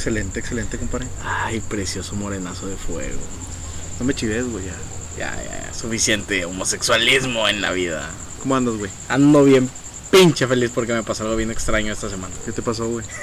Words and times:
Excelente, 0.00 0.40
excelente, 0.40 0.78
compadre. 0.78 1.06
Ay, 1.22 1.60
precioso 1.60 2.16
morenazo 2.16 2.66
de 2.66 2.74
fuego. 2.74 3.20
No 3.98 4.06
me 4.06 4.14
chives, 4.14 4.46
güey, 4.46 4.64
ya. 4.64 4.72
Ya, 5.18 5.36
ya, 5.36 5.66
ya. 5.66 5.74
Suficiente 5.74 6.46
homosexualismo 6.46 7.46
en 7.46 7.60
la 7.60 7.70
vida. 7.72 8.08
¿Cómo 8.40 8.56
andas, 8.56 8.76
güey? 8.76 8.90
Ando 9.10 9.44
bien 9.44 9.68
pinche 10.10 10.46
feliz 10.46 10.70
porque 10.74 10.94
me 10.94 11.02
pasó 11.02 11.24
algo 11.24 11.36
bien 11.36 11.50
extraño 11.50 11.92
esta 11.92 12.08
semana. 12.08 12.34
¿Qué 12.46 12.52
te 12.52 12.62
pasó, 12.62 12.88
güey? 12.88 13.04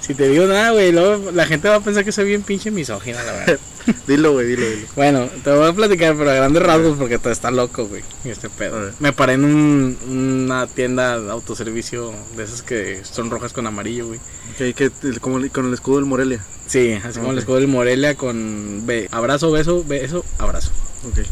Si 0.00 0.14
te 0.14 0.28
digo 0.28 0.46
nada, 0.46 0.72
güey, 0.72 0.90
luego 0.90 1.30
la 1.30 1.46
gente 1.46 1.68
va 1.68 1.76
a 1.76 1.80
pensar 1.80 2.04
que 2.04 2.10
soy 2.10 2.24
bien 2.24 2.42
pinche 2.42 2.72
misógina, 2.72 3.22
la 3.22 3.32
verdad. 3.32 3.60
dilo, 4.06 4.32
güey, 4.32 4.46
dilo, 4.46 4.66
dilo. 4.68 4.86
Bueno, 4.96 5.28
te 5.42 5.50
voy 5.50 5.68
a 5.68 5.72
platicar, 5.72 6.16
pero 6.16 6.30
a 6.30 6.34
grandes 6.34 6.62
rasgos 6.62 6.98
porque 6.98 7.18
todo 7.18 7.32
está 7.32 7.50
loco, 7.50 7.86
güey. 7.86 8.02
Este 8.24 8.48
pedo. 8.48 8.90
Me 9.00 9.12
paré 9.12 9.34
en 9.34 9.44
un- 9.44 9.98
una 10.46 10.66
tienda 10.66 11.18
de 11.20 11.30
autoservicio 11.30 12.12
de 12.36 12.44
esas 12.44 12.62
que 12.62 13.02
son 13.04 13.30
rojas 13.30 13.52
con 13.52 13.66
amarillo, 13.66 14.06
güey. 14.06 14.20
Que, 14.58 14.74
que, 14.74 14.90
como 15.20 15.40
con 15.50 15.66
el 15.68 15.74
escudo 15.74 15.96
del 15.96 16.04
Morelia. 16.06 16.44
Sí, 16.66 16.92
así 17.04 17.18
como 17.18 17.32
el 17.32 17.38
escudo 17.38 17.56
del 17.56 17.68
Morelia 17.68 18.14
con 18.16 18.82
be- 18.86 19.08
abrazo, 19.10 19.50
beso, 19.50 19.84
beso, 19.84 20.24
abrazo. 20.38 20.70
Ok. 21.08 21.24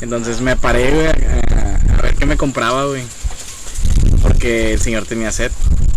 Entonces 0.00 0.40
me 0.40 0.56
paré, 0.56 0.90
güey, 0.90 1.06
a, 1.06 1.10
a 1.98 2.02
ver 2.02 2.14
qué 2.16 2.26
me 2.26 2.36
compraba, 2.36 2.84
güey. 2.86 3.02
Porque 4.22 4.72
el 4.74 4.80
señor 4.80 5.04
tenía 5.06 5.30
sed. 5.32 5.52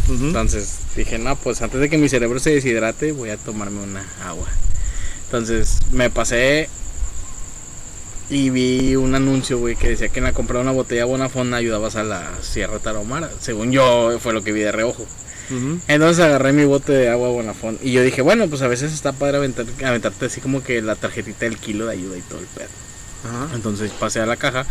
Entonces 0.09 0.77
dije, 0.95 1.17
no, 1.17 1.35
pues 1.35 1.61
antes 1.61 1.81
de 1.81 1.89
que 1.89 1.97
mi 1.97 2.07
cerebro 2.07 2.39
se 2.39 2.51
deshidrate, 2.51 3.11
voy 3.11 3.29
a 3.29 3.37
tomarme 3.37 3.81
una 3.81 4.05
agua. 4.25 4.47
Entonces 5.27 5.77
me 5.91 6.09
pasé 6.09 6.69
y 8.29 8.49
vi 8.49 8.95
un 8.95 9.15
anuncio, 9.15 9.57
güey, 9.57 9.75
que 9.75 9.89
decía 9.89 10.09
que 10.09 10.19
en 10.19 10.25
la 10.25 10.33
compra 10.33 10.57
de 10.57 10.63
una 10.63 10.71
botella 10.73 11.05
Bonafón 11.05 11.53
ayudabas 11.53 11.95
a 11.95 12.03
la 12.03 12.29
Sierra 12.41 12.79
Tarahumara. 12.79 13.29
Según 13.39 13.71
yo, 13.71 14.17
fue 14.19 14.33
lo 14.33 14.43
que 14.43 14.51
vi 14.51 14.61
de 14.61 14.71
reojo. 14.71 15.05
Entonces 15.87 16.23
agarré 16.25 16.51
mi 16.51 16.65
bote 16.65 16.91
de 16.91 17.09
agua 17.09 17.29
Bonafón 17.29 17.79
y 17.81 17.93
yo 17.93 18.01
dije, 18.03 18.21
bueno, 18.21 18.47
pues 18.49 18.61
a 18.63 18.67
veces 18.67 18.91
está 18.93 19.13
padre 19.13 19.37
aventar- 19.37 19.65
aventarte 19.85 20.25
así 20.25 20.41
como 20.41 20.61
que 20.61 20.81
la 20.81 20.95
tarjetita 20.95 21.45
del 21.45 21.57
kilo 21.57 21.85
de 21.85 21.93
ayuda 21.93 22.17
y 22.17 22.21
todo 22.21 22.39
el 22.39 22.47
pedo. 22.47 22.67
Entonces 23.55 23.91
pasé 23.97 24.19
a 24.19 24.25
la 24.25 24.35
caja 24.35 24.65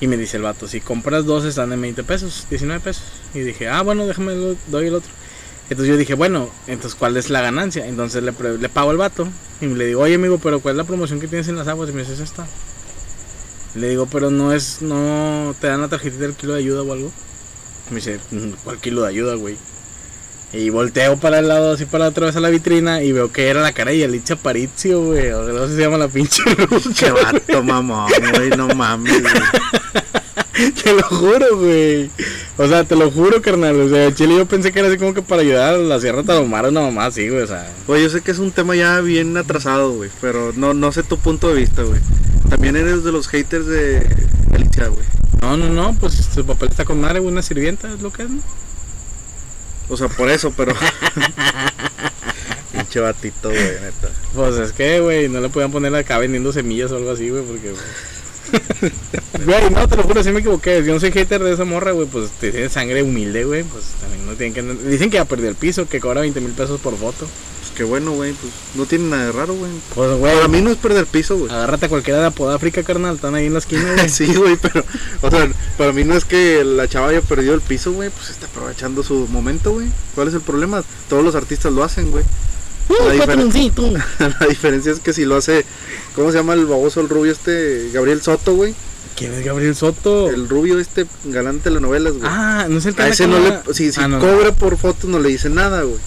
y 0.00 0.06
me 0.06 0.16
dice 0.16 0.38
el 0.38 0.42
vato, 0.44 0.66
si 0.66 0.80
compras 0.80 1.26
dos 1.26 1.44
están 1.44 1.72
en 1.74 1.80
20 1.82 2.04
pesos, 2.04 2.46
19 2.48 2.80
pesos. 2.80 3.04
Y 3.34 3.40
dije, 3.40 3.68
ah, 3.68 3.82
bueno, 3.82 4.06
déjame, 4.06 4.34
lo- 4.34 4.56
doy 4.68 4.86
el 4.86 4.94
otro. 4.94 5.10
Entonces 5.70 5.88
yo 5.88 5.96
dije, 5.96 6.14
bueno, 6.14 6.50
entonces 6.66 6.94
¿cuál 6.94 7.16
es 7.16 7.30
la 7.30 7.40
ganancia? 7.40 7.86
Entonces 7.86 8.22
le, 8.22 8.32
pago 8.68 8.90
al 8.90 8.98
vato 8.98 9.28
y 9.60 9.66
le 9.66 9.86
digo, 9.86 10.02
oye 10.02 10.16
amigo, 10.16 10.38
pero 10.38 10.60
¿cuál 10.60 10.74
es 10.74 10.76
la 10.76 10.84
promoción 10.84 11.20
que 11.20 11.28
tienes 11.28 11.48
en 11.48 11.56
las 11.56 11.68
aguas? 11.68 11.88
Y 11.88 11.92
me 11.92 12.02
dice, 12.02 12.14
es 12.14 12.20
esta. 12.20 12.46
Le 13.74 13.88
digo, 13.88 14.06
pero 14.06 14.30
no 14.30 14.52
es, 14.52 14.82
no 14.82 15.54
te 15.60 15.66
dan 15.66 15.80
la 15.80 15.88
tarjetita 15.88 16.22
del 16.22 16.34
kilo 16.34 16.52
de 16.52 16.60
ayuda 16.60 16.82
o 16.82 16.92
algo. 16.92 17.10
Me 17.90 17.96
dice, 17.96 18.20
"Mm, 18.30 18.50
¿cuál 18.62 18.78
kilo 18.78 19.02
de 19.02 19.08
ayuda, 19.08 19.34
güey? 19.34 19.56
Y 20.52 20.70
volteo 20.70 21.16
para 21.16 21.40
el 21.40 21.48
lado, 21.48 21.72
así 21.72 21.84
para 21.84 22.06
otra 22.06 22.26
vez 22.26 22.36
a 22.36 22.40
la 22.40 22.48
vitrina 22.48 23.02
y 23.02 23.10
veo 23.10 23.32
que 23.32 23.48
era 23.48 23.60
la 23.60 23.72
cara 23.72 23.90
de 23.90 23.98
Yalitza 23.98 24.34
Aparicio, 24.34 25.00
güey. 25.02 25.32
O 25.32 25.42
no 25.42 25.62
sé 25.64 25.70
si 25.70 25.74
se 25.76 25.80
llama 25.82 25.98
la 25.98 26.06
pinche 26.06 26.42
ruca, 26.44 26.90
Qué 26.96 27.10
vato, 27.10 27.62
mamón, 27.64 28.08
güey, 28.36 28.50
no 28.50 28.68
mames, 28.68 29.20
güey. 29.20 29.34
Te 30.82 30.92
lo 30.92 31.02
juro, 31.02 31.56
güey. 31.56 32.10
O 32.56 32.68
sea, 32.68 32.84
te 32.84 32.94
lo 32.94 33.10
juro, 33.10 33.42
carnal. 33.42 33.80
O 33.80 33.88
sea, 33.88 34.14
Chile 34.14 34.36
yo 34.36 34.46
pensé 34.46 34.70
que 34.70 34.78
era 34.78 34.88
así 34.88 34.98
como 34.98 35.12
que 35.12 35.22
para 35.22 35.42
ayudar 35.42 35.74
a 35.74 35.78
la 35.78 35.98
Sierra 36.00 36.22
Tarahumara 36.22 36.68
una 36.68 36.82
mamá 36.82 37.06
así, 37.06 37.28
güey. 37.28 37.42
O 37.42 37.46
sea, 37.46 37.68
Güey, 37.88 38.02
yo 38.02 38.10
sé 38.10 38.20
que 38.20 38.30
es 38.30 38.38
un 38.38 38.52
tema 38.52 38.76
ya 38.76 39.00
bien 39.00 39.36
atrasado, 39.36 39.92
güey, 39.92 40.10
pero 40.20 40.52
no, 40.54 40.72
no 40.72 40.92
sé 40.92 41.02
tu 41.02 41.18
punto 41.18 41.48
de 41.48 41.54
vista, 41.54 41.82
güey. 41.82 42.00
También 42.48 42.76
eres 42.76 43.02
de 43.02 43.10
los 43.10 43.26
haters 43.26 43.66
de 43.66 44.06
Alicia, 44.52 44.86
güey. 44.88 45.04
no, 45.40 45.56
no, 45.56 45.68
no, 45.68 45.98
pues 45.98 46.14
su 46.14 46.44
papel 46.46 46.68
está 46.68 46.84
con 46.84 47.00
madre, 47.00 47.18
güey, 47.18 47.32
una 47.32 47.42
sirvienta, 47.42 47.92
es 47.92 48.00
lo 48.00 48.12
que 48.12 48.22
es, 48.22 48.30
¿no? 48.30 48.40
O 49.88 49.96
sea, 49.96 50.08
por 50.08 50.30
eso, 50.30 50.52
pero... 50.56 50.72
Pinche 52.72 53.00
batito, 53.00 53.50
güey, 53.50 53.80
neta. 53.82 54.10
Pues 54.34 54.56
es 54.56 54.72
que, 54.72 55.00
güey, 55.00 55.28
no 55.28 55.40
le 55.40 55.48
podían 55.48 55.72
poner 55.72 55.94
acá 55.94 56.18
vendiendo 56.18 56.52
semillas 56.52 56.92
o 56.92 56.96
algo 56.96 57.10
así, 57.10 57.28
güey, 57.28 57.42
porque, 57.42 57.70
güey. 57.70 57.82
Güey, 59.44 59.70
no, 59.70 59.88
te 59.88 59.96
lo 59.96 60.02
juro, 60.04 60.22
sí 60.22 60.30
me 60.30 60.40
equivoqué. 60.40 60.82
Yo 60.84 60.94
no 60.94 61.00
soy 61.00 61.10
hater 61.12 61.42
de 61.42 61.52
esa 61.52 61.64
morra, 61.64 61.92
güey, 61.92 62.06
pues 62.06 62.30
te 62.40 62.50
tiene 62.50 62.68
sangre 62.68 63.02
humilde, 63.02 63.44
güey. 63.44 63.62
Pues 63.64 63.84
también 64.00 64.24
no 64.26 64.32
tienen 64.34 64.54
que. 64.54 64.88
Dicen 64.88 65.10
que 65.10 65.16
ya 65.16 65.24
perdió 65.24 65.48
el 65.48 65.54
piso, 65.56 65.88
que 65.88 66.00
cobra 66.00 66.20
20 66.20 66.40
mil 66.40 66.52
pesos 66.52 66.80
por 66.80 66.96
voto. 66.98 67.26
Pues 67.60 67.72
qué 67.76 67.84
bueno, 67.84 68.12
güey, 68.12 68.32
pues 68.32 68.52
no 68.74 68.86
tiene 68.86 69.08
nada 69.08 69.26
de 69.26 69.32
raro, 69.32 69.54
güey. 69.54 69.70
Pues, 69.94 70.18
güey, 70.18 70.34
Para 70.34 70.48
mí 70.48 70.60
no 70.60 70.70
es 70.70 70.76
perder 70.76 71.06
piso, 71.06 71.36
güey. 71.36 71.50
agárrate 71.52 71.86
a 71.86 71.88
cualquiera 71.88 72.20
de 72.20 72.26
Apodáfrica, 72.26 72.82
carnal, 72.84 73.16
están 73.16 73.34
ahí 73.34 73.46
en 73.46 73.52
la 73.54 73.58
esquina, 73.58 73.92
güey. 73.94 74.08
Sí, 74.08 74.32
güey, 74.34 74.56
pero, 74.56 74.84
o 75.22 75.30
sea, 75.30 75.48
para 75.76 75.92
mí 75.92 76.04
no 76.04 76.14
es 76.16 76.24
que 76.24 76.62
la 76.64 76.86
chava 76.88 77.08
haya 77.08 77.20
perdido 77.20 77.54
el 77.54 77.60
piso, 77.60 77.92
güey, 77.92 78.10
pues 78.10 78.30
está 78.30 78.46
aprovechando 78.46 79.02
su 79.02 79.26
momento, 79.28 79.72
güey. 79.72 79.88
¿Cuál 80.14 80.28
es 80.28 80.34
el 80.34 80.40
problema? 80.40 80.82
Todos 81.08 81.24
los 81.24 81.34
artistas 81.34 81.72
lo 81.72 81.82
hacen, 81.84 82.10
güey. 82.10 82.24
La, 82.88 83.14
diferen- 83.14 83.26
patroncito. 83.26 83.90
la 84.18 84.46
diferencia 84.48 84.92
es 84.92 85.00
que 85.00 85.12
si 85.12 85.24
lo 85.24 85.36
hace, 85.36 85.64
¿cómo 86.14 86.30
se 86.30 86.38
llama 86.38 86.54
el 86.54 86.66
baboso, 86.66 87.00
el 87.00 87.08
rubio 87.08 87.32
este? 87.32 87.90
Gabriel 87.92 88.20
Soto, 88.22 88.54
güey. 88.54 88.74
¿Quién 89.16 89.32
es 89.34 89.44
Gabriel 89.44 89.74
Soto? 89.76 90.28
El 90.28 90.48
rubio 90.48 90.80
este 90.80 91.06
galán 91.24 91.58
de 91.58 91.62
telenovelas, 91.64 92.14
güey. 92.14 92.24
Ah, 92.26 92.66
no 92.68 92.78
es 92.78 92.86
el 92.86 92.94
que 92.94 93.02
a 93.02 93.08
ese 93.08 93.26
no 93.28 93.38
le, 93.38 93.60
si, 93.72 93.92
si 93.92 94.00
Ah, 94.00 94.08
no, 94.08 94.18
no. 94.18 94.24
cobra 94.26 94.52
por 94.52 94.76
fotos 94.76 95.08
no 95.08 95.18
le 95.20 95.28
dice 95.28 95.48
nada, 95.50 95.82
güey. 95.82 95.98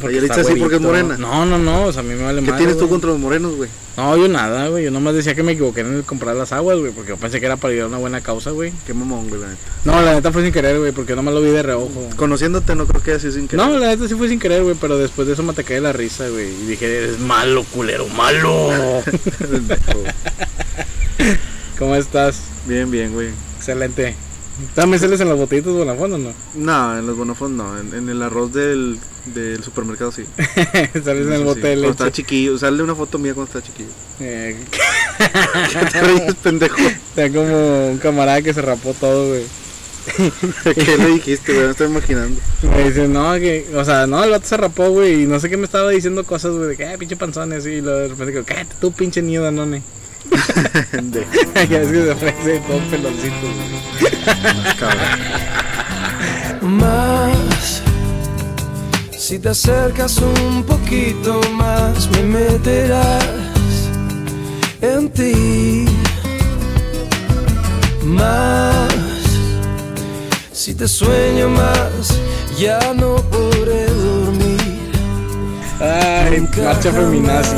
Dice 0.00 0.40
así 0.40 0.54
porque 0.56 0.76
es 0.76 0.80
morena. 0.80 1.16
No, 1.18 1.44
no, 1.44 1.58
no, 1.58 1.84
o 1.84 1.92
sea, 1.92 2.00
a 2.00 2.02
mí 2.02 2.14
me 2.14 2.22
vale 2.22 2.40
¿Qué 2.40 2.50
madre, 2.50 2.64
tienes 2.64 2.78
tú 2.78 2.88
contra 2.88 3.10
los 3.10 3.18
morenos, 3.18 3.54
güey? 3.54 3.68
No, 3.96 4.16
yo 4.16 4.26
nada, 4.26 4.68
güey. 4.68 4.84
Yo 4.84 4.90
nomás 4.90 5.14
decía 5.14 5.34
que 5.34 5.42
me 5.42 5.52
equivoqué 5.52 5.82
en 5.82 5.94
el 5.94 6.02
comprar 6.04 6.34
las 6.34 6.52
aguas, 6.52 6.78
güey. 6.78 6.92
Porque 6.92 7.10
yo 7.10 7.16
pensé 7.18 7.40
que 7.40 7.46
era 7.46 7.56
para 7.56 7.72
ayudar 7.72 7.86
a 7.86 7.88
una 7.88 7.98
buena 7.98 8.20
causa, 8.22 8.50
güey. 8.50 8.72
Qué 8.86 8.94
mamón, 8.94 9.28
güey, 9.28 9.40
la 9.40 9.48
neta. 9.48 9.60
No, 9.84 10.00
la 10.00 10.14
neta 10.14 10.32
fue 10.32 10.42
sin 10.42 10.52
querer, 10.52 10.78
güey. 10.78 10.92
Porque 10.92 11.14
nomás 11.14 11.34
lo 11.34 11.42
vi 11.42 11.50
de 11.50 11.62
reojo. 11.62 12.08
Conociéndote 12.16 12.74
no 12.74 12.86
creo 12.86 13.02
que 13.02 13.10
haya 13.10 13.20
sido 13.20 13.32
sin 13.32 13.48
querer. 13.48 13.66
No, 13.66 13.78
la 13.78 13.88
neta 13.88 14.08
sí 14.08 14.14
fue 14.14 14.28
sin 14.28 14.40
querer, 14.40 14.62
güey. 14.62 14.76
Pero 14.80 14.96
después 14.96 15.26
de 15.28 15.34
eso 15.34 15.42
me 15.42 15.52
ataqué 15.52 15.74
de 15.74 15.82
la 15.82 15.92
risa, 15.92 16.28
güey. 16.28 16.48
Y 16.48 16.66
dije, 16.66 16.86
eres 16.86 17.20
malo, 17.20 17.64
culero, 17.64 18.08
malo. 18.08 18.70
¿Cómo 21.78 21.96
estás? 21.96 22.40
bien, 22.66 22.90
bien, 22.90 23.12
güey. 23.12 23.28
Excelente. 23.56 24.14
¿También 24.74 25.00
sales 25.00 25.20
en 25.20 25.28
las 25.28 25.38
botellitas 25.38 25.74
de 25.74 25.96
fondo 25.96 26.16
o 26.16 26.18
no? 26.18 26.34
No, 26.54 26.98
en 26.98 27.06
los 27.06 27.16
bonofos 27.16 27.50
no, 27.50 27.78
en, 27.78 27.94
en 27.94 28.08
el 28.08 28.22
arroz 28.22 28.52
del, 28.52 28.98
del 29.24 29.62
supermercado 29.64 30.12
sí. 30.12 30.24
sales 31.04 31.26
en 31.26 31.32
el 31.32 31.44
bote 31.44 31.74
sí. 31.74 31.80
de 31.80 31.82
Cuando 31.82 32.04
leche. 32.04 32.12
chiquillo, 32.12 32.58
sale 32.58 32.82
una 32.82 32.94
foto 32.94 33.18
mía 33.18 33.34
cuando 33.34 33.48
estaba 33.48 33.64
chiquillo. 33.64 33.94
Eh, 34.20 34.56
¿Qué 34.70 35.86
te 35.92 36.00
ríes, 36.02 36.34
pendejo? 36.36 36.76
Está 36.78 37.30
como 37.30 37.90
un 37.90 37.98
camarada 37.98 38.42
que 38.42 38.52
se 38.54 38.62
rapó 38.62 38.94
todo, 38.94 39.28
güey. 39.28 39.50
¿Qué 40.64 40.96
le 40.98 41.06
dijiste, 41.10 41.52
güey? 41.52 41.66
Me 41.66 41.70
estoy 41.72 41.86
imaginando. 41.88 42.40
Me 42.62 42.84
dice, 42.84 43.08
no, 43.08 43.34
que, 43.34 43.70
o 43.74 43.84
sea, 43.84 44.06
no, 44.06 44.22
el 44.24 44.30
vato 44.30 44.46
se 44.46 44.56
rapó, 44.56 44.90
güey, 44.90 45.22
y 45.22 45.26
no 45.26 45.38
sé 45.38 45.48
qué 45.48 45.56
me 45.56 45.64
estaba 45.64 45.90
diciendo 45.90 46.24
cosas, 46.24 46.52
güey, 46.52 46.68
de 46.70 46.76
que, 46.76 46.84
eh, 46.92 46.98
pinche 46.98 47.16
panzones, 47.16 47.64
y 47.66 47.80
luego 47.80 47.98
de 48.00 48.08
repente 48.08 48.32
digo, 48.32 48.44
cállate 48.44 48.74
tú, 48.80 48.92
pinche 48.92 49.22
niño 49.22 49.42
danone. 49.42 49.82
Pendejo, 50.90 51.30
ya 51.54 51.62
es 51.62 51.88
que 51.88 52.04
se 52.04 52.10
ofrece 52.10 52.60
todo 52.60 52.78
peloncito, 52.90 53.46
cabrón. 54.78 56.78
más. 56.78 57.82
Si 59.16 59.38
te 59.38 59.50
acercas 59.50 60.18
un 60.18 60.64
poquito 60.64 61.40
más, 61.52 62.10
me 62.10 62.22
meterás 62.22 63.24
en 64.80 65.08
ti. 65.10 65.86
Más. 68.04 68.92
Si 70.52 70.74
te 70.74 70.86
sueño 70.86 71.48
más, 71.48 72.14
ya 72.58 72.92
no 72.94 73.16
podré 73.30 73.86
dormir. 73.86 74.60
Ay, 75.80 76.46
marcha 76.62 76.92
feminazi. 76.92 77.56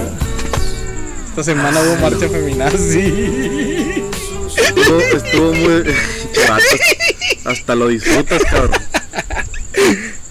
Esta 1.34 1.42
semana 1.42 1.80
hubo 1.82 1.96
marcha 1.96 2.28
feminazi. 2.28 4.04
Estuvo, 4.56 5.00
estuvo 5.00 5.52
muy... 5.52 5.82
Vato, 6.48 6.64
Hasta 7.44 7.74
lo 7.74 7.88
disfrutas, 7.88 8.40
cabrón. 8.44 8.80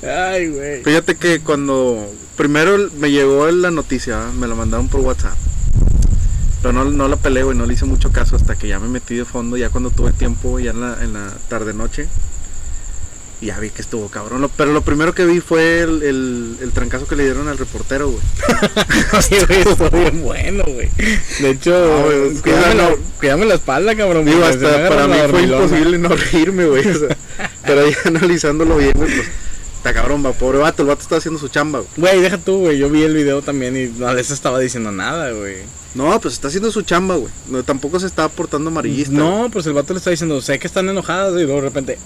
Ay, 0.02 0.48
güey. 0.48 0.82
Fíjate 0.82 1.16
que 1.16 1.42
cuando 1.42 2.10
primero 2.38 2.90
me 3.00 3.12
llegó 3.12 3.52
la 3.52 3.70
noticia, 3.70 4.30
me 4.40 4.48
la 4.48 4.56
mandaron 4.56 4.88
por 4.88 5.02
WhatsApp. 5.02 5.36
Pero 6.62 6.72
no, 6.72 6.86
no 6.86 7.10
la 7.10 7.18
peleé, 7.18 7.44
güey, 7.44 7.58
no 7.58 7.66
le 7.66 7.74
hice 7.74 7.84
mucho 7.84 8.14
caso 8.14 8.38
hasta 8.38 8.56
que 8.56 8.70
ya 8.70 8.80
me 8.80 8.88
metí 8.88 9.16
de 9.16 9.26
fondo, 9.26 9.58
ya 9.58 9.70
cuando 9.70 9.92
tuve 9.92 10.14
tiempo, 10.14 10.58
ya 10.58 10.72
en 10.72 10.80
la, 10.80 11.04
en 11.04 11.12
la 11.12 11.34
tarde 11.50 11.74
noche. 11.74 12.08
Y 13.44 13.48
ya 13.48 13.60
vi 13.60 13.72
que 13.72 13.82
estuvo 13.82 14.08
cabrón. 14.08 14.40
Lo- 14.40 14.48
pero 14.48 14.72
lo 14.72 14.84
primero 14.84 15.14
que 15.14 15.26
vi 15.26 15.42
fue 15.42 15.82
el, 15.82 16.02
el, 16.02 16.58
el 16.62 16.72
trancazo 16.72 17.06
que 17.08 17.18
le 17.18 17.26
dieron 17.26 17.50
al 17.50 17.58
reportero, 17.58 18.08
güey. 18.10 18.24
Sí, 19.22 19.36
güey, 19.46 19.60
estuvo 19.62 19.90
bien 19.90 20.22
bueno, 20.24 20.64
güey. 20.66 20.90
De 21.42 21.50
hecho, 21.50 21.72
No, 21.72 22.06
güey, 22.06 22.36
cuídame, 22.42 22.76
la, 22.76 22.90
no. 22.92 22.96
cuídame 23.20 23.46
la 23.46 23.56
espalda, 23.56 23.96
cabrón. 23.98 24.24
Digo, 24.26 24.46
hasta 24.46 24.88
para 24.88 25.08
mí 25.10 25.16
fue 25.30 25.44
imposible 25.44 25.98
no 25.98 26.10
reírme, 26.10 26.66
güey. 26.68 26.88
o 26.88 27.00
sea, 27.00 27.18
pero 27.66 27.90
ya 27.90 27.98
analizándolo 28.06 28.78
bien, 28.78 28.94
güey, 28.96 29.14
pues 29.14 29.28
está 29.76 29.94
cabrón, 29.94 30.26
va, 30.26 30.32
pobre 30.32 30.60
vato, 30.60 30.84
el 30.84 30.88
vato 30.88 31.02
está 31.02 31.18
haciendo 31.18 31.38
su 31.38 31.50
chamba, 31.50 31.80
güey. 31.80 31.90
Güey, 31.98 32.22
deja 32.22 32.38
tú, 32.38 32.60
güey. 32.60 32.78
Yo 32.78 32.90
vi 32.90 33.04
el 33.04 33.14
video 33.14 33.42
también 33.42 33.76
y 33.76 33.88
no 34.00 34.14
les 34.14 34.32
estaba 34.32 34.58
diciendo 34.60 34.94
nada, 34.94 35.32
güey. 35.32 35.58
No, 35.96 36.18
pues 36.22 36.36
está 36.36 36.48
haciendo 36.48 36.72
su 36.72 36.84
chamba, 36.84 37.16
güey. 37.18 37.32
No, 37.50 37.62
tampoco 37.64 38.00
se 38.00 38.08
está 38.08 38.30
portando 38.30 38.70
amarillista. 38.70 39.12
güey. 39.14 39.24
No, 39.28 39.50
pues 39.52 39.66
el 39.66 39.74
vato 39.74 39.92
le 39.94 39.98
está 39.98 40.12
diciendo, 40.12 40.42
sé 40.42 40.58
que 40.60 40.68
están 40.68 40.88
enojadas 40.88 41.34
y 41.34 41.44
luego 41.44 41.56
de 41.56 41.62
repente. 41.68 41.98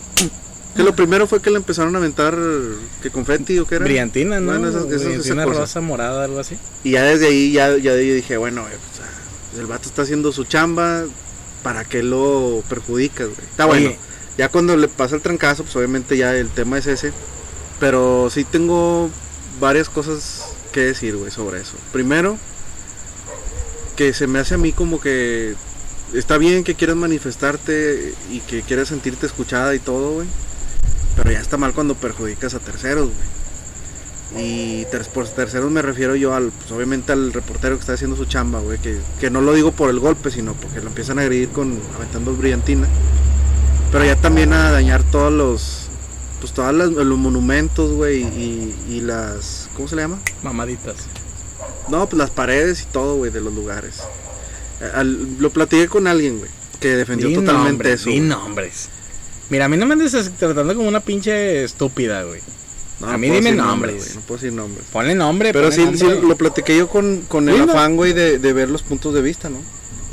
Que 0.77 0.83
lo 0.83 0.95
primero 0.95 1.27
fue 1.27 1.41
que 1.41 1.49
le 1.49 1.57
empezaron 1.57 1.93
a 1.95 1.97
aventar 1.97 2.37
que 3.01 3.09
confeti 3.09 3.57
o 3.59 3.65
qué 3.65 3.75
era. 3.75 3.85
Brillantina, 3.85 4.39
¿no? 4.39 4.51
Bueno, 4.51 4.69
esas- 4.69 4.83
esas- 4.85 4.93
esa 5.01 5.07
Brillantina 5.09 5.45
rosa, 5.45 5.81
morada, 5.81 6.23
algo 6.23 6.39
así. 6.39 6.57
Y 6.83 6.91
ya 6.91 7.03
desde 7.03 7.27
ahí 7.27 7.51
ya, 7.51 7.69
ya 7.77 7.93
yo 7.95 7.95
dije, 8.13 8.37
bueno, 8.37 8.61
pues, 8.63 9.07
ah, 9.07 9.59
el 9.59 9.65
vato 9.65 9.89
está 9.89 10.03
haciendo 10.03 10.31
su 10.31 10.43
chamba, 10.45 11.03
¿para 11.63 11.83
qué 11.83 12.03
lo 12.03 12.63
perjudicas, 12.69 13.27
güey? 13.27 13.47
Está 13.49 13.65
bueno. 13.65 13.91
Ya 14.37 14.49
cuando 14.49 14.77
le 14.77 14.87
pasa 14.87 15.15
el 15.15 15.21
trancazo, 15.21 15.63
pues 15.63 15.75
obviamente 15.75 16.15
ya 16.15 16.35
el 16.35 16.49
tema 16.49 16.77
es 16.77 16.85
ese. 16.87 17.11
Pero 17.79 18.29
sí 18.31 18.43
tengo 18.43 19.09
varias 19.59 19.89
cosas 19.89 20.45
que 20.71 20.81
decir, 20.81 21.15
güey, 21.15 21.31
sobre 21.31 21.59
eso. 21.61 21.73
Primero, 21.91 22.37
que 23.95 24.13
se 24.13 24.27
me 24.27 24.39
hace 24.39 24.53
a 24.53 24.57
mí 24.57 24.71
como 24.73 24.99
que 25.01 25.55
está 26.13 26.37
bien 26.37 26.63
que 26.63 26.75
quieras 26.75 26.95
manifestarte 26.95 28.13
y 28.31 28.39
que 28.41 28.61
quieras 28.61 28.89
sentirte 28.89 29.25
escuchada 29.25 29.73
y 29.73 29.79
todo, 29.79 30.11
güey. 30.13 30.27
Pero 31.17 31.31
ya 31.31 31.39
está 31.41 31.57
mal 31.57 31.73
cuando 31.73 31.95
perjudicas 31.95 32.53
a 32.53 32.59
terceros, 32.59 33.09
güey. 33.09 33.37
Y 34.45 34.85
ter- 34.91 35.07
por 35.07 35.27
terceros 35.27 35.71
me 35.71 35.81
refiero 35.81 36.15
yo 36.15 36.33
al, 36.33 36.51
pues 36.51 36.71
obviamente 36.71 37.11
al 37.13 37.31
reportero 37.33 37.75
que 37.75 37.81
está 37.81 37.93
haciendo 37.93 38.15
su 38.15 38.25
chamba, 38.25 38.59
güey. 38.59 38.77
Que, 38.77 38.99
que 39.19 39.29
no 39.29 39.41
lo 39.41 39.53
digo 39.53 39.71
por 39.71 39.89
el 39.89 39.99
golpe, 39.99 40.31
sino 40.31 40.53
porque 40.53 40.79
lo 40.81 40.87
empiezan 40.87 41.17
a 41.19 41.23
agredir 41.23 41.49
con 41.49 41.79
aventando 41.95 42.33
brillantina. 42.35 42.87
Pero 43.91 44.03
ya 44.05 44.15
también 44.17 44.53
a 44.53 44.71
dañar 44.71 45.01
todos 45.03 45.31
los, 45.33 45.87
pues 46.41 46.51
todos 46.53 46.73
los 46.73 47.17
monumentos, 47.17 47.91
güey. 47.93 48.21
Y, 48.23 48.75
y 48.89 49.01
las, 49.01 49.69
¿cómo 49.75 49.87
se 49.87 49.95
le 49.95 50.03
llama? 50.03 50.19
Mamaditas. 50.43 50.97
No, 51.89 52.07
pues 52.07 52.17
las 52.17 52.29
paredes 52.29 52.81
y 52.83 52.85
todo, 52.85 53.15
güey, 53.15 53.31
de 53.31 53.39
los 53.41 53.53
lugares. 53.53 54.01
Al- 54.93 55.37
lo 55.39 55.49
platiqué 55.51 55.87
con 55.87 56.05
alguien, 56.05 56.37
güey, 56.39 56.51
que 56.81 56.89
defendió 56.97 57.29
Di 57.29 57.35
totalmente 57.35 57.69
nombres, 57.71 58.01
eso. 58.01 58.09
güey. 58.09 58.19
nombres. 58.19 58.89
Mira, 59.49 59.65
a 59.65 59.69
mí 59.69 59.77
no 59.77 59.85
me 59.85 59.93
andes 59.93 60.11
tratando 60.37 60.75
como 60.75 60.87
una 60.87 60.99
pinche 60.99 61.63
estúpida, 61.63 62.23
güey. 62.23 62.41
No, 62.99 63.07
a 63.07 63.17
mí 63.17 63.29
dime 63.29 63.51
nombres. 63.51 63.95
güey, 63.95 64.15
no 64.15 64.21
puedo 64.21 64.41
decir 64.41 64.53
nombres. 64.53 64.85
Ponle 64.91 65.15
nombre, 65.15 65.53
Pero 65.53 65.69
ponle 65.69 65.97
sí, 65.97 65.97
sí, 65.97 66.05
lo 66.21 66.35
platiqué 66.35 66.77
yo 66.77 66.89
con, 66.89 67.21
con 67.27 67.47
el 67.47 67.61
afán, 67.61 67.95
güey, 67.95 68.13
de, 68.13 68.39
de 68.39 68.53
ver 68.53 68.69
los 68.69 68.81
puntos 68.81 69.13
de 69.13 69.21
vista, 69.21 69.49
¿no? 69.49 69.59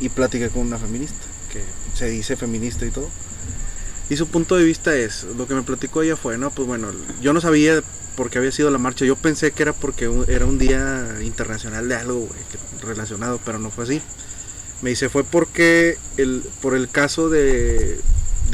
Y 0.01 0.11
platiqué 0.11 0.49
con 0.49 0.63
una 0.63 0.79
feminista, 0.79 1.25
que 1.51 1.63
se 1.97 2.09
dice 2.09 2.37
feminista 2.37 2.85
y 2.85 2.91
todo. 2.91 3.09
Y 4.11 4.17
su 4.17 4.27
punto 4.27 4.57
de 4.57 4.65
vista 4.65 4.95
es, 4.95 5.25
lo 5.37 5.49
que 5.49 5.55
me 5.55 5.63
platicó 5.63 6.03
ella 6.03 6.17
fue, 6.17 6.37
no, 6.37 6.51
pues 6.51 6.69
bueno, 6.69 6.89
yo 7.23 7.33
no 7.33 7.41
sabía 7.41 7.83
por 8.17 8.31
qué 8.31 8.39
había 8.39 8.53
sido 8.53 8.71
la 8.71 8.79
marcha, 8.79 9.05
yo 9.05 9.17
pensé 9.17 9.53
que 9.53 9.63
era 9.63 9.73
porque 9.73 10.11
era 10.29 10.45
un 10.45 10.59
día 10.59 11.19
internacional 11.23 11.89
de 11.89 11.97
algo, 11.97 12.21
güey, 12.21 12.41
relacionado, 12.83 13.41
pero 13.45 13.59
no 13.59 13.71
fue 13.71 13.85
así. 13.85 14.03
Me 14.83 14.91
dice, 14.91 15.09
fue 15.09 15.25
porque, 15.25 15.97
el, 16.19 16.45
por 16.61 16.75
el 16.75 16.91
caso 16.91 17.31
de, 17.31 17.99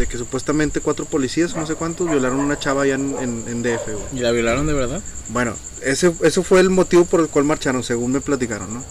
de 0.00 0.06
que 0.06 0.16
supuestamente 0.16 0.80
cuatro 0.80 1.04
policías, 1.04 1.54
no 1.54 1.66
sé 1.66 1.74
cuántos, 1.74 2.08
violaron 2.10 2.40
a 2.40 2.42
una 2.42 2.58
chava 2.58 2.84
allá 2.84 2.94
en, 2.94 3.14
en, 3.20 3.44
en 3.46 3.62
DF, 3.62 3.84
güey. 3.84 4.06
¿Y 4.14 4.20
la 4.20 4.30
violaron 4.30 4.66
de 4.66 4.72
verdad? 4.72 5.02
Bueno, 5.28 5.54
ese, 5.82 6.14
eso 6.22 6.42
fue 6.42 6.60
el 6.60 6.70
motivo 6.70 7.04
por 7.04 7.20
el 7.20 7.28
cual 7.28 7.44
marcharon, 7.44 7.84
según 7.84 8.12
me 8.12 8.22
platicaron, 8.22 8.72
¿no? 8.72 8.82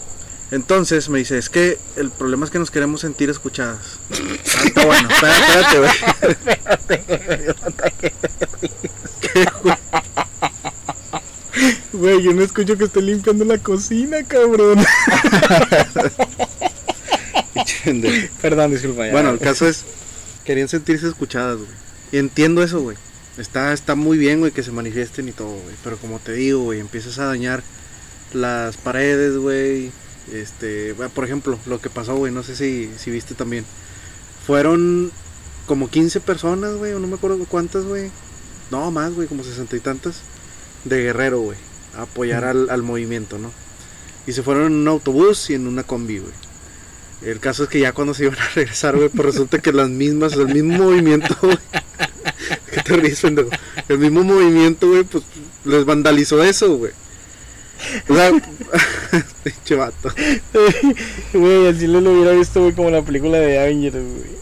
Entonces 0.52 1.08
me 1.08 1.18
dice, 1.18 1.36
es 1.36 1.48
que 1.48 1.78
el 1.96 2.10
problema 2.10 2.44
es 2.44 2.52
que 2.52 2.60
nos 2.60 2.70
queremos 2.70 3.00
sentir 3.00 3.28
escuchadas. 3.28 3.98
Ah, 4.52 4.62
está 4.64 4.86
bueno, 4.86 5.08
espérate, 5.08 5.86
espérate, 6.28 8.12
güey. 9.62 9.74
Güey, 11.92 12.22
yo 12.22 12.32
no 12.32 12.42
escucho 12.42 12.78
que 12.78 12.84
esté 12.84 13.02
limpiando 13.02 13.44
la 13.44 13.58
cocina, 13.58 14.18
cabrón. 14.26 14.78
Perdón, 18.40 18.70
disculpa. 18.70 19.06
ya. 19.06 19.12
bueno, 19.12 19.30
el 19.30 19.38
caso 19.38 19.66
es, 19.68 19.84
querían 20.50 20.66
sentirse 20.66 21.06
escuchadas, 21.06 21.58
güey. 21.58 21.70
Y 22.10 22.18
entiendo 22.18 22.64
eso, 22.64 22.80
güey. 22.80 22.96
Está, 23.38 23.72
está 23.72 23.94
muy 23.94 24.18
bien, 24.18 24.40
güey, 24.40 24.50
que 24.50 24.64
se 24.64 24.72
manifiesten 24.72 25.28
y 25.28 25.32
todo, 25.32 25.52
güey. 25.52 25.76
Pero 25.84 25.96
como 25.96 26.18
te 26.18 26.32
digo, 26.32 26.64
güey, 26.64 26.80
empiezas 26.80 27.20
a 27.20 27.26
dañar 27.26 27.62
las 28.32 28.76
paredes, 28.76 29.36
güey. 29.36 29.92
Este, 30.32 30.92
bueno, 30.94 31.12
por 31.14 31.24
ejemplo, 31.24 31.56
lo 31.66 31.80
que 31.80 31.88
pasó, 31.88 32.16
güey, 32.16 32.32
no 32.32 32.42
sé 32.42 32.56
si, 32.56 32.90
si 32.98 33.12
viste 33.12 33.36
también. 33.36 33.64
Fueron 34.44 35.12
como 35.66 35.88
15 35.88 36.18
personas, 36.18 36.74
güey, 36.74 36.94
o 36.94 36.98
no 36.98 37.06
me 37.06 37.14
acuerdo 37.14 37.38
cuántas, 37.48 37.84
güey. 37.84 38.10
No, 38.72 38.90
más, 38.90 39.14
güey, 39.14 39.28
como 39.28 39.44
sesenta 39.44 39.76
y 39.76 39.80
tantas. 39.80 40.16
De 40.84 41.00
Guerrero, 41.00 41.38
güey. 41.42 41.58
A 41.96 42.02
apoyar 42.02 42.42
al, 42.42 42.70
al 42.70 42.82
movimiento, 42.82 43.38
¿no? 43.38 43.52
Y 44.26 44.32
se 44.32 44.42
fueron 44.42 44.66
en 44.66 44.78
un 44.80 44.88
autobús 44.88 45.48
y 45.50 45.54
en 45.54 45.68
una 45.68 45.84
combi, 45.84 46.18
güey. 46.18 46.49
El 47.22 47.38
caso 47.38 47.64
es 47.64 47.68
que 47.68 47.80
ya 47.80 47.92
cuando 47.92 48.14
se 48.14 48.24
iban 48.24 48.38
a 48.38 48.48
regresar, 48.54 48.96
güey, 48.96 49.08
pues 49.08 49.26
resulta 49.26 49.58
que 49.58 49.72
las 49.72 49.88
mismas, 49.88 50.32
el 50.34 50.48
mismo 50.48 50.84
movimiento, 50.84 51.36
güey. 51.40 51.58
¿Qué 52.72 52.82
te 52.82 52.96
ríes, 52.96 53.20
pendejo? 53.20 53.50
El 53.88 53.98
mismo 53.98 54.22
movimiento, 54.22 54.88
güey, 54.88 55.04
pues 55.04 55.24
les 55.64 55.84
vandalizó 55.84 56.42
eso, 56.42 56.76
güey. 56.76 56.92
O 58.08 58.14
sea, 58.14 58.30
pinche 59.42 59.74
vato. 59.74 60.12
Güey, 61.32 61.66
así 61.68 61.86
lo, 61.86 62.00
lo 62.00 62.12
hubiera 62.12 62.32
visto, 62.32 62.60
güey, 62.60 62.74
como 62.74 62.90
la 62.90 63.02
película 63.02 63.38
de 63.38 63.58
Avengers, 63.58 63.94
güey. 63.94 64.40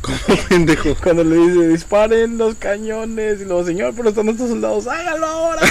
¿Cómo 0.00 0.38
pendejo? 0.48 0.94
Cuando 1.02 1.24
le 1.24 1.36
dice, 1.36 1.68
disparen 1.68 2.36
los 2.36 2.56
cañones. 2.56 3.40
Y 3.40 3.44
luego, 3.44 3.64
señor, 3.64 3.94
pero 3.96 4.10
están 4.10 4.26
nuestros 4.26 4.50
soldados, 4.50 4.86
hágalo 4.86 5.26
ahora. 5.26 5.62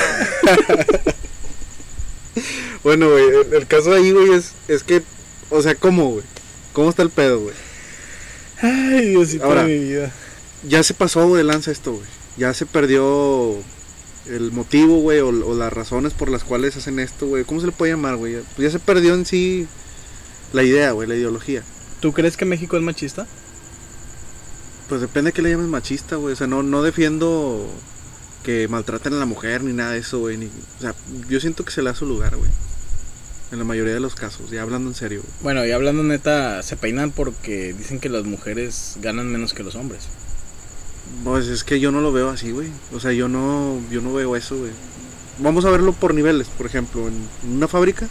Bueno, 2.83 3.09
güey, 3.09 3.23
el, 3.23 3.53
el 3.53 3.67
caso 3.67 3.93
ahí, 3.93 4.11
güey, 4.11 4.33
es, 4.33 4.51
es 4.67 4.83
que, 4.83 5.01
o 5.49 5.61
sea, 5.61 5.73
¿cómo, 5.75 6.09
güey? 6.09 6.23
¿Cómo 6.73 6.89
está 6.89 7.03
el 7.03 7.09
pedo, 7.09 7.39
güey? 7.39 7.55
Ay, 8.61 9.09
Diosito 9.09 9.45
Ahora. 9.45 9.63
de 9.65 9.77
mi 9.79 9.85
vida. 9.85 10.11
Ya 10.67 10.81
se 10.83 10.93
pasó 10.93 11.35
de 11.35 11.43
lanza 11.43 11.71
esto, 11.71 11.93
güey. 11.93 12.05
Ya 12.37 12.53
se 12.53 12.65
perdió 12.65 13.55
el 14.27 14.51
motivo, 14.51 14.99
güey, 15.01 15.19
o, 15.19 15.27
o 15.27 15.53
las 15.55 15.71
razones 15.73 16.13
por 16.13 16.29
las 16.29 16.43
cuales 16.43 16.75
hacen 16.77 16.99
esto, 16.99 17.27
güey. 17.27 17.43
¿Cómo 17.43 17.59
se 17.59 17.67
le 17.67 17.73
puede 17.73 17.91
llamar, 17.93 18.15
güey? 18.15 18.35
Pues 18.55 18.67
ya 18.67 18.71
se 18.71 18.79
perdió 18.79 19.13
en 19.13 19.25
sí 19.25 19.67
la 20.53 20.63
idea, 20.63 20.91
güey, 20.91 21.07
la 21.07 21.15
ideología. 21.15 21.63
¿Tú 21.99 22.13
crees 22.13 22.37
que 22.37 22.45
México 22.45 22.75
es 22.77 22.83
machista? 22.83 23.27
Pues 24.89 25.01
depende 25.01 25.29
de 25.29 25.33
qué 25.33 25.41
le 25.41 25.51
llames 25.51 25.67
machista, 25.67 26.15
güey. 26.15 26.33
O 26.33 26.35
sea, 26.35 26.47
no, 26.47 26.63
no 26.63 26.81
defiendo 26.83 27.67
que 28.43 28.67
maltraten 28.67 29.13
a 29.13 29.17
la 29.17 29.25
mujer 29.25 29.63
ni 29.63 29.73
nada 29.73 29.91
de 29.91 29.99
eso, 29.99 30.19
güey. 30.19 30.37
ni- 30.37 30.47
O 30.77 30.81
sea, 30.81 30.95
yo 31.29 31.39
siento 31.39 31.63
que 31.65 31.71
se 31.71 31.81
le 31.81 31.89
da 31.89 31.95
su 31.95 32.05
lugar, 32.05 32.35
güey. 32.35 32.49
En 33.53 33.59
la 33.59 33.65
mayoría 33.65 33.93
de 33.93 33.99
los 33.99 34.15
casos, 34.15 34.49
ya 34.49 34.63
hablando 34.63 34.89
en 34.89 34.95
serio. 34.95 35.21
Bueno, 35.43 35.63
y 35.63 35.69
hablando 35.69 36.01
neta, 36.01 36.63
se 36.63 36.75
peinan 36.75 37.11
porque 37.11 37.71
dicen 37.73 37.99
que 37.99 38.09
las 38.09 38.23
mujeres 38.23 38.97
ganan 38.99 39.31
menos 39.31 39.53
que 39.53 39.61
los 39.61 39.75
hombres. 39.75 40.07
Pues 41.23 41.45
es 41.45 41.63
que 41.63 41.79
yo 41.79 41.91
no 41.91 42.01
lo 42.01 42.11
veo 42.11 42.29
así, 42.29 42.49
güey. 42.49 42.69
O 42.95 42.99
sea, 42.99 43.11
yo 43.11 43.27
no, 43.27 43.79
yo 43.91 44.01
no 44.01 44.11
veo 44.11 44.35
eso, 44.35 44.57
güey. 44.57 44.71
Vamos 45.37 45.65
a 45.65 45.69
verlo 45.69 45.93
por 45.93 46.15
niveles, 46.15 46.47
por 46.47 46.65
ejemplo, 46.65 47.07
en 47.07 47.27
una 47.55 47.67
fábrica, 47.67 48.07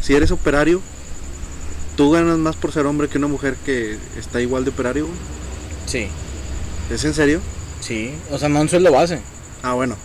si 0.00 0.14
eres 0.14 0.32
operario, 0.32 0.82
tú 1.96 2.10
ganas 2.10 2.36
más 2.38 2.56
por 2.56 2.72
ser 2.72 2.86
hombre 2.86 3.06
que 3.06 3.18
una 3.18 3.28
mujer 3.28 3.54
que 3.64 3.96
está 4.18 4.40
igual 4.40 4.64
de 4.64 4.70
operario, 4.70 5.06
güey. 5.06 5.18
Sí, 5.86 6.08
¿Es 6.90 7.04
en 7.04 7.14
serio? 7.14 7.40
sí. 7.80 8.12
O 8.32 8.38
sea, 8.38 8.48
no 8.48 8.60
un 8.60 8.68
sueldo 8.68 8.90
base. 8.90 9.20
Ah, 9.62 9.74
bueno. 9.74 9.96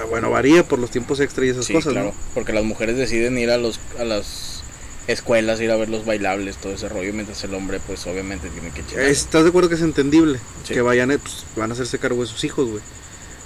Ah, 0.00 0.04
Bueno, 0.08 0.30
varía 0.30 0.64
por 0.66 0.78
los 0.78 0.90
tiempos 0.90 1.20
extra 1.20 1.44
y 1.44 1.50
esas 1.50 1.66
Sí, 1.66 1.72
cosas, 1.72 1.92
claro. 1.92 2.08
¿no? 2.08 2.14
Porque 2.34 2.52
las 2.52 2.64
mujeres 2.64 2.96
deciden 2.96 3.38
ir 3.38 3.50
a 3.50 3.58
los 3.58 3.80
a 3.98 4.04
las 4.04 4.62
escuelas, 5.08 5.60
ir 5.60 5.70
a 5.70 5.76
ver 5.76 5.88
los 5.88 6.04
bailables, 6.06 6.56
todo 6.56 6.72
ese 6.74 6.88
rollo, 6.88 7.12
mientras 7.12 7.42
el 7.44 7.54
hombre, 7.54 7.80
pues 7.86 8.06
obviamente 8.06 8.48
tiene 8.50 8.70
que 8.70 8.82
echar. 8.82 9.00
¿Estás 9.00 9.42
de 9.42 9.48
acuerdo 9.48 9.68
que 9.68 9.74
es 9.74 9.82
entendible? 9.82 10.38
Sí. 10.64 10.74
Que 10.74 10.80
vayan, 10.80 11.10
eh, 11.10 11.18
pues, 11.18 11.44
van 11.56 11.70
a 11.70 11.74
hacerse 11.74 11.98
cargo 11.98 12.22
de 12.22 12.28
sus 12.28 12.44
hijos, 12.44 12.68
güey. 12.68 12.82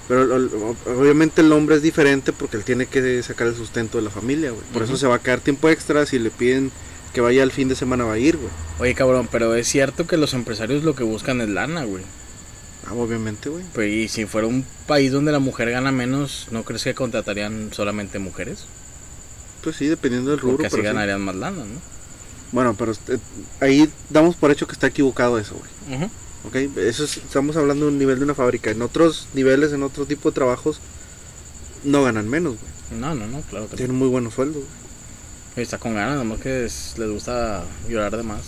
Pero 0.08 0.22
obviamente 0.86 1.40
el 1.40 1.50
hombre 1.52 1.76
es 1.76 1.82
diferente 1.82 2.32
porque 2.32 2.56
él 2.56 2.64
tiene 2.64 2.86
que 2.86 3.22
sacar 3.24 3.48
el 3.48 3.56
sustento 3.56 3.98
de 3.98 4.04
la 4.04 4.10
familia, 4.10 4.50
güey. 4.50 4.62
Por 4.72 4.82
eso 4.84 4.96
se 4.96 5.06
va 5.08 5.16
a 5.16 5.18
quedar 5.18 5.40
tiempo 5.40 5.68
extra. 5.68 6.06
Si 6.06 6.18
le 6.20 6.30
piden 6.30 6.70
que 7.12 7.20
vaya 7.20 7.42
el 7.42 7.50
fin 7.50 7.66
de 7.68 7.74
semana, 7.74 8.04
va 8.04 8.12
a 8.12 8.18
ir, 8.18 8.36
güey. 8.36 8.50
Oye, 8.78 8.94
cabrón, 8.94 9.28
pero 9.32 9.54
es 9.56 9.66
cierto 9.66 10.06
que 10.06 10.16
los 10.16 10.32
empresarios 10.34 10.84
lo 10.84 10.94
que 10.94 11.02
buscan 11.02 11.40
es 11.40 11.48
lana, 11.48 11.84
güey. 11.84 12.04
Ah, 12.88 12.94
obviamente, 12.94 13.48
güey. 13.48 13.64
Pues, 13.74 13.92
y 13.92 14.08
si 14.08 14.26
fuera 14.26 14.46
un 14.46 14.64
país 14.86 15.10
donde 15.12 15.32
la 15.32 15.38
mujer 15.40 15.70
gana 15.70 15.90
menos, 15.92 16.46
¿no 16.50 16.62
crees 16.64 16.84
que 16.84 16.94
contratarían 16.94 17.70
solamente 17.72 18.18
mujeres? 18.18 18.64
Pues 19.62 19.76
sí, 19.76 19.86
dependiendo 19.86 20.30
del 20.30 20.38
rubro. 20.40 20.56
Porque 20.58 20.68
así 20.68 20.76
pero 20.76 20.88
sí. 20.90 20.94
ganarían 20.94 21.20
más 21.22 21.34
lana, 21.34 21.64
¿no? 21.64 21.80
Bueno, 22.52 22.74
pero 22.78 22.92
eh, 22.92 23.18
ahí 23.60 23.90
damos 24.10 24.36
por 24.36 24.52
hecho 24.52 24.66
que 24.68 24.74
está 24.74 24.86
equivocado 24.86 25.38
eso, 25.38 25.56
güey. 25.56 25.98
Ujú. 25.98 26.10
¿Ok? 26.46 26.54
Eso 26.78 27.02
es- 27.04 27.16
estamos 27.16 27.56
hablando 27.56 27.86
de 27.86 27.92
un 27.92 27.98
nivel 27.98 28.18
de 28.18 28.24
una 28.24 28.34
fábrica. 28.34 28.70
En 28.70 28.82
otros 28.82 29.26
niveles, 29.34 29.72
en 29.72 29.82
otro 29.82 30.06
tipo 30.06 30.30
de 30.30 30.34
trabajos, 30.36 30.78
no 31.82 32.04
ganan 32.04 32.28
menos, 32.28 32.54
güey. 32.60 33.00
No, 33.00 33.16
no, 33.16 33.26
no, 33.26 33.40
claro 33.40 33.66
que 33.66 33.72
no. 33.72 33.76
Tienen 33.78 33.96
muy 33.96 34.06
buenos 34.08 34.34
sueldos, 34.34 34.62
güey. 34.62 35.64
Está 35.64 35.78
con 35.78 35.94
ganas, 35.94 36.16
nomás 36.18 36.38
que 36.40 36.66
es- 36.66 36.94
les 36.98 37.10
gusta 37.10 37.64
llorar 37.88 38.16
de 38.16 38.22
más. 38.22 38.42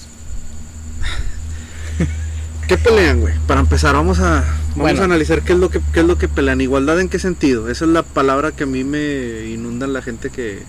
¿Qué 2.69 2.77
pelean, 2.77 3.21
güey? 3.21 3.35
Para 3.47 3.61
empezar, 3.61 3.95
vamos 3.95 4.19
a 4.21 4.41
vamos 4.43 4.77
Bueno. 4.77 5.01
a 5.01 5.05
analizar 5.05 5.43
qué 5.43 5.55
es 5.55 5.59
lo 5.59 5.71
que 5.71 5.81
qué 5.93 6.01
es 6.01 6.07
lo 6.07 6.19
que 6.19 6.29
pelean. 6.29 6.61
Igualdad 6.61 7.01
en 7.01 7.09
qué 7.09 7.19
sentido? 7.19 7.71
Esa 7.71 7.87
es 7.87 7.91
la 7.91 8.03
palabra 8.03 8.53
que 8.53 8.65
a 8.65 8.67
mí 8.67 8.85
me 8.85 9.47
inunda 9.47 9.87
la 9.87 10.03
gente 10.03 10.29
que 10.31 10.63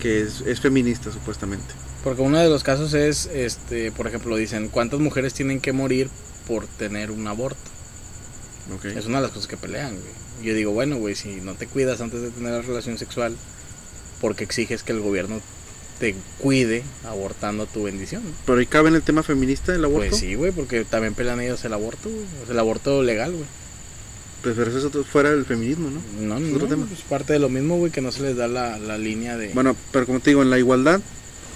que 0.00 0.22
es, 0.22 0.42
es 0.46 0.60
feminista 0.60 1.12
supuestamente. 1.12 1.74
Porque 2.02 2.22
uno 2.22 2.38
de 2.38 2.48
los 2.48 2.64
casos 2.64 2.94
es, 2.94 3.26
este, 3.26 3.92
por 3.92 4.08
ejemplo, 4.08 4.34
dicen, 4.34 4.68
¿cuántas 4.68 4.98
mujeres 4.98 5.34
tienen 5.34 5.60
que 5.60 5.72
morir 5.72 6.08
por 6.48 6.66
tener 6.66 7.12
un 7.12 7.26
aborto? 7.28 7.60
Es 8.84 9.06
una 9.06 9.18
de 9.18 9.22
las 9.22 9.30
cosas 9.30 9.46
que 9.46 9.56
pelean, 9.56 9.90
güey. 9.94 10.44
Yo 10.44 10.54
digo, 10.54 10.72
bueno, 10.72 10.96
güey, 10.96 11.14
si 11.14 11.40
no 11.40 11.54
te 11.54 11.68
cuidas 11.68 12.00
antes 12.00 12.20
de 12.20 12.30
tener 12.30 12.50
la 12.52 12.62
relación 12.62 12.98
sexual, 12.98 13.36
¿por 14.20 14.34
qué 14.34 14.42
exiges 14.42 14.82
que 14.82 14.90
el 14.92 15.00
gobierno 15.00 15.40
te 16.02 16.16
cuide 16.40 16.82
abortando 17.08 17.66
tu 17.66 17.84
bendición? 17.84 18.24
Pero 18.44 18.58
ahí 18.58 18.66
cabe 18.66 18.88
en 18.88 18.96
el 18.96 19.02
tema 19.02 19.22
feminista 19.22 19.72
el 19.72 19.84
aborto. 19.84 20.08
Pues 20.10 20.20
sí, 20.20 20.34
güey, 20.34 20.50
porque 20.50 20.84
también 20.84 21.14
pelean 21.14 21.40
ellos 21.40 21.64
el 21.64 21.72
aborto, 21.72 22.08
güey. 22.10 22.24
O 22.42 22.44
sea, 22.46 22.54
el 22.54 22.58
aborto 22.58 23.04
legal, 23.04 23.30
güey. 23.30 23.44
Pues, 24.42 24.56
pero 24.56 24.68
eso 24.68 24.78
es 24.80 24.84
otro- 24.84 25.04
fuera 25.04 25.30
del 25.30 25.44
feminismo, 25.44 25.88
¿no? 25.90 26.00
No, 26.20 26.36
Es 26.38 26.42
no, 26.50 26.56
otro 26.56 26.66
tema. 26.66 26.88
es 26.92 27.02
parte 27.02 27.32
de 27.34 27.38
lo 27.38 27.48
mismo, 27.48 27.76
güey, 27.76 27.92
que 27.92 28.00
no 28.00 28.10
se 28.10 28.22
les 28.22 28.36
da 28.36 28.48
la, 28.48 28.76
la 28.78 28.98
línea 28.98 29.36
de... 29.36 29.50
Bueno, 29.50 29.76
pero 29.92 30.04
como 30.06 30.18
te 30.18 30.30
digo, 30.30 30.42
en 30.42 30.50
la 30.50 30.58
igualdad, 30.58 31.00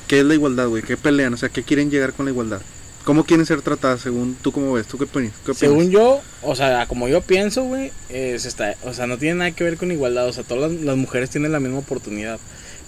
¿qué 0.07 0.21
es 0.21 0.25
la 0.25 0.35
igualdad, 0.35 0.69
güey? 0.69 0.85
¿Qué 0.85 0.97
pelean? 0.97 1.35
O 1.35 1.37
sea, 1.37 1.49
¿qué 1.49 1.65
quieren 1.65 1.91
llegar 1.91 2.13
con 2.13 2.27
la 2.27 2.31
igualdad? 2.31 2.61
¿Cómo 3.05 3.25
quieren 3.25 3.45
ser 3.47 3.61
tratadas 3.63 4.01
según 4.03 4.37
tú 4.41 4.53
cómo 4.53 4.73
ves? 4.73 4.87
¿Tú 4.87 4.99
qué 4.99 5.05
opinas? 5.05 5.33
¿Qué 5.45 5.51
opinas? 5.51 5.59
Según 5.59 5.91
yo, 5.91 6.21
o 6.43 6.55
sea, 6.55 6.87
como 6.87 7.09
yo 7.09 7.21
pienso, 7.23 7.65
güey, 7.65 7.91
es 8.09 8.45
esta, 8.47 8.77
o 8.85 8.93
sea, 8.95 9.09
no 9.09 9.19
tiene 9.19 9.35
nada 9.37 9.51
que 9.51 9.65
ver 9.65 9.77
con 9.77 9.91
igualdad, 9.91 10.29
o 10.29 10.33
sea, 10.33 10.45
todas 10.45 10.71
las, 10.73 10.81
las 10.83 10.97
mujeres 10.97 11.31
tienen 11.31 11.51
la 11.53 11.59
misma 11.61 11.79
oportunidad, 11.79 12.39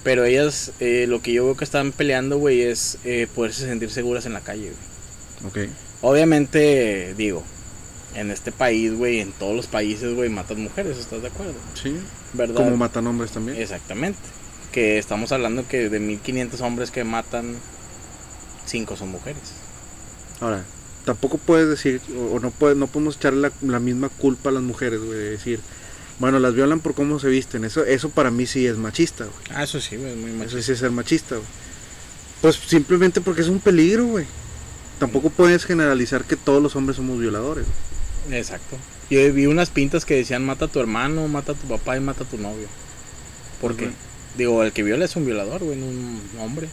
pero 0.03 0.25
ellas, 0.25 0.73
eh, 0.81 1.07
lo 1.09 1.21
que 1.23 1.33
yo 1.33 1.45
veo 1.45 1.57
que 1.57 1.65
están 1.65 1.93
peleando, 1.93 2.39
güey, 2.39 2.63
es 2.63 2.99
eh, 3.05 3.27
poderse 3.35 3.67
sentir 3.67 3.91
seguras 3.91 4.27
en 4.27 4.33
la 4.33 4.41
calle, 4.41 4.73
güey. 5.41 5.67
Ok. 5.67 5.73
Obviamente, 6.01 7.15
digo, 7.17 7.43
en 8.15 8.31
este 8.31 8.53
país, 8.53 8.95
güey, 8.95 9.21
en 9.21 9.33
todos 9.33 9.55
los 9.55 9.67
países, 9.67 10.15
güey, 10.15 10.29
matan 10.29 10.61
mujeres, 10.61 10.99
¿estás 10.99 11.23
de 11.23 11.29
acuerdo? 11.29 11.55
Sí. 11.75 11.97
¿Verdad? 12.33 12.55
Como 12.57 12.77
matan 12.77 13.07
hombres 13.07 13.33
también. 13.33 13.61
Exactamente. 13.61 14.21
Que 14.73 14.99
estamos 14.99 15.33
hablando 15.33 15.67
que 15.67 15.89
de 15.89 15.99
1500 15.99 16.61
hombres 16.61 16.91
que 16.91 17.05
matan, 17.05 17.57
5 18.67 18.97
son 18.97 19.09
mujeres. 19.09 19.43
Ahora, 20.41 20.65
tampoco 21.05 21.39
puedes 21.39 21.69
decir, 21.69 22.01
o, 22.17 22.37
o 22.37 22.41
no 22.41 22.51
puedes, 22.51 22.77
no 22.77 22.87
podemos 22.87 23.17
echarle 23.17 23.41
la, 23.41 23.53
la 23.63 23.81
misma 23.81 24.09
culpa 24.09 24.51
a 24.51 24.53
las 24.53 24.63
mujeres, 24.63 25.01
güey, 25.01 25.19
de 25.19 25.31
decir, 25.31 25.61
bueno, 26.19 26.39
las 26.39 26.55
violan 26.55 26.81
por 26.81 26.95
cómo 26.95 27.19
se 27.19 27.29
visten. 27.29 27.65
Eso, 27.65 27.85
eso 27.85 28.09
para 28.11 28.31
mí 28.31 28.47
sí 28.47 28.67
es 28.67 28.77
machista, 28.77 29.25
güey. 29.25 29.37
Ah, 29.55 29.65
eso 29.65 29.81
sí, 29.81 29.97
güey, 29.97 30.11
es 30.13 30.17
muy 30.17 30.31
Eso 30.31 30.39
machista. 30.39 30.63
sí 30.63 30.73
es 30.73 30.79
ser 30.79 30.91
machista, 30.91 31.35
güey. 31.37 31.47
Pues 32.41 32.57
simplemente 32.57 33.21
porque 33.21 33.41
es 33.43 33.49
un 33.49 33.61
peligro, 33.61 34.07
güey. 34.07 34.27
Tampoco 34.99 35.31
puedes 35.31 35.65
generalizar 35.65 36.25
que 36.25 36.37
todos 36.37 36.63
los 36.63 36.75
hombres 36.77 36.97
somos 36.97 37.19
violadores. 37.21 37.67
güey. 38.27 38.39
Exacto. 38.39 38.77
Yo 39.11 39.33
vi 39.33 39.47
unas 39.47 39.71
pintas 39.71 40.05
que 40.05 40.17
decían 40.17 40.45
mata 40.45 40.67
a 40.67 40.69
tu 40.69 40.81
hermano, 40.81 41.27
mata 41.29 41.53
a 41.53 41.55
tu 41.55 41.67
papá 41.67 41.97
y 41.97 42.01
mata 42.01 42.25
a 42.25 42.27
tu 42.27 42.37
novio. 42.37 42.67
¿Por 43.61 43.75
qué? 43.77 43.91
Digo, 44.37 44.63
el 44.63 44.73
que 44.73 44.83
viola 44.83 45.05
es 45.05 45.17
un 45.17 45.25
violador, 45.25 45.63
güey, 45.65 45.79
no 45.79 45.87
un 45.87 46.21
hombre. 46.39 46.69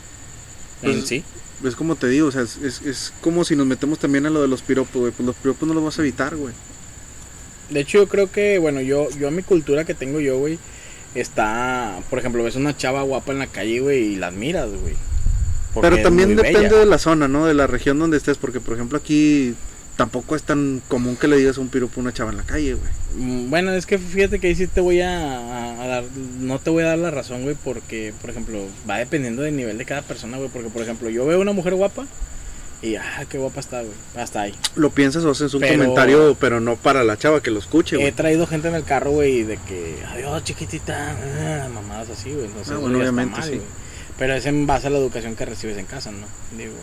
En 0.81 0.93
Pues, 0.93 1.07
sí. 1.07 1.23
Es 1.63 1.75
como 1.75 1.95
te 1.95 2.07
digo, 2.07 2.27
o 2.27 2.31
sea, 2.31 2.41
es, 2.41 2.57
es, 2.57 2.81
es 2.81 3.13
como 3.21 3.45
si 3.45 3.55
nos 3.55 3.65
metemos 3.65 3.97
también 3.99 4.25
a 4.25 4.29
lo 4.29 4.41
de 4.41 4.47
los 4.47 4.61
piropos, 4.61 4.95
güey. 5.01 5.11
Pues 5.11 5.25
los 5.25 5.35
piropos 5.37 5.67
no 5.67 5.73
los 5.73 5.83
vas 5.83 5.97
a 5.97 6.01
evitar, 6.01 6.35
güey. 6.35 6.53
De 7.69 7.79
hecho, 7.81 7.99
yo 7.99 8.07
creo 8.07 8.31
que, 8.31 8.57
bueno, 8.59 8.81
yo, 8.81 9.09
yo 9.19 9.27
a 9.27 9.31
mi 9.31 9.41
cultura 9.43 9.85
que 9.85 9.93
tengo 9.93 10.19
yo, 10.19 10.37
güey, 10.39 10.59
está, 11.15 11.99
por 12.09 12.19
ejemplo, 12.19 12.43
ves 12.43 12.55
una 12.55 12.75
chava 12.77 13.01
guapa 13.03 13.31
en 13.31 13.39
la 13.39 13.47
calle, 13.47 13.79
güey, 13.79 14.13
y 14.13 14.15
la 14.15 14.27
admiras, 14.27 14.69
güey. 14.69 14.95
Pero 15.81 16.01
también 16.01 16.35
depende 16.37 16.61
bella. 16.69 16.77
de 16.79 16.85
la 16.85 16.97
zona, 16.97 17.27
¿no? 17.27 17.45
De 17.45 17.53
la 17.53 17.67
región 17.67 17.99
donde 17.99 18.15
estés, 18.17 18.37
porque 18.37 18.61
por 18.61 18.75
ejemplo 18.75 18.97
aquí 18.97 19.53
tampoco 19.97 20.35
es 20.35 20.43
tan 20.43 20.81
común 20.87 21.15
que 21.17 21.27
le 21.27 21.37
digas 21.37 21.57
un 21.57 21.67
piropo 21.69 21.99
a 21.99 22.03
una 22.03 22.13
chava 22.13 22.31
en 22.31 22.37
la 22.37 22.43
calle, 22.43 22.75
güey. 22.75 22.91
Mm, 23.17 23.49
Bueno, 23.49 23.73
es 23.73 23.85
que 23.85 23.97
fíjate 23.97 24.39
que 24.39 24.47
ahí 24.47 24.55
sí 24.55 24.67
te 24.67 24.79
voy 24.81 25.01
a, 25.01 25.09
a- 25.37 25.83
a 25.83 25.87
dar, 25.87 26.03
no 26.39 26.59
te 26.59 26.69
voy 26.69 26.83
a 26.83 26.87
dar 26.87 26.97
la 26.97 27.11
razón, 27.11 27.43
güey, 27.43 27.55
porque, 27.61 28.13
por 28.21 28.29
ejemplo, 28.29 28.59
va 28.89 28.97
dependiendo 28.99 29.41
del 29.41 29.55
nivel 29.57 29.77
de 29.77 29.85
cada 29.85 30.01
persona, 30.01 30.37
güey, 30.37 30.49
porque, 30.49 30.69
por 30.69 30.81
ejemplo, 30.81 31.09
yo 31.09 31.25
veo 31.25 31.41
una 31.41 31.51
mujer 31.53 31.75
guapa 31.75 32.05
y, 32.81 32.95
ah, 32.95 33.25
qué 33.29 33.37
guapa 33.37 33.59
está, 33.61 33.79
güey, 33.81 33.93
hasta 34.17 34.41
ahí. 34.41 34.53
Lo 34.75 34.89
piensas 34.91 35.23
o 35.23 35.31
haces 35.31 35.53
un 35.53 35.61
Pero- 35.61 35.73
comentario, 35.77 36.37
pero 36.39 36.59
no 36.59 36.75
para 36.75 37.03
la 37.03 37.17
chava 37.17 37.41
que 37.41 37.51
lo 37.51 37.59
escuche, 37.59 37.95
He 37.95 37.99
güey. 37.99 38.11
traído 38.11 38.45
gente 38.47 38.67
en 38.67 38.75
el 38.75 38.83
carro, 38.83 39.11
güey, 39.11 39.43
de 39.43 39.57
que, 39.57 39.97
adiós, 40.11 40.43
chiquitita, 40.43 41.11
ah, 41.11 41.69
mamadas 41.73 42.09
así, 42.09 42.31
güey, 42.31 42.45
entonces, 42.45 42.73
Ah, 42.75 42.77
bueno, 42.77 42.99
obviamente, 42.99 43.31
mal, 43.39 43.43
sí. 43.43 43.55
güey. 43.55 43.61
Pero 44.17 44.33
es 44.35 44.45
en 44.45 44.65
base 44.67 44.87
a 44.87 44.89
la 44.91 44.97
educación 44.97 45.35
que 45.35 45.45
recibes 45.45 45.77
en 45.77 45.85
casa, 45.85 46.11
¿no? 46.11 46.25
Digo, 46.57 46.73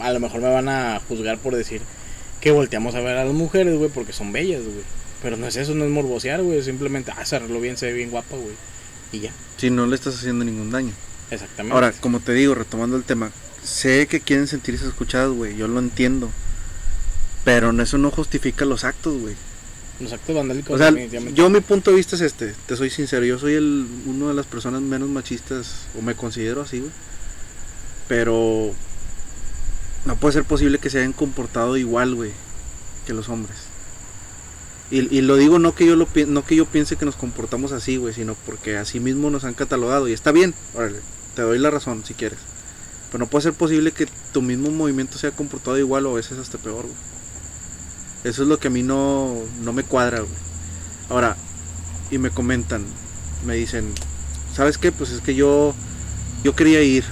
a 0.00 0.12
lo 0.12 0.20
mejor 0.20 0.40
me 0.40 0.50
van 0.50 0.68
a 0.68 1.00
juzgar 1.08 1.38
por 1.38 1.54
decir 1.54 1.82
que 2.40 2.50
volteamos 2.50 2.94
a 2.94 3.00
ver 3.00 3.16
a 3.16 3.24
las 3.24 3.34
mujeres, 3.34 3.76
güey, 3.76 3.90
porque 3.90 4.12
son 4.12 4.32
bellas, 4.32 4.62
güey. 4.62 4.82
Pero 5.22 5.36
no 5.36 5.46
es 5.48 5.56
eso, 5.56 5.74
no 5.74 5.84
es 5.84 5.90
morbosear, 5.90 6.42
güey, 6.42 6.62
simplemente, 6.62 7.12
ah, 7.16 7.24
se 7.24 7.36
arregló 7.36 7.60
bien, 7.60 7.76
se 7.76 7.86
ve 7.86 7.92
bien 7.92 8.10
guapa, 8.10 8.36
güey. 8.36 8.54
Y 9.12 9.20
ya, 9.20 9.32
Si 9.56 9.70
no 9.70 9.86
le 9.86 9.94
estás 9.96 10.14
haciendo 10.16 10.44
ningún 10.44 10.70
daño. 10.70 10.92
exactamente. 11.30 11.74
Ahora, 11.74 11.92
como 12.00 12.20
te 12.20 12.32
digo, 12.34 12.54
retomando 12.54 12.96
el 12.96 13.02
tema, 13.04 13.30
sé 13.64 14.06
que 14.06 14.20
quieren 14.20 14.46
sentirse 14.46 14.86
escuchados, 14.86 15.34
güey, 15.36 15.56
yo 15.56 15.68
lo 15.68 15.78
entiendo. 15.78 16.30
Pero 17.44 17.72
no- 17.72 17.82
eso 17.82 17.98
no 17.98 18.10
justifica 18.10 18.64
los 18.64 18.84
actos, 18.84 19.18
güey. 19.20 19.34
Los 20.00 20.12
actos 20.12 20.36
vandálicos, 20.36 20.74
O 20.74 20.78
sea, 20.78 20.90
definitivamente. 20.92 21.34
yo 21.38 21.50
mi 21.50 21.60
punto 21.60 21.90
de 21.90 21.96
vista 21.96 22.14
es 22.16 22.22
este, 22.22 22.54
te 22.66 22.76
soy 22.76 22.88
sincero, 22.90 23.24
yo 23.24 23.38
soy 23.38 23.54
el 23.54 23.86
uno 24.06 24.28
de 24.28 24.34
las 24.34 24.46
personas 24.46 24.80
menos 24.80 25.08
machistas, 25.08 25.86
o 25.98 26.02
me 26.02 26.14
considero 26.14 26.62
así, 26.62 26.78
güey. 26.80 26.92
Pero 28.06 28.72
no 30.04 30.16
puede 30.16 30.34
ser 30.34 30.44
posible 30.44 30.78
que 30.78 30.90
se 30.90 30.98
hayan 30.98 31.12
comportado 31.12 31.76
igual, 31.76 32.14
güey, 32.14 32.30
que 33.06 33.12
los 33.14 33.28
hombres. 33.28 33.56
Y, 34.90 35.14
y 35.14 35.20
lo 35.20 35.36
digo 35.36 35.58
no 35.58 35.74
que 35.74 35.84
yo 35.84 35.96
lo 35.96 36.08
no 36.28 36.46
que 36.46 36.56
yo 36.56 36.64
piense 36.64 36.96
que 36.96 37.04
nos 37.04 37.16
comportamos 37.16 37.72
así, 37.72 37.96
güey, 37.98 38.14
sino 38.14 38.34
porque 38.46 38.78
así 38.78 39.00
mismo 39.00 39.28
nos 39.30 39.44
han 39.44 39.52
catalogado 39.54 40.08
y 40.08 40.12
está 40.14 40.32
bien, 40.32 40.54
órale, 40.74 41.00
te 41.34 41.42
doy 41.42 41.58
la 41.58 41.70
razón 41.70 42.04
si 42.06 42.14
quieres. 42.14 42.38
Pero 43.10 43.24
no 43.24 43.30
puede 43.30 43.44
ser 43.44 43.54
posible 43.54 43.92
que 43.92 44.06
tu 44.32 44.42
mismo 44.42 44.70
movimiento 44.70 45.18
se 45.18 45.26
haya 45.26 45.36
comportado 45.36 45.78
igual 45.78 46.06
o 46.06 46.10
a 46.10 46.14
veces 46.14 46.38
hasta 46.38 46.58
peor, 46.58 46.82
güey. 46.82 46.96
Eso 48.24 48.42
es 48.42 48.48
lo 48.48 48.58
que 48.58 48.68
a 48.68 48.70
mí 48.70 48.82
no, 48.82 49.34
no 49.62 49.72
me 49.72 49.84
cuadra, 49.84 50.20
güey. 50.20 50.32
Ahora, 51.08 51.36
y 52.10 52.18
me 52.18 52.30
comentan, 52.30 52.84
me 53.46 53.54
dicen, 53.54 53.92
¿sabes 54.54 54.76
qué? 54.76 54.92
Pues 54.92 55.10
es 55.10 55.20
que 55.20 55.34
yo, 55.34 55.74
yo 56.44 56.54
quería 56.54 56.82
ir, 56.82 57.04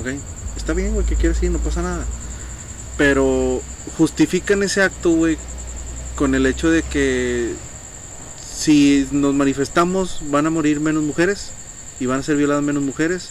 ¿ok? 0.00 0.08
Está 0.56 0.72
bien, 0.72 0.92
güey, 0.92 1.06
que 1.06 1.16
quieres 1.16 1.42
ir, 1.42 1.50
no 1.50 1.58
pasa 1.58 1.82
nada. 1.82 2.04
Pero 2.98 3.62
justifican 3.96 4.62
ese 4.62 4.82
acto, 4.82 5.10
güey, 5.10 5.38
con 6.16 6.34
el 6.34 6.46
hecho 6.46 6.70
de 6.70 6.82
que 6.82 7.54
si 8.56 9.06
nos 9.12 9.34
manifestamos 9.34 10.20
van 10.30 10.46
a 10.46 10.50
morir 10.50 10.80
menos 10.80 11.02
mujeres 11.02 11.50
y 12.00 12.06
van 12.06 12.20
a 12.20 12.22
ser 12.22 12.36
violadas 12.36 12.64
menos 12.64 12.82
mujeres, 12.82 13.30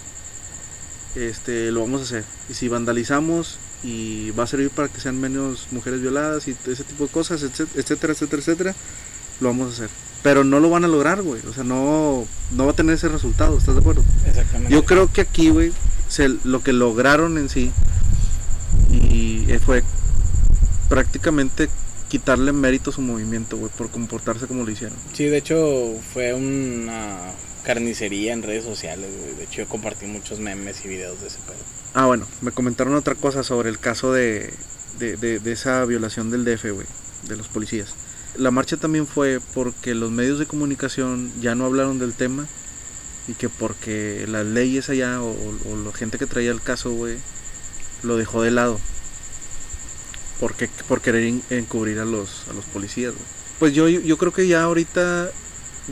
este, 1.16 1.72
lo 1.72 1.82
vamos 1.82 2.02
a 2.02 2.04
hacer. 2.06 2.24
Y 2.50 2.54
si 2.54 2.68
vandalizamos 2.68 3.58
y 3.84 4.32
va 4.32 4.44
a 4.44 4.48
servir 4.48 4.70
para 4.70 4.88
que 4.90 5.00
sean 5.00 5.20
menos 5.20 5.68
mujeres 5.72 6.02
violadas 6.02 6.48
y 6.48 6.56
ese 6.68 6.84
tipo 6.84 7.06
de 7.06 7.12
cosas, 7.12 7.44
etc- 7.44 7.68
etcétera, 7.76 8.14
etcétera, 8.14 8.42
etcétera, 8.42 8.76
lo 9.42 9.50
vamos 9.50 9.70
a 9.70 9.74
hacer. 9.74 9.90
Pero 10.24 10.44
no 10.44 10.60
lo 10.60 10.70
van 10.72 10.84
a 10.86 10.88
lograr, 10.88 11.22
güey. 11.22 11.42
O 11.48 11.54
sea, 11.54 11.64
no, 11.64 12.26
no 12.52 12.66
va 12.66 12.72
a 12.72 12.76
tener 12.76 12.96
ese 12.96 13.10
resultado, 13.10 13.58
¿estás 13.58 13.76
de 13.76 13.82
acuerdo? 13.82 14.04
Exactamente. 14.26 14.74
Yo 14.74 14.84
creo 14.86 15.12
que 15.12 15.22
aquí, 15.22 15.50
güey, 15.50 15.72
se- 16.08 16.36
lo 16.44 16.64
que 16.64 16.74
lograron 16.74 17.38
en 17.38 17.50
sí 17.50 17.72
y 18.92 19.46
fue 19.66 19.84
prácticamente 20.90 21.70
quitarle 22.10 22.52
mérito 22.54 22.90
a 22.90 22.94
su 22.94 23.02
movimiento, 23.02 23.58
güey, 23.58 23.72
por 23.78 23.90
comportarse 23.90 24.48
como 24.48 24.64
lo 24.64 24.72
hicieron. 24.72 24.98
Sí, 25.14 25.26
de 25.26 25.38
hecho 25.38 25.96
fue 26.14 26.34
una 26.34 27.32
carnicería 27.66 28.32
en 28.34 28.44
redes 28.44 28.64
sociales, 28.64 29.10
güey. 29.20 29.36
De 29.36 29.44
hecho 29.46 29.64
yo 29.64 29.68
compartí 29.68 30.06
muchos 30.06 30.40
memes 30.40 30.84
y 30.86 30.88
videos 30.88 31.20
de 31.22 31.28
ese 31.28 31.40
pedo. 31.40 31.56
Ah, 31.94 32.06
bueno, 32.06 32.28
me 32.42 32.52
comentaron 32.52 32.94
otra 32.96 33.16
cosa 33.16 33.44
sobre 33.44 33.70
el 33.70 33.80
caso 33.80 34.14
de, 34.14 34.54
de, 35.00 35.18
de- 35.18 35.52
esa 35.52 35.84
violación 35.86 36.30
del 36.32 36.46
DF, 36.46 36.72
güey, 36.74 36.88
de 37.28 37.36
los 37.38 37.48
policías. 37.48 37.94
La 38.38 38.52
marcha 38.52 38.78
también 38.78 39.08
fue 39.08 39.40
porque 39.54 39.96
los 39.96 40.12
medios 40.12 40.40
de 40.40 40.46
comunicación 40.46 41.32
ya 41.42 41.56
no 41.56 41.66
hablaron 41.66 42.00
del 42.00 42.14
tema 42.14 42.48
y 43.28 43.34
que 43.34 43.48
porque 43.50 44.26
las 44.28 44.46
leyes 44.46 44.90
allá 44.90 45.22
o, 45.22 45.36
la 45.86 45.94
gente 45.94 46.18
que 46.18 46.26
traía 46.26 46.52
el 46.52 46.62
caso, 46.62 46.92
güey, 46.92 47.18
lo 48.04 48.18
dejó 48.18 48.42
de 48.44 48.52
lado. 48.52 48.80
Porque, 50.40 50.70
por 50.88 51.02
querer 51.02 51.24
en- 51.24 51.44
encubrir 51.50 52.00
a 52.00 52.06
los, 52.06 52.46
a 52.50 52.54
los 52.54 52.66
policías, 52.66 53.14
güey. 53.14 53.26
Pues 53.60 53.74
yo, 53.74 53.88
yo 53.88 54.18
creo 54.18 54.34
que 54.34 54.48
ya 54.48 54.64
ahorita 54.64 55.32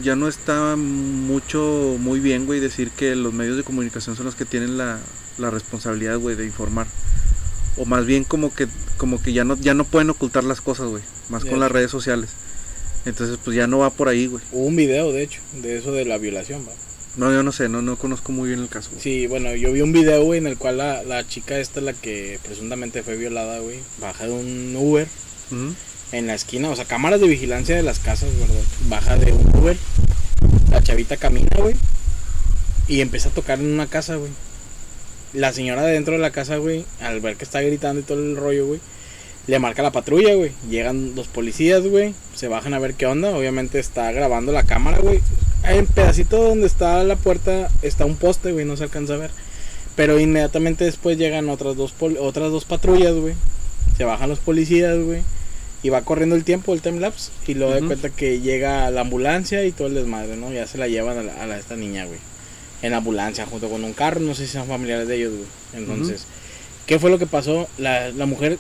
ya 0.02 0.16
no 0.16 0.28
está 0.28 0.76
mucho, 0.76 1.98
muy 2.00 2.20
bien, 2.20 2.46
güey, 2.46 2.60
decir 2.60 2.90
que 2.92 3.16
los 3.16 3.34
medios 3.34 3.58
de 3.58 3.64
comunicación 3.64 4.16
son 4.16 4.26
los 4.26 4.36
que 4.36 4.46
tienen 4.46 4.78
la, 4.78 5.00
la 5.38 5.50
responsabilidad, 5.50 6.18
güey, 6.18 6.36
de 6.36 6.46
informar. 6.46 6.88
O 7.78 7.86
más 7.86 8.06
bien 8.06 8.24
como 8.24 8.54
que, 8.54 8.68
como 8.98 9.22
que 9.22 9.34
ya 9.34 9.44
no, 9.44 9.58
ya 9.58 9.74
no 9.74 9.84
pueden 9.84 10.10
ocultar 10.10 10.44
las 10.44 10.62
cosas, 10.62 10.88
güey. 10.88 11.04
Más 11.30 11.44
De 11.44 11.50
con 11.50 11.60
las 11.60 11.72
redes 11.72 11.92
sociales. 11.92 12.30
Entonces, 13.06 13.38
pues 13.44 13.56
ya 13.56 13.68
no 13.68 13.80
va 13.80 13.90
por 13.90 14.08
ahí, 14.08 14.28
güey. 14.28 14.44
Hubo 14.52 14.66
un 14.66 14.76
video, 14.76 15.12
de 15.12 15.24
hecho, 15.24 15.42
de 15.62 15.78
eso 15.78 15.92
de 15.92 16.06
la 16.06 16.18
violación, 16.18 16.66
va. 16.68 16.72
No, 17.16 17.32
yo 17.32 17.44
no 17.44 17.52
sé, 17.52 17.70
no, 17.70 17.82
no 17.82 17.96
conozco 17.98 18.32
muy 18.32 18.50
bien 18.50 18.60
el 18.62 18.70
caso. 18.70 18.90
güey. 18.92 19.02
Sí, 19.02 19.28
bueno, 19.28 19.56
yo 19.56 19.72
vi 19.72 19.82
un 19.82 19.92
video, 19.92 20.24
güey, 20.24 20.40
en 20.40 20.48
el 20.48 20.58
cual 20.58 20.78
la, 20.78 21.04
la 21.04 21.28
chica 21.28 21.60
esta, 21.60 21.82
la 21.82 21.94
que 21.94 22.40
presuntamente 22.44 23.04
fue 23.04 23.18
violada, 23.18 23.60
güey, 23.60 23.80
baja 24.00 24.26
de 24.26 24.32
un 24.32 24.76
Uber. 24.76 25.08
En 26.14 26.28
la 26.28 26.36
esquina, 26.36 26.70
o 26.70 26.76
sea, 26.76 26.86
cámaras 26.86 27.20
de 27.20 27.28
vigilancia 27.28 27.76
de 27.76 27.84
las 27.84 28.00
casas, 28.00 28.30
¿verdad? 28.40 28.64
Baja 28.88 29.18
de 29.18 29.34
un 29.34 29.54
Uber, 29.58 29.76
la 30.72 30.82
chavita 30.82 31.18
camina, 31.18 31.50
güey, 31.58 31.76
y 32.88 33.02
empieza 33.02 33.30
a 33.30 33.34
tocar 33.34 33.60
en 33.60 33.74
una 33.74 33.88
casa, 33.88 34.16
güey. 34.16 34.32
La 35.34 35.52
señora 35.52 35.82
de 35.82 35.94
dentro 35.94 36.14
de 36.14 36.20
la 36.20 36.32
casa, 36.32 36.58
güey, 36.58 36.86
al 37.02 37.20
ver 37.20 37.36
que 37.36 37.44
está 37.44 37.60
gritando 37.62 38.00
y 38.00 38.04
todo 38.04 38.20
el 38.20 38.38
rollo, 38.38 38.68
güey, 38.68 38.80
Le 39.46 39.60
marca 39.60 39.84
la 39.84 39.92
patrulla, 39.92 40.36
güey. 40.36 40.52
Llegan 40.70 41.16
los 41.16 41.28
policías, 41.28 41.86
güey. 41.86 42.16
Se 42.34 42.48
bajan 42.48 42.74
a 42.74 42.80
ver 42.80 42.94
qué 42.94 43.08
onda. 43.08 43.36
Obviamente 43.36 43.78
está 43.80 44.12
grabando 44.14 44.54
la 44.54 44.64
cámara, 44.64 45.00
güey. 45.00 45.20
En 45.66 45.86
pedacito 45.86 46.42
donde 46.42 46.68
está 46.68 47.04
la 47.04 47.18
puerta 47.18 47.70
está 47.82 48.06
un 48.06 48.16
poste, 48.16 48.54
güey. 48.54 48.64
No 48.66 48.78
se 48.78 48.86
alcanza 48.86 49.16
a 49.16 49.18
ver. 49.18 49.32
Pero 49.98 50.18
inmediatamente 50.20 50.86
después 50.86 51.18
llegan 51.18 51.50
otras 51.50 51.76
dos, 51.76 51.94
otras 52.00 52.52
dos 52.52 52.64
patrullas, 52.64 53.16
güey. 53.16 53.34
Se 53.98 54.06
bajan 54.06 54.30
los 54.30 54.40
policías, 54.40 54.98
güey. 55.00 55.24
Y 55.84 55.90
va 55.90 56.02
corriendo 56.02 56.36
el 56.36 56.44
tiempo, 56.46 56.74
el 56.74 56.82
timelapse. 56.82 57.32
Y 57.46 57.54
luego 57.56 57.74
de 57.74 57.80
Ujú. 57.80 57.88
cuenta 57.88 58.10
que 58.10 58.40
llega 58.40 58.90
la 58.90 59.02
ambulancia 59.02 59.64
y 59.66 59.72
todo 59.74 59.88
el 59.90 59.94
desmadre, 59.96 60.38
¿no? 60.38 60.52
Ya 60.54 60.66
se 60.66 60.78
la 60.78 60.88
llevan 60.88 61.18
a, 61.18 61.24
la- 61.24 61.44
a 61.44 61.46
la- 61.46 61.60
esta 61.60 61.76
niña, 61.76 62.06
güey. 62.06 62.20
En 62.82 62.92
la 62.92 62.98
ambulancia, 62.98 63.46
junto 63.46 63.70
con 63.70 63.84
un 63.84 63.94
carro. 63.94 64.20
No 64.22 64.34
sé 64.34 64.48
si 64.48 64.54
son 64.54 64.68
familiares 64.68 65.08
de 65.08 65.16
ellos, 65.18 65.34
güey. 65.34 65.84
Entonces, 65.84 66.26
¿qué 66.86 67.00
fue 67.00 67.10
lo 67.10 67.20
que 67.20 67.28
pasó? 67.28 67.68
La, 67.78 68.10
la 68.12 68.26
mujer, 68.26 68.58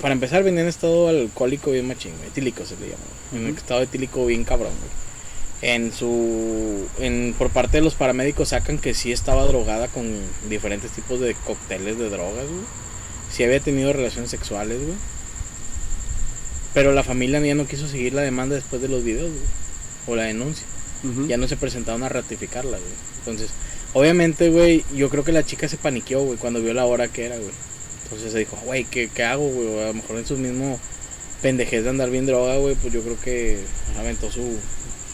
para 0.00 0.14
empezar, 0.14 0.42
venía 0.42 0.62
en 0.62 0.68
estado 0.68 1.08
alcohólico 1.08 1.70
bien 1.72 1.86
machín, 1.86 2.12
güey. 2.16 2.28
Etílico 2.28 2.64
se 2.64 2.74
le 2.76 2.86
llama, 2.88 3.02
güey. 3.32 3.42
En 3.44 3.50
un 3.50 3.56
estado 3.58 3.82
etílico 3.82 4.24
bien 4.26 4.44
cabrón, 4.44 4.72
güey. 4.80 5.72
En 5.74 5.92
su. 5.92 6.86
En, 7.00 7.34
por 7.36 7.50
parte 7.50 7.76
de 7.78 7.82
los 7.82 7.94
paramédicos 7.94 8.48
sacan 8.48 8.78
que 8.78 8.94
sí 8.94 9.12
estaba 9.12 9.44
drogada 9.44 9.88
con 9.88 10.10
diferentes 10.48 10.90
tipos 10.90 11.20
de 11.20 11.34
cócteles 11.34 11.98
de 11.98 12.08
drogas, 12.08 12.46
güey. 12.46 12.64
Sí 13.30 13.44
había 13.44 13.60
tenido 13.60 13.92
relaciones 13.92 14.30
sexuales, 14.30 14.78
güey. 14.78 14.94
Pero 16.74 16.92
la 16.92 17.02
familia 17.02 17.40
ya 17.40 17.54
no 17.54 17.66
quiso 17.66 17.88
seguir 17.88 18.12
la 18.12 18.22
demanda 18.22 18.54
después 18.54 18.80
de 18.80 18.88
los 18.88 19.02
videos, 19.02 19.30
güey. 19.30 19.44
O 20.06 20.16
la 20.16 20.24
denuncia. 20.24 20.66
Ya 21.28 21.36
no 21.36 21.48
se 21.48 21.56
presentaron 21.56 22.02
a 22.02 22.08
ratificarla, 22.08 22.76
güey. 22.76 22.92
Entonces, 23.20 23.50
obviamente, 23.94 24.50
güey, 24.50 24.84
yo 24.94 25.08
creo 25.08 25.24
que 25.24 25.32
la 25.32 25.44
chica 25.44 25.66
se 25.68 25.78
paniqueó, 25.78 26.22
güey, 26.22 26.38
cuando 26.38 26.60
vio 26.60 26.74
la 26.74 26.84
hora 26.84 27.08
que 27.08 27.24
era, 27.24 27.36
güey. 27.36 27.50
Entonces 28.04 28.32
se 28.32 28.38
dijo, 28.38 28.56
güey, 28.64 28.84
¿qué, 28.84 29.08
¿qué 29.08 29.24
hago, 29.24 29.48
güey? 29.48 29.82
A 29.82 29.86
lo 29.88 29.94
mejor 29.94 30.18
en 30.18 30.26
su 30.26 30.36
mismo 30.36 30.78
pendejez 31.42 31.84
de 31.84 31.90
andar 31.90 32.10
bien 32.10 32.26
droga, 32.26 32.56
güey, 32.56 32.74
pues 32.74 32.92
yo 32.92 33.00
creo 33.02 33.18
que 33.20 33.58
aventó 33.98 34.30
su, 34.30 34.58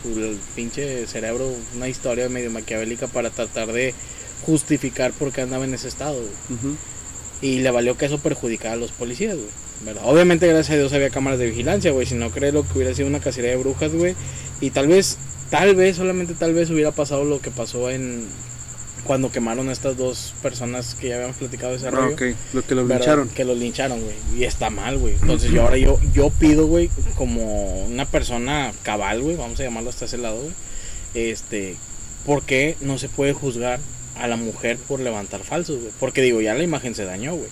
su 0.03 0.39
pinche 0.55 1.07
cerebro 1.07 1.53
una 1.77 1.89
historia 1.89 2.29
medio 2.29 2.51
maquiavélica 2.51 3.07
para 3.07 3.31
tratar 3.31 3.73
de 3.73 3.95
justificar 4.45 5.13
por 5.13 5.33
qué 5.33 5.43
andaba 5.43 5.65
en 5.65 5.75
ese 5.75 5.89
estado, 5.89 6.17
güey. 6.17 6.59
Ujú. 6.59 6.77
Y 7.43 7.59
le 7.61 7.71
valió 7.71 7.97
que 7.97 8.07
eso 8.07 8.19
perjudicara 8.19 8.75
a 8.75 8.77
los 8.77 8.93
policías, 8.93 9.35
güey. 9.37 9.49
¿verdad? 9.85 10.03
Obviamente, 10.07 10.47
gracias 10.47 10.75
a 10.75 10.79
Dios 10.79 10.93
había 10.95 11.11
cámaras 11.11 11.39
de 11.39 11.47
vigilancia, 11.51 11.91
güey. 11.93 12.07
Si 12.07 12.15
no, 12.15 12.31
creo 12.31 12.51
lo 12.53 12.63
que 12.67 12.79
hubiera 12.79 12.95
sido 12.95 13.09
una 13.09 13.21
cacería 13.21 13.51
de 13.51 13.57
brujas, 13.57 13.93
güey. 13.93 14.15
Y 14.61 14.71
tal 14.71 14.89
vez, 14.89 15.19
tal 15.51 15.77
vez, 15.77 15.97
solamente 15.97 16.33
tal 16.35 16.55
vez 16.55 16.71
hubiera 16.71 16.93
pasado 16.93 17.25
lo 17.25 17.41
que 17.41 17.51
pasó 17.51 17.91
en. 17.91 18.25
Cuando 19.05 19.31
quemaron 19.31 19.69
a 19.69 19.73
estas 19.73 19.97
dos 19.97 20.35
personas 20.43 20.97
que 20.97 21.09
ya 21.11 21.15
habíamos 21.17 21.37
platicado 21.37 21.71
de 21.73 21.79
ese 21.79 21.87
Ah, 21.89 21.91
rollo. 21.93 22.15
ok. 22.15 22.23
Lo 22.55 22.63
que 22.67 22.75
los 22.75 22.89
¿verdad? 22.89 23.01
lincharon. 23.03 23.29
Que 23.29 23.45
los 23.45 23.57
lincharon, 23.59 24.01
güey. 24.03 24.15
Y 24.37 24.43
está 24.45 24.69
mal, 24.71 24.99
güey. 24.99 25.15
Entonces 25.21 25.53
yo 25.53 25.63
ahora 25.63 25.77
yo, 25.77 26.01
yo 26.13 26.31
pido, 26.31 26.67
güey, 26.67 26.91
como 27.15 27.85
una 27.85 28.05
persona 28.07 28.73
cabal, 28.83 29.21
güey, 29.23 29.37
vamos 29.37 29.61
a 29.61 29.63
llamarlo 29.63 29.91
hasta 29.91 30.07
ese 30.07 30.19
lado, 30.19 30.41
güey. 30.41 30.53
Este, 31.15 31.77
¿por 32.25 32.43
qué 32.43 32.77
no 32.81 32.99
se 32.99 33.09
puede 33.09 33.33
juzgar 33.33 33.79
a 34.19 34.27
la 34.27 34.37
mujer 34.37 34.79
por 34.79 35.01
levantar 35.01 35.43
falsos, 35.43 35.81
güey? 35.81 35.93
Porque 35.99 36.23
digo, 36.23 36.41
ya 36.41 36.55
la 36.55 36.63
imagen 36.63 36.95
se 36.95 37.05
dañó, 37.05 37.35
güey. 37.35 37.49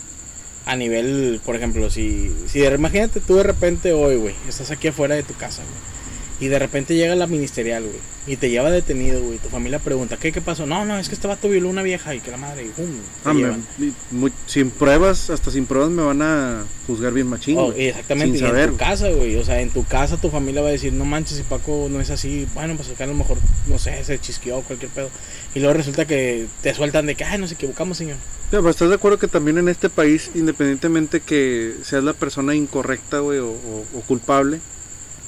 A 0.67 0.77
nivel, 0.77 1.41
por 1.45 1.57
ejemplo, 1.57 1.91
si, 1.91 2.35
si 2.49 2.65
imagínate 2.65 3.21
tú 3.21 3.37
de 3.37 3.43
repente 3.43 3.93
hoy, 3.93 4.17
güey, 4.17 4.35
estás 4.49 4.71
aquí 4.71 4.89
afuera 4.89 5.15
de 5.15 5.23
tu 5.23 5.35
casa, 5.35 5.63
güey. 5.63 5.94
Y 6.41 6.49
de 6.49 6.59
repente 6.59 6.97
llega 6.97 7.15
la 7.15 7.27
ministerial, 7.29 7.85
güey. 7.85 7.97
Y 8.27 8.37
te 8.37 8.51
lleva 8.51 8.71
detenido, 8.71 9.23
güey. 9.23 9.39
Tu 9.39 9.49
familia 9.51 9.79
pregunta, 9.79 10.17
¿qué, 10.17 10.33
qué 10.33 10.41
pasó? 10.41 10.67
No, 10.67 10.85
no, 10.85 10.99
es 10.99 11.09
que 11.09 11.15
este 11.15 11.29
vato 11.29 11.49
violó 11.49 11.69
una 11.69 11.83
vieja 11.83 12.15
y 12.15 12.21
que 12.21 12.31
la 12.31 12.39
madre, 12.39 12.65
y 12.65 12.69
pum, 12.71 12.87
te 13.23 13.29
Ah, 13.31 13.33
llevan. 13.35 13.65
muy- 14.11 14.33
sin 14.47 14.71
pruebas, 14.71 15.31
hasta 15.31 15.51
sin 15.51 15.67
pruebas 15.67 15.91
me 15.91 16.03
van 16.03 16.23
a 16.23 16.65
juzgar 16.87 17.13
bien 17.13 17.29
machín. 17.29 17.57
Oh, 17.59 17.73
exactamente, 17.77 18.39
Sin 18.39 18.47
y 18.47 18.49
saber, 18.49 18.65
en 18.65 18.71
tu 18.71 18.77
casa, 18.79 19.11
güey. 19.11 19.37
O 19.37 19.45
sea, 19.45 19.61
en 19.61 19.71
tu 19.71 19.85
casa 19.85 20.17
tu 20.17 20.31
familia 20.31 20.63
va 20.63 20.69
a 20.69 20.73
decir, 20.73 20.93
no 20.93 21.05
manches, 21.05 21.37
si 21.37 21.43
Paco 21.45 21.87
no 21.91 22.01
es 22.01 22.11
así, 22.11 22.49
bueno, 22.55 22.75
pues 22.77 22.89
acá 22.91 23.05
a 23.05 23.09
lo 23.09 23.15
mejor, 23.15 23.37
no 23.69 23.79
sé, 23.79 24.03
se 24.05 24.19
chisqueó 24.19 24.63
cualquier 24.63 24.91
pedo. 24.91 25.11
Y 25.55 25.61
luego 25.61 25.75
resulta 25.75 26.05
que 26.07 26.47
te 26.63 26.75
sueltan 26.75 27.07
de 27.07 27.15
que, 27.15 27.25
ay, 27.25 27.39
nos 27.39 27.53
equivocamos, 27.53 27.99
señor. 27.99 28.17
Sí, 28.17 28.57
pero 28.57 28.71
¿Estás 28.71 28.89
de 28.89 28.95
acuerdo 28.97 29.19
que 29.19 29.29
también 29.29 29.59
en 29.59 29.69
este 29.69 29.89
país, 29.91 30.31
independientemente 30.35 31.21
que 31.21 31.75
seas 31.85 32.03
la 32.03 32.13
persona 32.15 32.55
incorrecta, 32.55 33.19
güey, 33.21 33.39
o, 33.39 33.51
o- 33.51 33.85
o 33.95 34.01
culpable, 34.01 34.61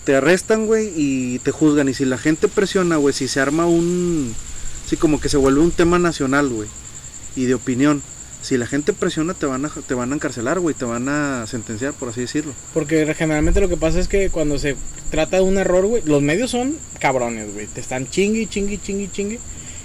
te 0.07 0.15
arrestan, 0.15 0.67
güey, 0.67 0.93
y 0.95 1.41
te 1.41 1.51
juzgan? 1.51 1.89
Y 1.89 1.95
si 1.95 2.05
la 2.05 2.17
gente 2.17 2.47
presiona, 2.47 2.97
güey, 2.97 3.13
si 3.13 3.27
se 3.27 3.41
arma 3.41 3.67
un... 3.67 4.33
Sí, 4.87 4.97
como 4.97 5.21
que 5.21 5.29
se 5.29 5.37
vuelve 5.37 5.61
un 5.61 5.73
tema 5.73 5.99
nacional, 5.99 6.49
güey, 6.49 6.69
y 7.35 7.47
de 7.47 7.55
opinión. 7.55 8.03
Si 8.41 8.57
la 8.57 8.69
gente 8.69 8.93
presiona, 8.93 9.35
te 9.35 9.47
van 9.47 9.65
a, 9.65 9.69
te 9.69 9.95
van 9.95 10.13
a 10.13 10.15
encarcelar, 10.15 10.61
güey, 10.61 10.77
te 10.77 10.85
van 10.85 11.09
a 11.09 11.45
sentenciar, 11.49 11.93
por 11.93 12.11
así 12.11 12.21
decirlo. 12.21 12.53
Porque 12.73 13.13
generalmente 13.15 13.61
lo 13.61 13.69
que 13.69 13.77
pasa 13.77 13.99
es 13.99 14.07
que 14.07 14.31
cuando 14.31 14.61
se 14.61 14.77
trata 15.11 15.39
de 15.39 15.43
un 15.43 15.59
error, 15.59 15.85
güey, 15.87 16.05
los 16.07 16.23
medios 16.23 16.53
son 16.53 16.77
cabrones, 17.01 17.53
güey. 17.53 17.67
Te 17.67 17.81
están 17.81 18.09
chingui, 18.09 18.47
chingui, 18.47 18.79
chingui, 18.79 19.09
chingui. 19.09 19.41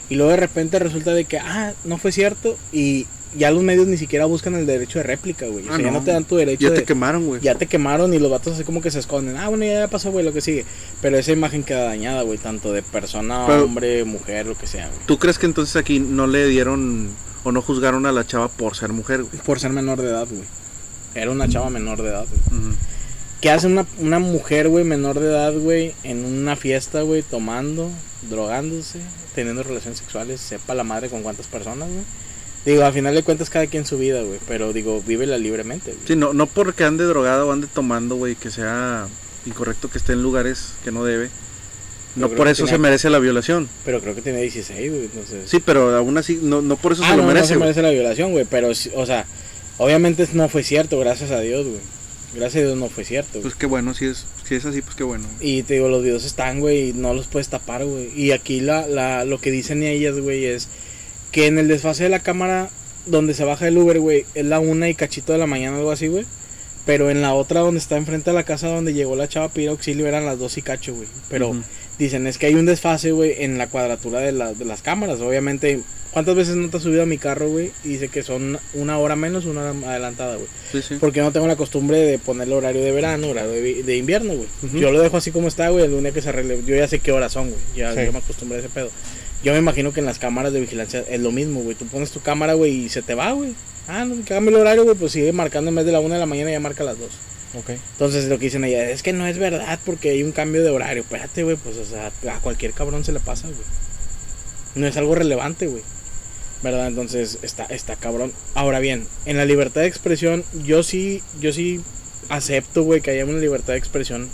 Y 0.08 0.16
luego 0.16 0.30
de 0.30 0.38
repente 0.38 0.78
resulta 0.78 1.16
de 1.16 1.26
que, 1.26 1.40
ah, 1.40 1.74
no 1.84 1.98
fue 1.98 2.12
cierto. 2.12 2.60
Y 2.72 3.08
ya 3.38 3.50
los 3.52 3.64
medios 3.64 3.88
ni 3.88 3.98
siquiera 3.98 4.26
buscan 4.26 4.56
el 4.56 4.66
derecho 4.66 5.00
de 5.00 5.04
réplica, 5.04 5.46
güey. 5.48 5.68
O 5.68 5.72
Ah, 5.72 5.76
sea, 5.78 5.86
ya 5.86 5.92
no. 5.92 6.00
no 6.00 6.04
te 6.06 6.12
dan 6.12 6.26
tu 6.26 6.36
derecho 6.36 6.64
Ya 6.64 6.70
de... 6.72 6.80
te 6.80 6.84
quemaron, 6.86 7.26
güey. 7.28 7.42
ya 7.42 7.56
te 7.56 7.66
quemaron 7.68 8.14
y 8.14 8.20
los 8.20 8.30
vatos 8.30 8.54
así 8.56 8.64
como 8.64 8.82
que 8.82 8.92
se 8.92 9.00
esconden. 9.00 9.38
Ah, 9.38 9.48
bueno, 9.50 9.66
ya 9.66 9.88
pasó, 9.88 10.12
güey, 10.12 10.26
lo 10.26 10.34
que 10.34 10.42
sigue. 10.42 10.66
Pero 11.02 11.18
esa 11.18 11.32
imagen 11.32 11.64
queda 11.64 11.84
dañada, 11.86 12.22
güey, 12.24 12.38
tanto 12.38 12.74
de 12.74 12.82
persona, 12.82 13.46
Pero- 13.48 13.66
hombre, 13.66 14.04
mujer, 14.04 14.46
lo 14.48 14.58
que 14.58 14.68
sea, 14.68 14.88
güey. 14.88 15.00
¿Tú 15.06 15.18
crees 15.18 15.38
que 15.40 15.46
entonces 15.46 15.76
aquí 15.76 16.00
no 16.00 16.28
le 16.28 16.48
dieron 16.48 17.10
o 17.44 17.52
no 17.52 17.62
juzgaron 17.62 18.06
a 18.06 18.12
la 18.12 18.26
chava 18.28 18.48
por 18.50 18.76
ser 18.76 18.90
mujer, 18.94 19.24
güey? 19.24 19.42
Por 19.44 19.60
ser 19.60 19.72
menor 19.72 20.02
de 20.02 20.10
edad, 20.10 20.28
güey. 20.30 20.44
Era 21.16 21.32
una 21.32 21.48
chava 21.50 21.70
menor 21.70 22.02
de 22.02 22.10
edad, 22.10 22.26
güey. 22.50 22.62
¿Qué 23.42 23.50
hace 23.50 23.66
una, 23.66 23.88
una 23.98 24.20
mujer, 24.20 24.70
güey, 24.70 24.84
menor 24.84 25.20
de 25.20 25.28
edad, 25.28 25.54
güey, 25.54 25.94
en 26.04 26.24
una 26.26 26.56
fiesta, 26.56 27.02
güey, 27.02 27.24
tomando, 27.24 27.90
drogándose, 28.30 29.00
teniendo 29.34 29.64
relaciones 29.64 29.98
sexuales, 30.00 30.40
sepa 30.40 30.76
la 30.76 30.84
madre 30.84 31.10
con 31.10 31.24
cuántas 31.24 31.48
personas, 31.48 31.90
güey? 31.90 32.04
Digo, 32.66 32.84
al 32.84 32.94
final 32.94 33.16
de 33.16 33.24
cuentas 33.24 33.50
cada 33.50 33.66
quien 33.68 33.86
su 33.86 33.98
vida, 33.98 34.22
güey, 34.22 34.40
pero 34.48 34.72
digo, 34.72 35.02
vívela 35.06 35.38
libremente, 35.38 35.92
güey. 35.92 36.04
Sí, 36.08 36.16
no, 36.16 36.34
no 36.34 36.46
porque 36.46 36.84
ande 36.84 37.06
drogado 37.06 37.48
o 37.48 37.52
ande 37.52 37.68
tomando, 37.68 38.16
güey, 38.16 38.36
que 38.36 38.52
sea 38.52 39.08
incorrecto 39.48 39.90
que 39.90 39.98
esté 39.98 40.14
en 40.14 40.22
lugares 40.22 40.74
que 40.84 40.92
no 40.92 41.04
debe. 41.04 41.30
No 42.16 42.30
por 42.30 42.48
eso 42.48 42.64
tiene- 42.66 42.72
se 42.72 42.78
merece 42.78 43.10
la 43.10 43.20
violación. 43.20 43.68
Pero 43.86 44.00
creo 44.02 44.14
que 44.14 44.22
tiene 44.22 44.42
16, 44.42 44.92
güey, 44.92 45.04
entonces... 45.06 45.50
Sí, 45.50 45.60
pero 45.64 45.96
aún 45.96 46.18
así, 46.18 46.40
no, 46.42 46.62
no 46.62 46.76
por 46.76 46.92
eso 46.92 47.04
ah, 47.04 47.08
se 47.08 47.12
no, 47.14 47.18
lo 47.18 47.24
no 47.24 47.28
merece. 47.30 47.48
se 47.48 47.54
güey. 47.56 47.62
merece 47.62 47.82
la 47.82 47.90
violación, 47.90 48.32
güey, 48.32 48.46
pero, 48.48 48.68
o 48.70 49.06
sea, 49.06 49.26
obviamente 49.78 50.28
no 50.34 50.48
fue 50.50 50.64
cierto, 50.64 51.00
gracias 51.00 51.32
a 51.32 51.40
Dios, 51.40 51.66
güey. 51.66 51.80
Gracias 52.36 52.64
a 52.64 52.68
Dios 52.68 52.78
no 52.78 52.90
fue 52.90 53.06
cierto, 53.06 53.32
güey. 53.34 53.42
Pues 53.44 53.56
qué 53.56 53.66
bueno, 53.66 53.94
si 53.94 54.06
es, 54.06 54.26
si 54.48 54.56
es 54.56 54.66
así, 54.66 54.82
pues 54.82 54.96
qué 54.96 55.04
bueno. 55.04 55.26
güey. 55.38 55.50
Y 55.58 55.64
te 55.64 55.74
digo, 55.76 55.90
los 55.90 56.04
videos 56.04 56.26
están, 56.26 56.60
güey, 56.60 56.90
y 56.90 56.94
no 56.94 57.14
los 57.14 57.28
puedes 57.28 57.48
tapar, 57.50 57.86
güey. 57.86 58.12
Y 58.16 58.32
aquí 58.34 58.60
la, 58.60 58.86
la, 58.88 59.26
lo 59.26 59.40
que 59.42 59.50
dicen 59.52 59.82
ellas, 59.82 60.20
güey, 60.20 60.46
es 60.46 60.68
que 61.32 61.48
en 61.48 61.58
el 61.58 61.68
desfase 61.68 62.04
de 62.04 62.10
la 62.10 62.20
cámara 62.20 62.70
donde 63.06 63.34
se 63.34 63.44
baja 63.44 63.68
el 63.68 63.78
Uber, 63.78 64.00
güey, 64.00 64.26
es 64.36 64.46
la 64.46 64.60
una 64.60 64.90
y 64.90 64.96
cachito 64.96 65.34
de 65.34 65.40
la 65.40 65.48
mañana, 65.48 65.78
algo 65.78 65.92
así, 65.92 66.08
güey. 66.08 66.26
Pero 66.86 67.10
en 67.12 67.22
la 67.22 67.34
otra 67.34 67.62
donde 67.62 67.80
está 67.80 67.98
enfrente 67.98 68.32
de 68.32 68.36
la 68.36 68.44
casa 68.44 68.68
donde 68.68 68.94
llegó 68.94 69.16
la 69.16 69.28
chava 69.30 69.46
a 69.48 69.50
pedir 69.50 69.70
auxilio 69.70 70.08
eran 70.08 70.26
las 70.26 70.40
dos 70.40 70.58
y 70.58 70.62
cacho, 70.62 70.94
güey. 70.96 71.08
Pero 71.30 71.56
dicen, 72.00 72.26
es 72.28 72.38
que 72.38 72.48
hay 72.48 72.56
un 72.56 72.66
desfase, 72.66 73.12
güey, 73.12 73.44
en 73.44 73.58
la 73.58 73.68
cuadratura 73.68 74.20
de, 74.20 74.32
la- 74.32 74.54
de 74.54 74.66
las 74.66 74.82
cámaras. 74.82 75.20
Obviamente, 75.22 75.82
¿cuántas 76.12 76.36
veces 76.36 76.56
no 76.56 76.70
te 76.70 76.78
has 76.78 76.84
subido 76.84 77.04
a 77.04 77.06
mi 77.06 77.18
carro, 77.18 77.50
güey? 77.50 77.72
Y 77.84 77.90
dice 77.90 78.10
que 78.10 78.24
son 78.24 78.60
una 78.74 78.98
hora 78.98 79.16
menos, 79.16 79.46
una 79.46 79.62
hora 79.62 79.90
adelantada, 79.90 80.36
güey. 80.36 80.48
Sí, 80.72 80.82
sí. 80.82 80.96
Porque 81.00 81.22
no 81.22 81.32
tengo 81.32 81.48
la 81.48 81.56
costumbre 81.56 81.98
de 82.00 82.20
ponerle 82.20 82.56
horario 82.56 82.84
de 82.84 82.92
verano, 82.92 83.30
horario 83.30 83.52
de, 83.52 83.62
vi- 83.62 83.82
de 83.82 83.98
invierno, 83.98 84.34
güey. 84.36 84.48
Yo 84.82 84.92
lo 84.92 85.02
dejo 85.02 85.18
así 85.18 85.32
como 85.32 85.48
está, 85.48 85.70
güey. 85.70 85.86
El 85.86 85.92
lunes 85.92 86.14
que 86.14 86.22
se 86.22 86.30
arregle. 86.30 86.62
Yo 86.66 86.76
ya 86.76 86.88
sé 86.88 87.00
qué 87.00 87.12
horas 87.12 87.32
son, 87.34 87.50
güey. 87.50 87.62
Ya 87.76 87.94
Sí. 87.94 88.06
yo 88.06 88.12
me 88.12 88.20
acostumbré 88.20 88.58
a 88.58 88.60
ese 88.62 88.70
pedo. 88.70 88.90
Yo 89.44 89.54
me 89.54 89.60
imagino 89.60 89.92
que 89.92 90.02
en 90.02 90.06
las 90.06 90.20
cámaras 90.20 90.54
de 90.54 90.60
vigilancia 90.60 91.04
es 91.10 91.20
lo 91.20 91.32
mismo, 91.32 91.62
güey. 91.62 91.76
Tú 91.76 91.86
pones 91.88 92.12
tu 92.12 92.20
cámara, 92.22 92.54
güey, 92.54 92.86
y 92.86 92.90
se 92.90 93.02
te 93.02 93.16
va, 93.16 93.32
güey. 93.32 93.54
Ah, 93.88 94.06
no, 94.06 94.16
que 94.24 94.34
cambie 94.34 94.54
el 94.54 94.62
horario, 94.62 94.84
güey. 94.84 94.96
Pues 94.96 95.12
sigue 95.14 95.34
marcando 95.34 95.70
en 95.70 95.76
vez 95.76 95.86
de 95.86 95.92
la 95.92 96.00
una 96.00 96.16
de 96.16 96.20
la 96.20 96.26
mañana, 96.28 96.52
ya 96.52 96.60
marca 96.60 96.84
las 96.84 97.00
dos. 97.00 97.10
Ok. 97.54 97.72
Entonces 97.72 98.26
lo 98.30 98.38
que 98.40 98.46
dicen 98.46 98.64
ella 98.64 98.90
es 98.92 99.04
que 99.04 99.12
no 99.12 99.26
es 99.28 99.38
verdad 99.38 99.78
porque 99.86 100.12
hay 100.12 100.24
un 100.24 100.32
cambio 100.32 100.64
de 100.64 100.70
horario. 100.70 101.02
Espérate, 101.02 101.44
güey, 101.44 101.58
pues 101.58 101.76
o 101.78 101.86
sea, 101.86 102.12
a 102.34 102.40
cualquier 102.40 102.72
cabrón 102.74 103.04
se 103.04 103.12
le 103.12 103.20
pasa, 103.20 103.48
güey. 103.48 103.58
No 104.76 104.88
es 104.88 104.96
algo 104.96 105.16
relevante, 105.16 105.68
güey. 105.68 105.84
¿Verdad? 106.64 106.88
Entonces 106.88 107.40
está, 107.42 107.66
está 107.66 107.96
cabrón. 107.96 108.32
Ahora 108.54 108.80
bien, 108.80 109.08
en 109.26 109.38
la 109.38 109.46
libertad 109.46 109.82
de 109.82 109.88
expresión, 109.88 110.44
yo 110.64 110.84
sí, 110.84 111.24
yo 111.40 111.52
sí 111.54 111.82
acepto, 112.30 112.84
güey, 112.84 113.02
que 113.02 113.12
haya 113.12 113.26
una 113.26 113.40
libertad 113.40 113.74
de 113.74 113.80
expresión 113.80 114.30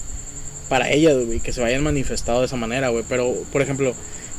para 0.69 0.89
ellas, 0.89 1.15
güey, 1.25 1.39
que 1.39 1.53
se 1.53 1.61
vayan 1.61 1.83
manifestado 1.83 2.39
de 2.41 2.47
esa 2.47 2.57
manera, 2.57 2.89
güey. 2.89 3.03
Pero, 3.07 3.33
por 3.51 3.61
ejemplo, 3.61 3.93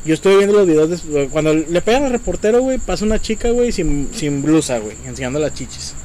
yo 0.05 0.13
estoy 0.13 0.37
viendo 0.37 0.55
los 0.55 0.67
videos 0.67 0.89
de, 0.89 1.27
cuando 1.27 1.53
le 1.53 1.81
pegan 1.81 2.03
al 2.03 2.11
reportero, 2.11 2.61
güey, 2.61 2.77
pasa 2.77 3.05
una 3.05 3.19
chica, 3.19 3.49
güey, 3.49 3.71
sin, 3.71 4.09
sin 4.13 4.41
blusa, 4.41 4.79
güey, 4.79 4.95
enseñando 5.05 5.39
las 5.39 5.53
chichis. 5.53 5.95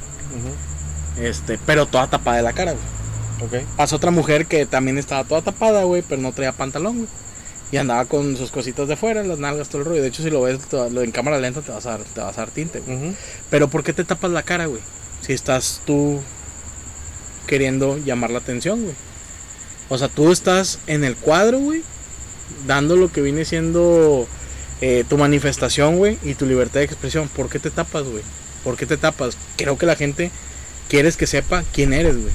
Este, 1.21 1.57
pero 1.65 1.85
toda 1.85 2.09
tapada 2.09 2.37
de 2.37 2.43
la 2.43 2.53
cara, 2.53 2.73
güey. 2.73 3.61
Ok. 3.61 3.67
Pasa 3.77 3.95
otra 3.95 4.11
mujer 4.11 4.47
que 4.47 4.65
también 4.65 4.97
estaba 4.97 5.23
toda 5.23 5.41
tapada, 5.41 5.83
güey, 5.83 6.03
pero 6.07 6.21
no 6.21 6.33
traía 6.33 6.51
pantalón, 6.51 6.97
güey. 6.97 7.09
Y 7.71 7.77
andaba 7.77 8.05
con 8.05 8.37
sus 8.37 8.51
cositas 8.51 8.87
de 8.87 8.95
fuera, 8.95 9.23
las 9.23 9.39
nalgas, 9.39 9.69
todo 9.69 9.79
el 9.79 9.85
rollo. 9.85 10.01
De 10.01 10.07
hecho, 10.07 10.23
si 10.23 10.29
lo 10.29 10.41
ves 10.41 10.59
lo 10.71 11.01
en 11.01 11.11
cámara 11.11 11.39
lenta, 11.39 11.61
te 11.61 11.71
vas 11.71 11.85
a 11.85 11.91
dar, 11.91 12.01
te 12.01 12.21
vas 12.21 12.37
a 12.37 12.41
dar 12.41 12.51
tinte, 12.51 12.79
güey. 12.79 13.15
Pero 13.49 13.69
¿por 13.69 13.83
qué 13.83 13.91
te 13.91 14.03
tapas 14.03 14.31
la 14.31 14.43
cara, 14.43 14.67
güey? 14.67 14.81
Si 15.21 15.33
estás 15.33 15.81
tú 15.85 16.21
queriendo 17.47 17.97
llamar 17.97 18.31
la 18.31 18.39
atención, 18.39 18.83
güey. 18.83 18.95
O 19.89 19.97
sea, 19.97 20.07
tú 20.07 20.31
estás 20.31 20.79
en 20.87 21.03
el 21.03 21.15
cuadro, 21.15 21.59
güey, 21.59 21.83
dando 22.67 22.95
lo 22.95 23.11
que 23.11 23.21
viene 23.21 23.45
siendo 23.45 24.27
eh, 24.81 25.03
tu 25.07 25.17
manifestación, 25.17 25.97
güey, 25.97 26.17
y 26.23 26.33
tu 26.35 26.45
libertad 26.45 26.79
de 26.79 26.85
expresión. 26.85 27.27
¿Por 27.29 27.49
qué 27.49 27.59
te 27.59 27.69
tapas, 27.71 28.03
güey? 28.03 28.23
¿Por 28.63 28.77
qué 28.77 28.85
te 28.85 28.97
tapas? 28.97 29.37
Creo 29.57 29.77
que 29.77 29.85
la 29.85 29.95
gente 29.95 30.31
quieres 30.89 31.17
que 31.17 31.27
sepa 31.27 31.63
quién 31.73 31.93
eres, 31.93 32.15
güey. 32.15 32.33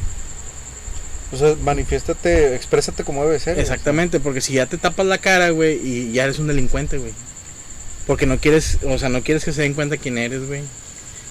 O 1.33 1.37
sea, 1.37 1.55
manifiéstate, 1.63 2.55
exprésate 2.55 3.05
como 3.05 3.25
debe 3.25 3.39
ser. 3.39 3.59
Exactamente, 3.59 4.19
porque 4.21 4.41
si 4.41 4.55
ya 4.55 4.67
te 4.67 4.79
tapas 4.79 5.07
la 5.07 5.19
cara, 5.19 5.51
güey, 5.51 5.81
y 5.83 6.13
ya 6.13 6.25
eres 6.25 6.39
un 6.39 6.49
delincuente, 6.49 6.99
güey. 6.99 7.13
Porque 8.07 8.27
no 8.27 8.39
quieres, 8.39 8.79
o 8.85 8.99
sea, 8.99 9.09
no 9.09 9.23
quieres 9.23 9.45
que 9.45 9.53
se 9.53 9.63
den 9.63 9.75
cuenta 9.75 9.97
quién 9.97 10.19
eres, 10.19 10.47
güey. 10.47 10.63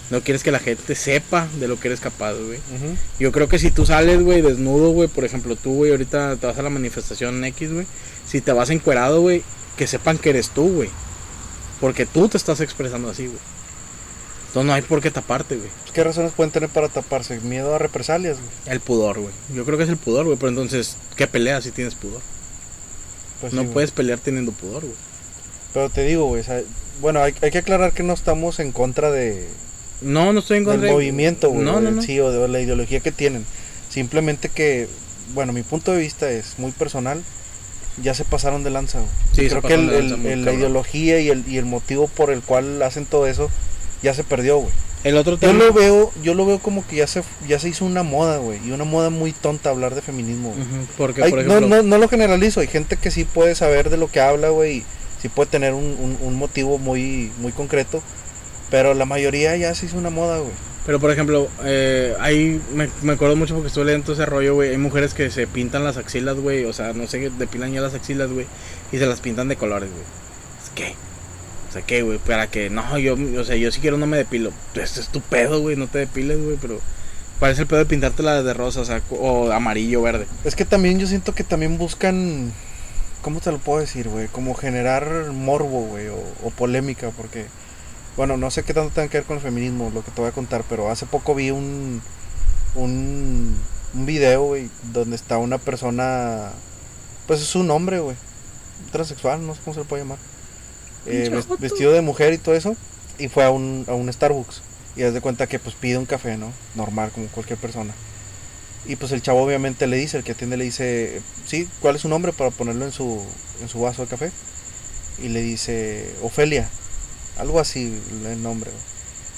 No 0.09 0.21
quieres 0.21 0.41
que 0.41 0.51
la 0.51 0.59
gente 0.59 0.95
sepa 0.95 1.47
de 1.59 1.67
lo 1.67 1.79
que 1.79 1.89
eres 1.89 1.99
capaz, 1.99 2.33
güey. 2.33 2.57
Ujú. 2.57 2.97
Yo 3.19 3.31
creo 3.31 3.47
que 3.47 3.59
si 3.59 3.69
tú 3.69 3.85
sales, 3.85 4.21
güey, 4.21 4.41
desnudo, 4.41 4.91
güey, 4.91 5.07
por 5.07 5.25
ejemplo, 5.25 5.55
tú, 5.55 5.75
güey, 5.75 5.91
ahorita 5.91 6.37
te 6.37 6.47
vas 6.47 6.57
a 6.57 6.61
la 6.63 6.69
manifestación 6.69 7.43
X, 7.43 7.73
güey. 7.73 7.85
Si 8.25 8.41
te 8.41 8.51
vas 8.53 8.69
encuerado, 8.69 9.21
güey, 9.21 9.43
que 9.77 9.85
sepan 9.85 10.17
que 10.17 10.31
eres 10.31 10.49
tú, 10.49 10.73
güey. 10.73 10.89
Porque 11.79 12.05
tú 12.05 12.27
te 12.27 12.37
estás 12.37 12.59
expresando 12.61 13.09
así, 13.09 13.27
güey. 13.27 13.39
Entonces 14.49 14.65
no 14.67 14.73
hay 14.73 14.81
por 14.81 15.01
qué 15.01 15.11
taparte, 15.11 15.55
güey. 15.55 15.69
¿Qué 15.93 16.03
razones 16.03 16.31
pueden 16.35 16.51
tener 16.51 16.69
para 16.69 16.89
taparse? 16.89 17.39
Miedo 17.39 17.73
a 17.75 17.77
represalias, 17.77 18.37
güey. 18.37 18.49
El 18.75 18.79
pudor, 18.79 19.19
güey. 19.19 19.33
Yo 19.53 19.63
creo 19.63 19.77
que 19.77 19.83
es 19.83 19.89
el 19.89 19.97
pudor, 19.97 20.25
güey. 20.25 20.37
Pero 20.37 20.49
entonces, 20.49 20.97
¿qué 21.15 21.27
peleas 21.27 21.63
si 21.63 21.71
tienes 21.71 21.93
pudor? 21.95 22.21
Pues 23.41 23.53
no 23.53 23.61
sí, 23.61 23.65
güey. 23.67 23.73
puedes 23.73 23.91
pelear 23.91 24.19
teniendo 24.19 24.51
pudor, 24.51 24.81
güey. 24.81 24.95
Pero 25.73 25.89
te 25.89 26.03
digo, 26.03 26.25
güey, 26.25 26.41
o 26.41 26.43
sea, 26.43 26.61
bueno, 26.99 27.21
hay, 27.21 27.33
hay 27.41 27.51
que 27.51 27.59
aclarar 27.59 27.93
que 27.93 28.01
no 28.03 28.13
estamos 28.13 28.59
en 28.59 28.71
contra 28.71 29.11
de, 29.11 29.47
No, 30.01 30.33
no 30.33 30.39
estoy 30.39 30.57
en 30.57 30.63
del 30.65 30.73
contra 30.73 30.87
de- 30.87 30.93
movimiento, 30.93 31.49
güey, 31.51 31.63
No, 31.63 31.73
no, 31.73 31.81
del- 31.81 31.95
no. 31.97 32.01
sí, 32.01 32.19
o 32.19 32.31
de 32.31 32.47
la 32.47 32.59
ideología 32.59 32.99
que 33.01 33.11
tienen. 33.11 33.45
Simplemente 33.89 34.49
que, 34.49 34.87
bueno, 35.35 35.53
mi 35.53 35.61
punto 35.61 35.91
de 35.91 35.99
vista 35.99 36.29
es 36.29 36.55
muy 36.57 36.71
personal. 36.71 37.21
Ya 38.01 38.13
se 38.15 38.23
pasaron 38.25 38.63
de 38.63 38.71
lanza, 38.71 38.97
güey. 38.99 39.11
Sí, 39.33 39.41
se 39.43 39.49
Creo 39.49 39.61
que 39.61 39.73
el- 39.75 39.87
de 39.89 39.97
el- 39.99 40.09
lanza 40.09 40.17
muy 40.23 40.31
el- 40.31 40.45
la 40.45 40.53
ideología 40.53 41.19
y 41.19 41.29
el, 41.29 41.43
y 41.47 41.57
el 41.57 41.65
motivo 41.65 42.07
por 42.07 42.31
el 42.31 42.41
cual 42.41 42.81
hacen 42.81 43.05
todo 43.05 43.27
eso 43.27 43.49
ya 44.01 44.13
se 44.13 44.23
perdió, 44.23 44.57
güey. 44.57 44.71
El 45.03 45.15
otro 45.15 45.33
Yo 45.35 45.39
tema. 45.39 45.63
lo 45.63 45.73
veo, 45.73 46.11
yo 46.21 46.33
lo 46.33 46.45
veo 46.45 46.59
como 46.59 46.85
que 46.85 46.97
ya 46.97 47.07
se, 47.07 47.23
ya 47.47 47.57
se 47.57 47.69
hizo 47.69 47.85
una 47.85 48.03
moda, 48.03 48.37
güey, 48.37 48.59
y 48.65 48.71
una 48.71 48.83
moda 48.83 49.09
muy 49.09 49.31
tonta 49.31 49.69
hablar 49.69 49.95
de 49.95 50.01
feminismo. 50.01 50.49
güey. 50.49 50.61
Ujú, 50.61 50.87
Porque, 50.97 51.23
Hay- 51.23 51.29
por 51.31 51.43
no, 51.45 51.55
ejemplo. 51.55 51.77
no, 51.77 51.83
no 51.83 51.97
lo 51.97 52.09
generalizo, 52.09 52.59
hay 52.59 52.67
gente 52.67 52.97
que 52.97 53.09
sí 53.11 53.23
puede 53.23 53.55
saber 53.55 53.89
de 53.89 53.95
lo 53.97 54.11
que 54.11 54.19
habla, 54.19 54.49
güey, 54.49 54.77
y 54.79 54.83
sí 55.21 55.29
puede 55.29 55.49
tener 55.49 55.73
un, 55.73 55.83
un- 55.85 56.17
un 56.21 56.35
motivo 56.35 56.77
muy, 56.79 57.31
muy 57.39 57.53
concreto, 57.53 58.03
pero 58.69 58.93
la 58.93 59.05
mayoría 59.05 59.55
ya 59.55 59.73
se 59.73 59.85
hizo 59.85 59.97
una 59.97 60.09
moda, 60.09 60.39
güey. 60.39 60.51
Pero 60.85 60.99
por 60.99 61.11
ejemplo, 61.11 61.47
eh, 61.63 62.15
hay, 62.19 62.59
me, 62.73 62.89
me 63.03 63.13
acuerdo 63.13 63.35
mucho 63.35 63.53
porque 63.53 63.67
estuve 63.67 63.85
leyendo 63.85 64.11
ese 64.11 64.25
rollo, 64.25 64.55
güey. 64.55 64.71
Hay 64.71 64.77
mujeres 64.77 65.13
que 65.13 65.29
se 65.29 65.45
pintan 65.45 65.83
las 65.83 65.97
axilas, 65.97 66.35
güey. 66.37 66.65
O 66.65 66.73
sea, 66.73 66.93
no 66.93 67.05
sé, 67.05 67.29
depilan 67.37 67.71
ya 67.73 67.81
las 67.81 67.93
axilas, 67.93 68.31
güey. 68.31 68.47
Y 68.91 68.97
se 68.97 69.05
las 69.05 69.19
pintan 69.19 69.49
de 69.49 69.55
colores, 69.55 69.89
güey. 69.91 70.01
¿Es 70.63 70.69
qué? 70.73 70.95
O 71.69 71.71
sea, 71.71 71.83
¿qué, 71.83 72.01
güey? 72.01 72.17
Para 72.17 72.47
que, 72.47 72.69
no, 72.71 72.97
yo, 72.97 73.15
o 73.39 73.43
sea, 73.43 73.55
yo 73.55 73.71
si 73.71 73.79
quiero 73.79 73.97
no 73.97 74.07
me 74.07 74.17
depilo. 74.17 74.51
Este 74.73 74.99
es 74.99 75.09
tu 75.09 75.21
pedo, 75.21 75.61
güey. 75.61 75.75
No 75.75 75.87
te 75.87 75.99
depiles, 75.99 76.43
güey. 76.43 76.57
Pero, 76.59 76.79
¿cuál 77.37 77.51
es 77.51 77.59
el 77.59 77.67
pedo 77.67 77.79
de 77.79 77.85
pintártela 77.85 78.41
de 78.41 78.53
rosa? 78.53 78.81
O 78.81 78.85
sea, 78.85 79.01
o 79.11 79.51
amarillo, 79.51 80.01
verde. 80.01 80.25
Es 80.43 80.55
que 80.55 80.65
también 80.65 80.99
yo 80.99 81.05
siento 81.05 81.35
que 81.35 81.43
también 81.43 81.77
buscan, 81.77 82.51
¿cómo 83.21 83.39
te 83.39 83.51
lo 83.51 83.59
puedo 83.59 83.79
decir, 83.79 84.09
güey? 84.09 84.27
Como 84.29 84.55
generar 84.55 85.31
morbo, 85.31 85.81
güey, 85.81 86.07
o, 86.07 86.17
o 86.43 86.49
polémica, 86.49 87.11
porque, 87.15 87.45
bueno, 88.17 88.35
no 88.35 88.49
sé 88.49 88.63
qué 88.63 88.73
tanto 88.73 88.93
tenga 88.93 89.09
que 89.09 89.17
ver 89.19 89.27
con 89.27 89.37
el 89.37 89.43
feminismo, 89.43 89.91
lo 89.93 90.03
que 90.03 90.11
te 90.11 90.21
voy 90.21 90.29
a 90.29 90.33
contar, 90.33 90.63
pero 90.67 90.89
hace 90.89 91.05
poco 91.05 91.35
vi 91.35 91.51
un, 91.51 92.01
un, 92.75 93.55
un 93.93 94.05
video, 94.05 94.43
güey, 94.43 94.69
donde 94.91 95.15
está 95.15 95.37
una 95.37 95.57
persona, 95.59 96.51
pues 97.27 97.41
es 97.41 97.55
un 97.55 97.69
hombre, 97.71 97.99
güey, 97.99 98.15
transexual, 98.91 99.45
no 99.45 99.53
sé 99.53 99.61
cómo 99.63 99.73
se 99.75 99.81
le 99.81 99.85
puede 99.85 100.03
llamar, 100.03 100.17
eh, 101.05 101.29
vestido 101.59 101.91
de 101.91 102.01
mujer 102.01 102.33
y 102.33 102.37
todo 102.37 102.55
eso, 102.55 102.75
y 103.17 103.27
fue 103.27 103.43
a 103.45 103.51
un, 103.51 103.85
a 103.87 103.93
un 103.93 104.11
Starbucks, 104.11 104.61
y 104.95 105.03
haz 105.03 105.13
de 105.13 105.21
cuenta 105.21 105.47
que 105.47 105.59
pues 105.59 105.75
pide 105.75 105.97
un 105.97 106.05
café, 106.05 106.37
¿no? 106.37 106.51
Normal, 106.75 107.11
como 107.13 107.27
cualquier 107.27 107.59
persona. 107.59 107.93
Y 108.85 108.95
pues 108.95 109.11
el 109.11 109.21
chavo 109.21 109.43
obviamente 109.43 109.87
le 109.87 109.97
dice, 109.97 110.17
el 110.17 110.23
que 110.23 110.31
atiende 110.31 110.57
le 110.57 110.63
dice, 110.63 111.21
sí, 111.45 111.67
¿cuál 111.81 111.95
es 111.97 112.01
su 112.01 112.09
nombre 112.09 112.31
para 112.33 112.49
ponerlo 112.49 112.85
en 112.85 112.91
su, 112.91 113.21
en 113.61 113.67
su 113.69 113.81
vaso 113.81 114.01
de 114.03 114.07
café? 114.07 114.31
Y 115.21 115.27
le 115.29 115.41
dice, 115.41 116.09
Ofelia, 116.23 116.69
algo 117.37 117.59
así 117.59 117.93
el 118.25 118.41
nombre. 118.41 118.71
güey. 118.71 118.83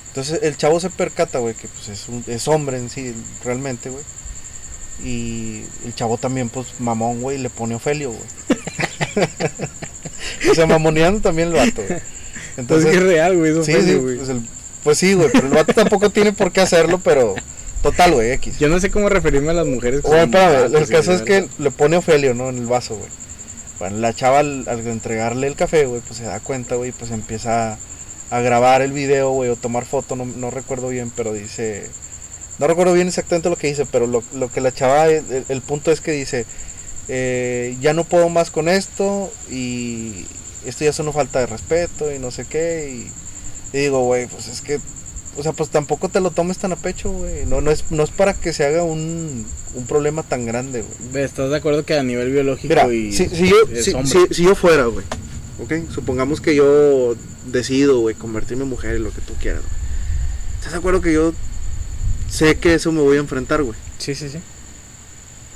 Entonces 0.09 0.39
el 0.43 0.57
chavo 0.57 0.79
se 0.79 0.89
percata, 0.89 1.39
güey, 1.39 1.55
que 1.55 1.67
pues 1.67 1.89
es, 1.89 2.07
un- 2.07 2.23
es 2.27 2.47
hombre 2.47 2.77
en 2.77 2.89
sí, 2.89 3.15
realmente, 3.43 3.89
güey. 3.89 4.03
Y 5.03 5.63
el 5.85 5.95
chavo 5.95 6.17
también, 6.17 6.49
pues 6.49 6.79
mamón, 6.79 7.21
güey, 7.21 7.37
le 7.39 7.49
pone 7.49 7.73
Ofelio, 7.75 8.11
güey. 8.11 8.21
o 10.51 10.55
sea, 10.55 10.65
mamoneando 10.67 11.21
también 11.21 11.49
el 11.49 11.53
vato, 11.55 11.81
güey. 11.87 11.99
Entonces, 12.57 12.57
Entonces, 12.57 12.95
es 12.95 13.03
real, 13.03 13.37
güey. 13.37 13.51
Eso 13.51 13.63
sí, 13.63 13.73
sí, 13.83 13.93
güey. 13.95 14.17
pues, 14.17 14.29
el- 14.29 14.41
pues 14.83 14.97
sí, 14.97 15.13
güey, 15.13 15.29
pero 15.31 15.47
el 15.47 15.53
vato 15.53 15.73
tampoco 15.73 16.09
tiene 16.09 16.33
por 16.33 16.51
qué 16.51 16.61
hacerlo, 16.61 16.99
pero 17.03 17.35
total, 17.81 18.13
güey, 18.13 18.31
X. 18.31 18.57
Yo 18.59 18.67
no 18.67 18.79
sé 18.79 18.89
cómo 18.89 19.09
referirme 19.09 19.51
a 19.51 19.53
las 19.53 19.67
mujeres. 19.67 20.01
son 20.01 20.15
espérame, 20.17 20.75
el 20.75 20.87
caso 20.87 21.13
es 21.13 21.21
que 21.21 21.47
le 21.59 21.71
pone 21.71 21.97
Ofelio, 21.97 22.33
¿no? 22.33 22.49
En 22.49 22.57
el 22.57 22.65
vaso, 22.65 22.95
güey. 22.95 23.09
Bueno, 23.79 23.97
la 23.97 24.13
chava 24.13 24.39
al, 24.39 24.65
al 24.67 24.85
entregarle 24.87 25.47
el 25.47 25.55
café, 25.55 25.85
güey, 25.85 26.01
pues 26.01 26.17
se 26.17 26.23
da 26.23 26.39
cuenta, 26.39 26.75
güey, 26.75 26.91
pues 26.91 27.09
empieza 27.11 27.73
a, 27.73 27.77
a 28.29 28.39
grabar 28.41 28.81
el 28.81 28.91
video, 28.91 29.31
güey, 29.31 29.49
o 29.49 29.55
tomar 29.55 29.85
foto, 29.85 30.15
no, 30.15 30.25
no 30.25 30.51
recuerdo 30.51 30.89
bien, 30.89 31.11
pero 31.15 31.33
dice... 31.33 31.89
No 32.59 32.67
recuerdo 32.67 32.93
bien 32.93 33.07
exactamente 33.07 33.49
lo 33.49 33.55
que 33.55 33.67
dice, 33.67 33.87
pero 33.91 34.05
lo, 34.05 34.23
lo 34.35 34.51
que 34.51 34.61
la 34.61 34.71
chava, 34.71 35.07
el, 35.07 35.45
el 35.47 35.61
punto 35.61 35.91
es 35.91 35.99
que 35.99 36.11
dice, 36.11 36.45
eh, 37.07 37.75
ya 37.81 37.93
no 37.93 38.03
puedo 38.03 38.29
más 38.29 38.51
con 38.51 38.69
esto 38.69 39.31
y 39.49 40.25
esto 40.65 40.83
ya 40.83 40.91
es 40.91 40.99
una 40.99 41.11
falta 41.11 41.39
de 41.39 41.47
respeto 41.47 42.11
y 42.13 42.19
no 42.19 42.31
sé 42.31 42.45
qué. 42.45 42.89
Y, 43.73 43.77
y 43.77 43.81
digo, 43.81 44.03
güey, 44.05 44.27
pues 44.27 44.47
es 44.47 44.61
que, 44.61 44.79
o 45.37 45.43
sea, 45.43 45.53
pues 45.53 45.69
tampoco 45.69 46.09
te 46.09 46.19
lo 46.19 46.31
tomes 46.31 46.57
tan 46.57 46.71
a 46.71 46.75
pecho, 46.75 47.11
güey. 47.11 47.45
No, 47.45 47.61
no, 47.61 47.71
es, 47.71 47.85
no 47.89 48.03
es 48.03 48.09
para 48.11 48.33
que 48.33 48.53
se 48.53 48.65
haga 48.65 48.83
un, 48.83 49.45
un 49.73 49.85
problema 49.87 50.23
tan 50.23 50.45
grande, 50.45 50.83
güey. 51.11 51.23
¿Estás 51.23 51.49
de 51.49 51.57
acuerdo 51.57 51.85
que 51.85 51.95
a 51.97 52.03
nivel 52.03 52.31
biológico 52.31 52.67
Mira, 52.69 52.87
y 52.93 53.11
si, 53.13 53.27
si 53.29 53.47
yo, 53.49 53.55
si- 53.75 54.33
si 54.33 54.43
yo 54.43 54.55
fuera, 54.55 54.85
güey, 54.85 55.05
ok, 55.63 55.89
supongamos 55.91 56.41
que 56.41 56.55
yo 56.55 57.15
decido, 57.47 57.99
güey, 57.99 58.15
convertirme 58.15 58.63
en 58.63 58.69
mujer 58.69 58.95
y 58.97 58.99
lo 58.99 59.11
que 59.11 59.21
tú 59.21 59.33
quieras, 59.41 59.61
güey. 59.61 59.81
¿Estás 60.57 60.73
de 60.73 60.77
acuerdo 60.79 61.01
que 61.01 61.11
yo 61.13 61.33
sé 62.29 62.55
que 62.57 62.75
eso 62.75 62.91
me 62.91 63.01
voy 63.01 63.17
a 63.17 63.19
enfrentar, 63.21 63.63
güey? 63.63 63.77
Sí, 63.97 64.13
sí, 64.15 64.29
sí. 64.29 64.37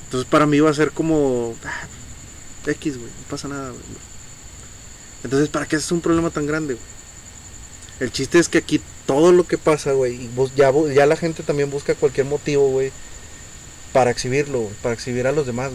Entonces 0.05 0.29
para 0.29 0.45
mí 0.45 0.59
va 0.59 0.69
a 0.69 0.73
ser 0.73 0.91
como 0.91 1.55
ah, 1.65 1.87
X, 2.67 2.97
güey, 2.97 3.09
no 3.09 3.27
pasa 3.29 3.47
nada, 3.47 3.69
güey. 3.69 3.81
Entonces, 5.23 5.49
¿para 5.49 5.65
qué 5.67 5.75
es 5.77 5.91
un 5.91 6.01
problema 6.01 6.29
tan 6.29 6.45
grande, 6.45 6.75
güey? 6.75 6.85
El 7.99 8.11
chiste 8.11 8.37
es 8.39 8.47
que 8.49 8.59
aquí 8.59 8.81
todo 9.07 9.31
lo 9.31 9.47
que 9.47 9.57
pasa, 9.57 9.93
güey, 9.93 10.25
y 10.25 10.27
bus- 10.27 10.53
ya, 10.55 10.71
ya 10.93 11.05
la 11.05 11.15
gente 11.15 11.41
también 11.43 11.69
busca 11.71 11.95
cualquier 11.95 12.27
motivo, 12.27 12.69
güey, 12.69 12.91
para 13.93 14.11
exhibirlo, 14.11 14.59
güey, 14.61 14.73
para 14.83 14.93
exhibir 14.93 15.25
a 15.27 15.31
los 15.31 15.45
demás, 15.45 15.71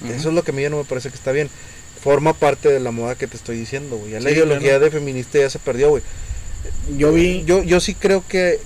güey. 0.00 0.12
Eso 0.14 0.28
es 0.30 0.34
lo 0.34 0.42
que 0.42 0.50
a 0.50 0.54
mí 0.54 0.62
ya 0.62 0.70
no 0.70 0.78
me 0.78 0.84
parece 0.84 1.10
que 1.10 1.14
está 1.16 1.30
bien. 1.32 1.48
Forma 2.02 2.32
parte 2.32 2.70
de 2.70 2.80
la 2.80 2.90
moda 2.90 3.14
que 3.16 3.26
te 3.26 3.36
estoy 3.36 3.58
diciendo, 3.58 3.96
güey. 3.98 4.12
Ya 4.12 4.20
la 4.20 4.30
Sí, 4.30 4.34
ideología 4.34 4.70
claro. 4.70 4.84
de 4.86 4.90
feminista 4.90 5.38
ya 5.38 5.50
se 5.50 5.58
perdió, 5.58 5.90
güey. 5.90 6.02
Yo 6.96 7.12
vi. 7.12 7.44
Yo, 7.44 7.62
yo 7.62 7.80
sí 7.80 7.94
creo 7.94 8.24
que 8.26 8.58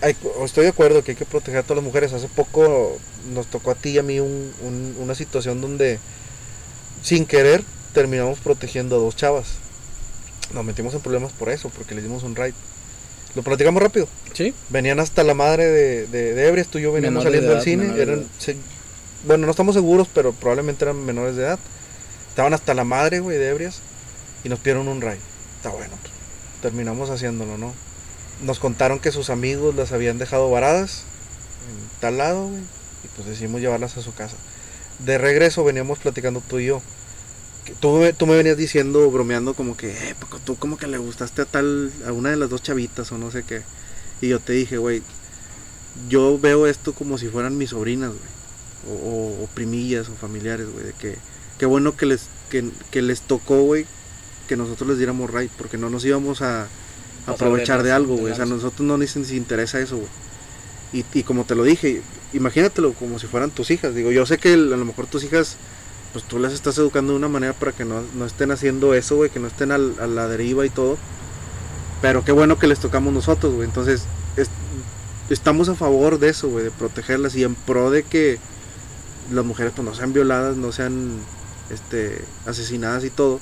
hay- 0.00 0.16
estoy 0.44 0.64
de 0.64 0.70
acuerdo 0.70 1.02
que 1.04 1.12
hay 1.12 1.16
que 1.16 1.24
proteger 1.24 1.58
a 1.60 1.62
todas 1.62 1.76
las 1.76 1.84
mujeres. 1.84 2.12
Hace 2.12 2.28
poco 2.28 2.98
nos 3.32 3.46
tocó 3.48 3.70
a 3.70 3.74
ti 3.74 3.90
y 3.90 3.98
a 3.98 4.02
mí 4.02 4.20
un- 4.20 4.52
un- 4.62 4.96
una 5.00 5.14
situación 5.14 5.60
donde 5.60 5.98
sin 7.02 7.26
querer 7.26 7.62
terminamos 7.92 8.38
protegiendo 8.40 8.96
a 8.96 8.98
dos 8.98 9.16
chavas. 9.16 9.46
Nos 10.52 10.64
metimos 10.64 10.94
en 10.94 11.00
problemas 11.00 11.32
por 11.32 11.48
eso, 11.50 11.70
porque 11.70 11.94
les 11.94 12.04
dimos 12.04 12.22
un 12.22 12.36
ride. 12.36 12.54
Lo 13.34 13.42
platicamos 13.42 13.82
rápido. 13.82 14.08
Sí. 14.32 14.54
Venían 14.70 15.00
hasta 15.00 15.22
la 15.24 15.34
madre 15.34 15.64
de, 15.66 16.06
de, 16.06 16.34
de 16.34 16.48
ebrias, 16.48 16.68
tú 16.68 16.78
y 16.78 16.82
yo 16.82 16.92
veníamos 16.92 17.24
saliendo 17.24 17.48
del 17.48 17.56
edad, 17.58 17.64
cine. 17.64 18.00
Eran, 18.00 18.26
se- 18.38 18.56
bueno, 19.26 19.44
no 19.46 19.50
estamos 19.50 19.74
seguros, 19.74 20.08
pero 20.14 20.32
probablemente 20.32 20.84
eran 20.84 21.04
menores 21.04 21.36
de 21.36 21.42
edad. 21.42 21.58
Estaban 22.30 22.54
hasta 22.54 22.74
la 22.74 22.84
madre, 22.84 23.20
güey, 23.20 23.38
de 23.38 23.48
ebrias. 23.48 23.80
Y 24.44 24.48
nos 24.48 24.58
pidieron 24.60 24.88
un 24.88 25.00
ride. 25.00 25.18
Está 25.56 25.70
bueno, 25.70 25.94
pues, 26.00 26.12
terminamos 26.62 27.10
haciéndolo, 27.10 27.58
¿no? 27.58 27.74
Nos 28.42 28.58
contaron 28.58 28.98
que 28.98 29.12
sus 29.12 29.30
amigos 29.30 29.74
las 29.74 29.92
habían 29.92 30.18
dejado 30.18 30.50
varadas 30.50 31.04
en 31.70 32.00
tal 32.00 32.18
lado. 32.18 32.50
Y 33.04 33.08
pues 33.14 33.28
decidimos 33.28 33.60
llevarlas 33.60 33.96
a 33.96 34.02
su 34.02 34.14
casa. 34.14 34.36
De 34.98 35.18
regreso 35.18 35.64
veníamos 35.64 35.98
platicando 35.98 36.40
tú 36.46 36.58
y 36.58 36.66
yo. 36.66 36.82
Que 37.64 37.72
tú, 37.74 38.00
tú 38.16 38.26
me 38.26 38.36
venías 38.36 38.56
diciendo, 38.56 39.10
bromeando, 39.10 39.54
como 39.54 39.76
que, 39.76 39.90
eh, 39.90 40.14
tú 40.44 40.56
como 40.56 40.76
que 40.76 40.86
le 40.86 40.98
gustaste 40.98 41.42
a 41.42 41.44
tal, 41.46 41.92
a 42.06 42.12
una 42.12 42.30
de 42.30 42.36
las 42.36 42.48
dos 42.50 42.62
chavitas 42.62 43.10
o 43.12 43.18
no 43.18 43.30
sé 43.30 43.42
qué. 43.42 43.62
Y 44.20 44.28
yo 44.28 44.38
te 44.40 44.52
dije, 44.52 44.78
güey, 44.78 45.02
yo 46.08 46.38
veo 46.38 46.66
esto 46.66 46.92
como 46.94 47.18
si 47.18 47.28
fueran 47.28 47.58
mis 47.58 47.70
sobrinas. 47.70 48.12
O, 48.88 48.92
o- 49.42 49.48
primillas 49.54 50.08
o 50.08 50.14
familiares, 50.14 50.68
güey. 50.70 50.84
De 50.84 50.92
que, 50.92 51.16
qué 51.58 51.66
bueno 51.66 51.96
que 51.96 52.06
les, 52.06 52.28
que, 52.50 52.70
que 52.90 53.02
les 53.02 53.20
tocó, 53.22 53.62
güey, 53.62 53.86
que 54.46 54.56
nosotros 54.56 54.88
les 54.90 54.98
diéramos 54.98 55.32
right, 55.32 55.50
porque 55.58 55.76
no 55.78 55.90
nos 55.90 56.04
íbamos 56.04 56.42
a 56.42 56.68
aprovechar 57.34 57.82
de 57.82 57.92
algo, 57.92 58.16
güey. 58.16 58.32
O 58.32 58.36
sea, 58.36 58.44
a 58.44 58.48
nosotros 58.48 58.86
no 58.86 58.96
nos 58.98 59.16
nos 59.16 59.30
interesa 59.32 59.80
eso, 59.80 59.96
güey. 59.96 60.08
Y, 60.92 61.04
y 61.18 61.22
como 61.24 61.44
te 61.44 61.54
lo 61.54 61.64
dije, 61.64 62.02
imagínatelo 62.32 62.92
como 62.94 63.18
si 63.18 63.26
fueran 63.26 63.50
tus 63.50 63.70
hijas. 63.70 63.94
Digo, 63.94 64.10
yo 64.12 64.24
sé 64.26 64.38
que 64.38 64.52
el- 64.54 64.72
a 64.72 64.76
lo 64.76 64.84
mejor 64.84 65.06
tus 65.06 65.24
hijas, 65.24 65.56
pues 66.12 66.24
tú 66.24 66.38
las 66.38 66.52
estás 66.52 66.78
educando 66.78 67.12
de 67.12 67.18
una 67.18 67.28
manera 67.28 67.52
para 67.52 67.72
que 67.72 67.84
no, 67.84 68.02
no 68.14 68.24
estén 68.26 68.50
haciendo 68.50 68.94
eso, 68.94 69.16
güey, 69.16 69.30
que 69.30 69.40
no 69.40 69.48
estén 69.48 69.72
al- 69.72 69.96
a 70.00 70.06
la 70.06 70.28
deriva 70.28 70.64
y 70.64 70.70
todo. 70.70 70.96
Pero 72.02 72.24
qué 72.24 72.32
bueno 72.32 72.58
que 72.58 72.66
les 72.66 72.78
tocamos 72.78 73.12
nosotros, 73.12 73.54
güey. 73.54 73.66
Entonces, 73.66 74.02
es- 74.36 74.50
estamos 75.30 75.68
a 75.68 75.74
favor 75.74 76.18
de 76.18 76.28
eso, 76.28 76.48
güey, 76.48 76.64
de 76.64 76.70
protegerlas 76.70 77.34
y 77.34 77.42
en 77.44 77.54
pro 77.54 77.90
de 77.90 78.02
que 78.04 78.38
las 79.32 79.44
mujeres 79.44 79.72
pues 79.74 79.84
no 79.84 79.92
sean 79.94 80.12
violadas, 80.12 80.56
no 80.56 80.70
sean 80.72 81.18
este 81.70 82.22
asesinadas 82.46 83.02
y 83.04 83.10
todo. 83.10 83.40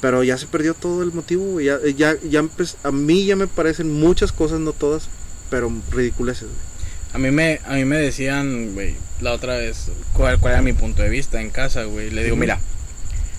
Pero 0.00 0.22
ya 0.22 0.38
se 0.38 0.46
perdió 0.46 0.74
todo 0.74 1.02
el 1.02 1.12
motivo, 1.12 1.44
güey. 1.44 1.66
Ya, 1.66 1.78
ya, 1.96 2.16
ya 2.22 2.44
a 2.82 2.90
mí 2.92 3.24
ya 3.24 3.36
me 3.36 3.46
parecen 3.46 3.92
muchas 3.92 4.32
cosas, 4.32 4.60
no 4.60 4.72
todas, 4.72 5.08
pero 5.50 5.72
ridículas, 5.90 6.42
güey. 6.42 6.68
A 7.12 7.18
mí 7.18 7.30
me, 7.30 7.60
a 7.64 7.74
mí 7.74 7.84
me 7.84 7.96
decían, 7.96 8.74
güey, 8.74 8.94
la 9.20 9.32
otra 9.32 9.56
vez, 9.56 9.90
cuál, 10.12 10.38
cuál 10.38 10.54
era 10.54 10.62
mi 10.62 10.74
punto 10.74 11.02
de 11.02 11.08
vista 11.08 11.40
en 11.40 11.50
casa, 11.50 11.84
güey. 11.84 12.10
Le 12.10 12.22
digo, 12.22 12.36
mira, 12.36 12.60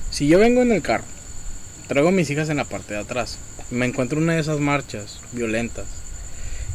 si 0.09 0.27
yo 0.27 0.39
vengo 0.39 0.61
en 0.61 0.71
el 0.71 0.81
carro, 0.81 1.05
traigo 1.87 2.09
a 2.09 2.11
mis 2.11 2.29
hijas 2.29 2.49
en 2.49 2.57
la 2.57 2.65
parte 2.65 2.95
de 2.95 2.99
atrás, 2.99 3.37
me 3.69 3.85
encuentro 3.85 4.19
una 4.19 4.33
de 4.33 4.41
esas 4.41 4.59
marchas 4.59 5.19
violentas 5.31 5.85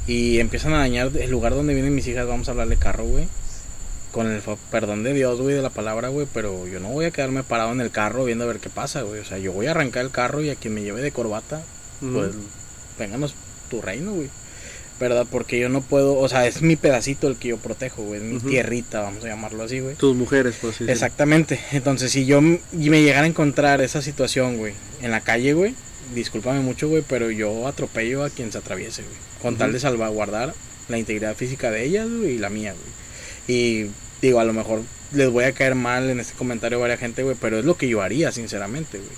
y 0.06 0.38
empiezan 0.38 0.72
a 0.74 0.78
dañar 0.78 1.10
el 1.16 1.30
lugar 1.30 1.54
donde 1.54 1.74
vienen 1.74 1.94
mis 1.94 2.06
hijas, 2.06 2.26
vamos 2.26 2.48
a 2.48 2.52
hablarle 2.52 2.76
carro, 2.76 3.04
güey. 3.04 3.26
Con 4.14 4.30
el 4.30 4.40
perdón 4.70 5.02
de 5.02 5.12
Dios, 5.12 5.40
güey, 5.40 5.56
de 5.56 5.60
la 5.60 5.70
palabra, 5.70 6.06
güey, 6.06 6.28
pero 6.32 6.68
yo 6.68 6.78
no 6.78 6.88
voy 6.88 7.06
a 7.06 7.10
quedarme 7.10 7.42
parado 7.42 7.72
en 7.72 7.80
el 7.80 7.90
carro 7.90 8.24
viendo 8.24 8.44
a 8.44 8.46
ver 8.46 8.60
qué 8.60 8.70
pasa, 8.70 9.02
güey. 9.02 9.18
O 9.20 9.24
sea, 9.24 9.38
yo 9.38 9.50
voy 9.50 9.66
a 9.66 9.72
arrancar 9.72 10.04
el 10.04 10.12
carro 10.12 10.40
y 10.40 10.50
a 10.50 10.54
quien 10.54 10.72
me 10.72 10.82
lleve 10.82 11.02
de 11.02 11.10
corbata, 11.10 11.64
pues 11.98 12.30
vénganos 12.96 13.34
tu 13.68 13.82
reino, 13.82 14.12
güey. 14.12 14.28
¿Verdad? 15.00 15.26
Porque 15.28 15.58
yo 15.58 15.68
no 15.68 15.80
puedo, 15.80 16.16
o 16.16 16.28
sea, 16.28 16.46
es 16.46 16.62
mi 16.62 16.76
pedacito 16.76 17.26
el 17.26 17.34
que 17.34 17.48
yo 17.48 17.56
protejo, 17.56 18.04
güey, 18.04 18.20
es 18.20 18.24
mi 18.24 18.38
tierrita, 18.38 19.00
vamos 19.00 19.24
a 19.24 19.26
llamarlo 19.26 19.64
así, 19.64 19.80
güey. 19.80 19.96
Tus 19.96 20.14
mujeres, 20.14 20.54
pues 20.60 20.76
sí. 20.76 20.84
Exactamente. 20.86 21.58
Entonces, 21.72 22.12
si 22.12 22.24
yo 22.24 22.40
me 22.40 22.60
llegara 22.72 23.24
a 23.24 23.26
encontrar 23.26 23.80
esa 23.80 24.00
situación, 24.00 24.58
güey, 24.58 24.74
en 25.02 25.10
la 25.10 25.22
calle, 25.22 25.54
güey, 25.54 25.74
discúlpame 26.14 26.60
mucho, 26.60 26.88
güey, 26.88 27.02
pero 27.08 27.32
yo 27.32 27.66
atropello 27.66 28.22
a 28.22 28.30
quien 28.30 28.52
se 28.52 28.58
atraviese, 28.58 29.02
güey, 29.02 29.16
con 29.42 29.56
tal 29.56 29.72
de 29.72 29.80
salvaguardar 29.80 30.54
la 30.88 30.98
integridad 30.98 31.34
física 31.34 31.72
de 31.72 31.84
ellas, 31.84 32.08
güey, 32.08 32.34
y 32.34 32.38
la 32.38 32.50
mía, 32.50 32.74
güey. 32.74 32.94
Y 33.58 33.90
digo, 34.26 34.40
a 34.40 34.44
lo 34.44 34.52
mejor 34.52 34.82
les 35.12 35.30
voy 35.30 35.44
a 35.44 35.52
caer 35.52 35.74
mal 35.74 36.10
en 36.10 36.20
este 36.20 36.34
comentario 36.34 36.78
a 36.78 36.82
varias 36.82 37.00
gente, 37.00 37.22
güey, 37.22 37.36
pero 37.40 37.58
es 37.58 37.64
lo 37.64 37.76
que 37.76 37.88
yo 37.88 38.02
haría, 38.02 38.32
sinceramente, 38.32 38.98
güey. 38.98 39.10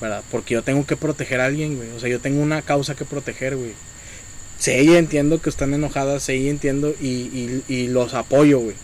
¿Verdad? 0.00 0.22
Porque 0.30 0.54
yo 0.54 0.62
tengo 0.62 0.86
que 0.86 0.96
proteger 0.96 1.40
a 1.40 1.46
alguien, 1.46 1.76
güey. 1.76 1.90
O 1.90 2.00
sea, 2.00 2.08
yo 2.08 2.20
tengo 2.20 2.40
una 2.40 2.62
causa 2.62 2.94
que 2.94 3.04
proteger, 3.04 3.56
güey. 3.56 3.72
Sé 4.58 4.82
y 4.82 4.96
entiendo 4.96 5.40
que 5.40 5.50
están 5.50 5.74
enojadas, 5.74 6.22
sé 6.22 6.36
y 6.36 6.48
entiendo 6.48 6.94
y, 7.00 7.06
y, 7.06 7.64
y 7.68 7.88
los 7.88 8.14
apoyo, 8.14 8.60
güey. 8.60 8.76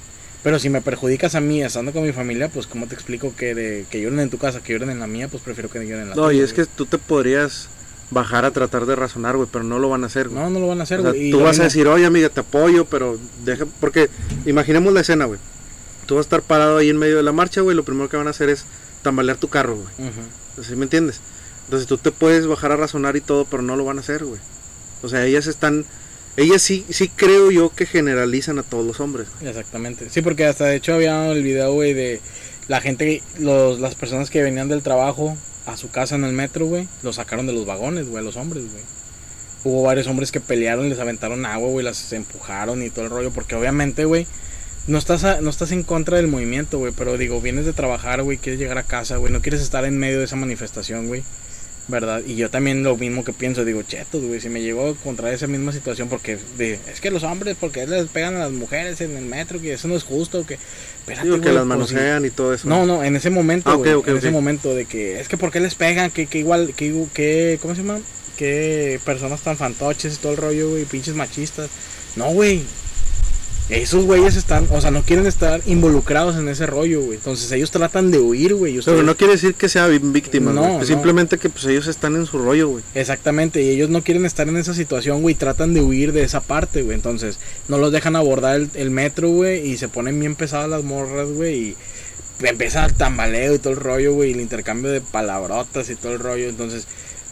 Pero 0.43 0.59
si 0.59 0.69
me 0.69 0.83
perjudicas 0.83 1.35
a 1.35 1.41
mí 1.41 1.63
estando 1.63 1.93
con 1.93 2.03
mi 2.03 2.13
familia, 2.13 2.49
pues 2.49 2.67
¿cómo 2.67 2.87
te 2.87 2.95
explico 2.95 3.35
que 3.35 3.55
de 3.55 3.87
que 3.91 4.01
lloren 4.01 4.21
en 4.21 4.31
tu 4.31 4.39
casa, 4.39 4.63
que 4.63 4.75
lloren 4.75 4.91
en 4.91 5.01
la 5.01 5.07
mía? 5.07 5.29
Pues 5.29 5.43
prefiero 5.43 5.71
que 5.71 5.79
lloren 5.79 6.03
en 6.03 6.11
la 6.11 6.15
No, 6.15 6.31
y 6.33 6.41
es 6.41 6.53
que 6.53 6.67
tú 6.67 6.85
te 6.87 6.99
podrías 6.99 7.69
bajar 8.11 8.45
a 8.45 8.51
tratar 8.53 8.87
de 8.87 8.95
razonar, 8.97 9.37
güey, 9.37 9.49
pero 9.51 9.65
no 9.65 9.79
lo 9.79 9.89
van 9.89 10.05
a 10.05 10.07
hacer, 10.07 10.29
güey. 10.29 10.43
No, 10.43 10.51
no 10.51 10.61
lo 10.61 10.69
van 10.69 10.81
a 10.81 10.85
hacer, 10.85 11.01
O 11.01 11.03
sea, 11.03 11.11
güey. 11.13 11.31
tú 11.31 11.41
vas 11.41 11.59
a 11.61 11.65
decir, 11.65 11.87
oye 11.89 12.05
amiga, 12.07 12.29
te 12.29 12.41
apoyo, 12.41 12.85
pero 12.85 13.19
deja, 13.45 13.67
porque 13.81 14.09
imaginemos 14.47 14.93
la 14.93 15.01
escena, 15.01 15.25
güey. 15.25 15.41
Tú 16.07 16.15
vas 16.17 16.23
a 16.23 16.27
estar 16.27 16.43
parado 16.43 16.77
ahí 16.79 16.91
en 16.91 16.99
medio 16.99 17.17
de 17.17 17.23
la 17.23 17.33
marcha, 17.33 17.61
güey, 17.63 17.77
lo 17.77 17.83
primero 17.85 18.09
que 18.09 18.17
van 18.17 18.27
a 18.27 18.31
hacer 18.31 18.51
es 18.51 18.65
tambalear 19.03 19.37
tu 19.39 19.49
carro, 19.49 19.77
güey. 19.77 20.09
Ujú. 20.11 20.63
¿Sí 20.63 20.77
me 20.77 20.85
entiendes? 20.85 21.21
Entonces 21.65 21.89
tú 21.89 21.97
te 21.99 22.11
puedes 22.13 22.47
bajar 22.47 22.73
a 22.73 22.77
razonar 22.77 23.17
y 23.17 23.21
todo, 23.23 23.47
pero 23.47 23.63
no 23.63 23.75
lo 23.77 23.85
van 23.85 23.97
a 23.97 24.01
hacer, 24.03 24.25
güey. 24.25 24.41
O 25.03 25.09
sea, 25.09 25.25
ellas 25.25 25.47
están, 25.47 25.85
ellas 26.37 26.61
sí, 26.63 26.85
sí 26.91 27.09
creo 27.09 27.51
yo 27.51 27.71
que 27.75 27.87
generalizan 27.87 28.59
a 28.59 28.63
todos 28.63 28.87
los 28.87 29.01
hombres. 29.01 29.29
güey. 29.41 29.49
Exactamente. 29.51 30.11
Sí, 30.11 30.21
porque 30.23 30.45
hasta 30.45 30.67
de 30.67 30.77
hecho 30.77 30.95
había 30.95 31.31
el 31.33 31.43
video, 31.43 31.73
güey, 31.73 31.95
de 31.95 32.21
la 32.69 32.81
gente, 32.81 33.23
los, 33.39 33.81
las 33.81 33.95
personas 33.95 34.31
que 34.31 34.43
venían 34.43 34.69
del 34.69 34.83
trabajo 34.83 35.37
a 35.67 35.77
su 35.77 35.91
casa 35.91 36.15
en 36.15 36.25
el 36.25 36.33
metro, 36.33 36.67
güey, 36.67 36.89
los 37.03 37.17
sacaron 37.17 37.47
de 37.47 37.53
los 37.53 37.67
vagones, 37.67 38.09
güey, 38.09 38.25
los 38.25 38.37
hombres, 38.37 38.65
güey. 38.71 38.83
Hubo 39.65 39.83
varios 39.83 40.07
hombres 40.07 40.31
que 40.31 40.41
pelearon, 40.41 40.89
les 40.91 40.99
aventaron 40.99 41.47
agua, 41.47 41.69
güey, 41.71 41.85
las 41.85 42.13
empujaron 42.13 42.83
y 42.83 42.91
todo 42.91 43.07
el 43.07 43.11
rollo, 43.11 43.31
porque 43.31 43.55
obviamente, 43.55 44.05
güey, 44.05 44.27
no 44.87 44.99
estás, 44.99 45.25
a- 45.25 45.41
no 45.41 45.49
estás 45.49 45.73
en 45.73 45.83
contra 45.83 46.19
del 46.19 46.27
movimiento, 46.29 46.79
güey, 46.79 46.93
pero 46.97 47.17
digo, 47.17 47.41
vienes 47.41 47.65
de 47.65 47.73
trabajar, 47.73 48.23
güey, 48.23 48.37
quieres 48.37 48.61
llegar 48.61 48.77
a 48.77 48.83
casa, 48.83 49.17
güey, 49.17 49.33
no 49.33 49.41
quieres 49.41 49.63
estar 49.63 49.85
en 49.87 49.99
medio 49.99 50.19
de 50.19 50.27
esa 50.27 50.37
manifestación, 50.37 51.07
güey. 51.07 51.23
¿Verdad? 51.87 52.23
Y 52.27 52.37
yo 52.37 52.49
también 52.49 52.83
lo 52.83 52.97
mismo 52.97 53.25
que 53.25 53.35
pienso, 53.35 53.63
digo, 53.63 53.83
chetos, 53.83 54.23
güey, 54.23 54.41
si 54.41 54.49
me 54.49 54.63
llegó 54.63 54.87
a 54.87 54.91
encontrar 54.91 55.35
esa 55.35 55.47
misma 55.47 55.71
situación, 55.71 56.09
porque 56.09 56.39
de- 56.57 56.79
es 56.91 56.99
que 57.01 57.11
los 57.11 57.25
hombres, 57.25 57.57
porque 57.61 57.87
les 57.87 58.09
pegan 58.09 58.37
a 58.37 58.39
las 58.39 58.53
mujeres 58.53 59.03
en 59.03 59.15
el 59.19 59.27
metro, 59.27 59.61
que 59.61 59.75
eso 59.75 59.87
no 59.89 59.95
es 59.95 60.03
justo, 60.03 60.47
que... 60.47 60.55
Espérate, 60.55 61.25
Digo 61.27 61.41
que 61.43 61.49
las 61.49 61.57
pues, 61.57 61.67
manosean 61.67 62.25
y 62.25 62.31
todo 62.31 62.55
eso. 62.55 62.67
No, 62.67 62.87
no, 62.87 63.05
en 63.05 63.17
ese 63.17 63.29
momento, 63.29 63.69
Ah, 63.71 64.01
en 64.07 64.17
ese 64.17 64.31
momento 64.31 64.75
de 64.75 64.87
que 64.87 65.21
es 65.21 65.29
que 65.29 65.37
por 65.37 65.51
qué 65.51 65.61
les 65.61 65.75
pegan, 65.75 66.11
que, 66.11 66.27
que 66.27 66.39
igual, 66.39 66.73
que, 66.75 67.05
que, 67.13 67.59
¿cómo 67.61 67.75
se 67.75 67.83
llama? 67.83 68.01
Que 68.39 68.99
personas 69.05 69.43
tan 69.43 69.59
fantoches 69.59 70.15
y 70.15 70.17
todo 70.17 70.33
el 70.33 70.39
rollo, 70.39 70.71
güey, 70.71 70.87
pinches 70.87 71.15
machistas. 71.15 71.69
No, 72.17 72.31
güey. 72.31 72.63
Esos 73.71 74.05
güeyes 74.05 74.37
están, 74.37 74.67
o 74.71 74.81
sea, 74.81 74.91
no 74.91 75.03
quieren 75.03 75.27
estar 75.27 75.63
involucrados 75.65 76.37
en 76.37 76.49
ese 76.49 76.67
rollo, 76.67 77.01
güey. 77.01 77.17
Entonces 77.17 77.51
ellos 77.51 77.71
tratan 77.71 78.11
de 78.11 78.19
huir, 78.19 78.55
güey. 78.55 78.79
Pero 78.85 79.03
no 79.03 79.17
quiere 79.17 79.33
decir 79.35 79.55
que 79.55 79.71
sea 79.71 79.87
víctima, 79.87 80.53
No, 80.53 80.79
no. 80.79 80.85
Simplemente 80.85 81.39
que 81.39 81.49
pues 81.49 81.65
ellos 81.65 81.87
están 81.87 82.15
en 82.15 82.27
su 82.27 82.39
rollo, 82.39 82.69
güey. 82.69 82.85
Exactamente, 82.95 83.63
y 83.63 83.71
ellos 83.71 83.89
no 83.89 84.03
quieren 84.03 84.27
estar 84.27 84.49
en 84.49 84.59
esa 84.59 84.75
situación, 84.75 85.23
güey, 85.23 85.35
tratan 85.35 85.73
de 85.73 85.81
huir 85.81 86.13
de 86.13 86.25
esa 86.25 86.43
parte, 86.43 86.83
güey. 86.83 86.95
Entonces, 86.95 87.39
no 87.69 87.79
los 87.79 87.91
dejan 87.91 88.17
abordar 88.17 88.57
el, 88.57 88.71
el 88.75 88.91
metro, 88.91 89.31
güey, 89.31 89.67
y 89.67 89.79
se 89.79 89.89
ponen 89.89 90.21
bien 90.21 90.35
pesadas 90.35 90.69
las 90.69 90.85
morras, 90.85 91.29
güey, 91.31 91.55
y 91.55 91.77
empieza 92.43 92.85
el 92.85 92.93
tambaleo 92.93 93.55
y 93.55 93.59
todo 93.59 93.73
el 93.73 93.81
rollo, 93.81 94.13
güey, 94.13 94.31
y 94.31 94.35
el 94.35 94.41
intercambio 94.41 94.91
de 94.91 95.01
palabrotas 95.01 95.89
y 95.89 95.95
todo 95.95 96.13
el 96.13 96.19
rollo. 96.19 96.51
Entonces, 96.51 96.87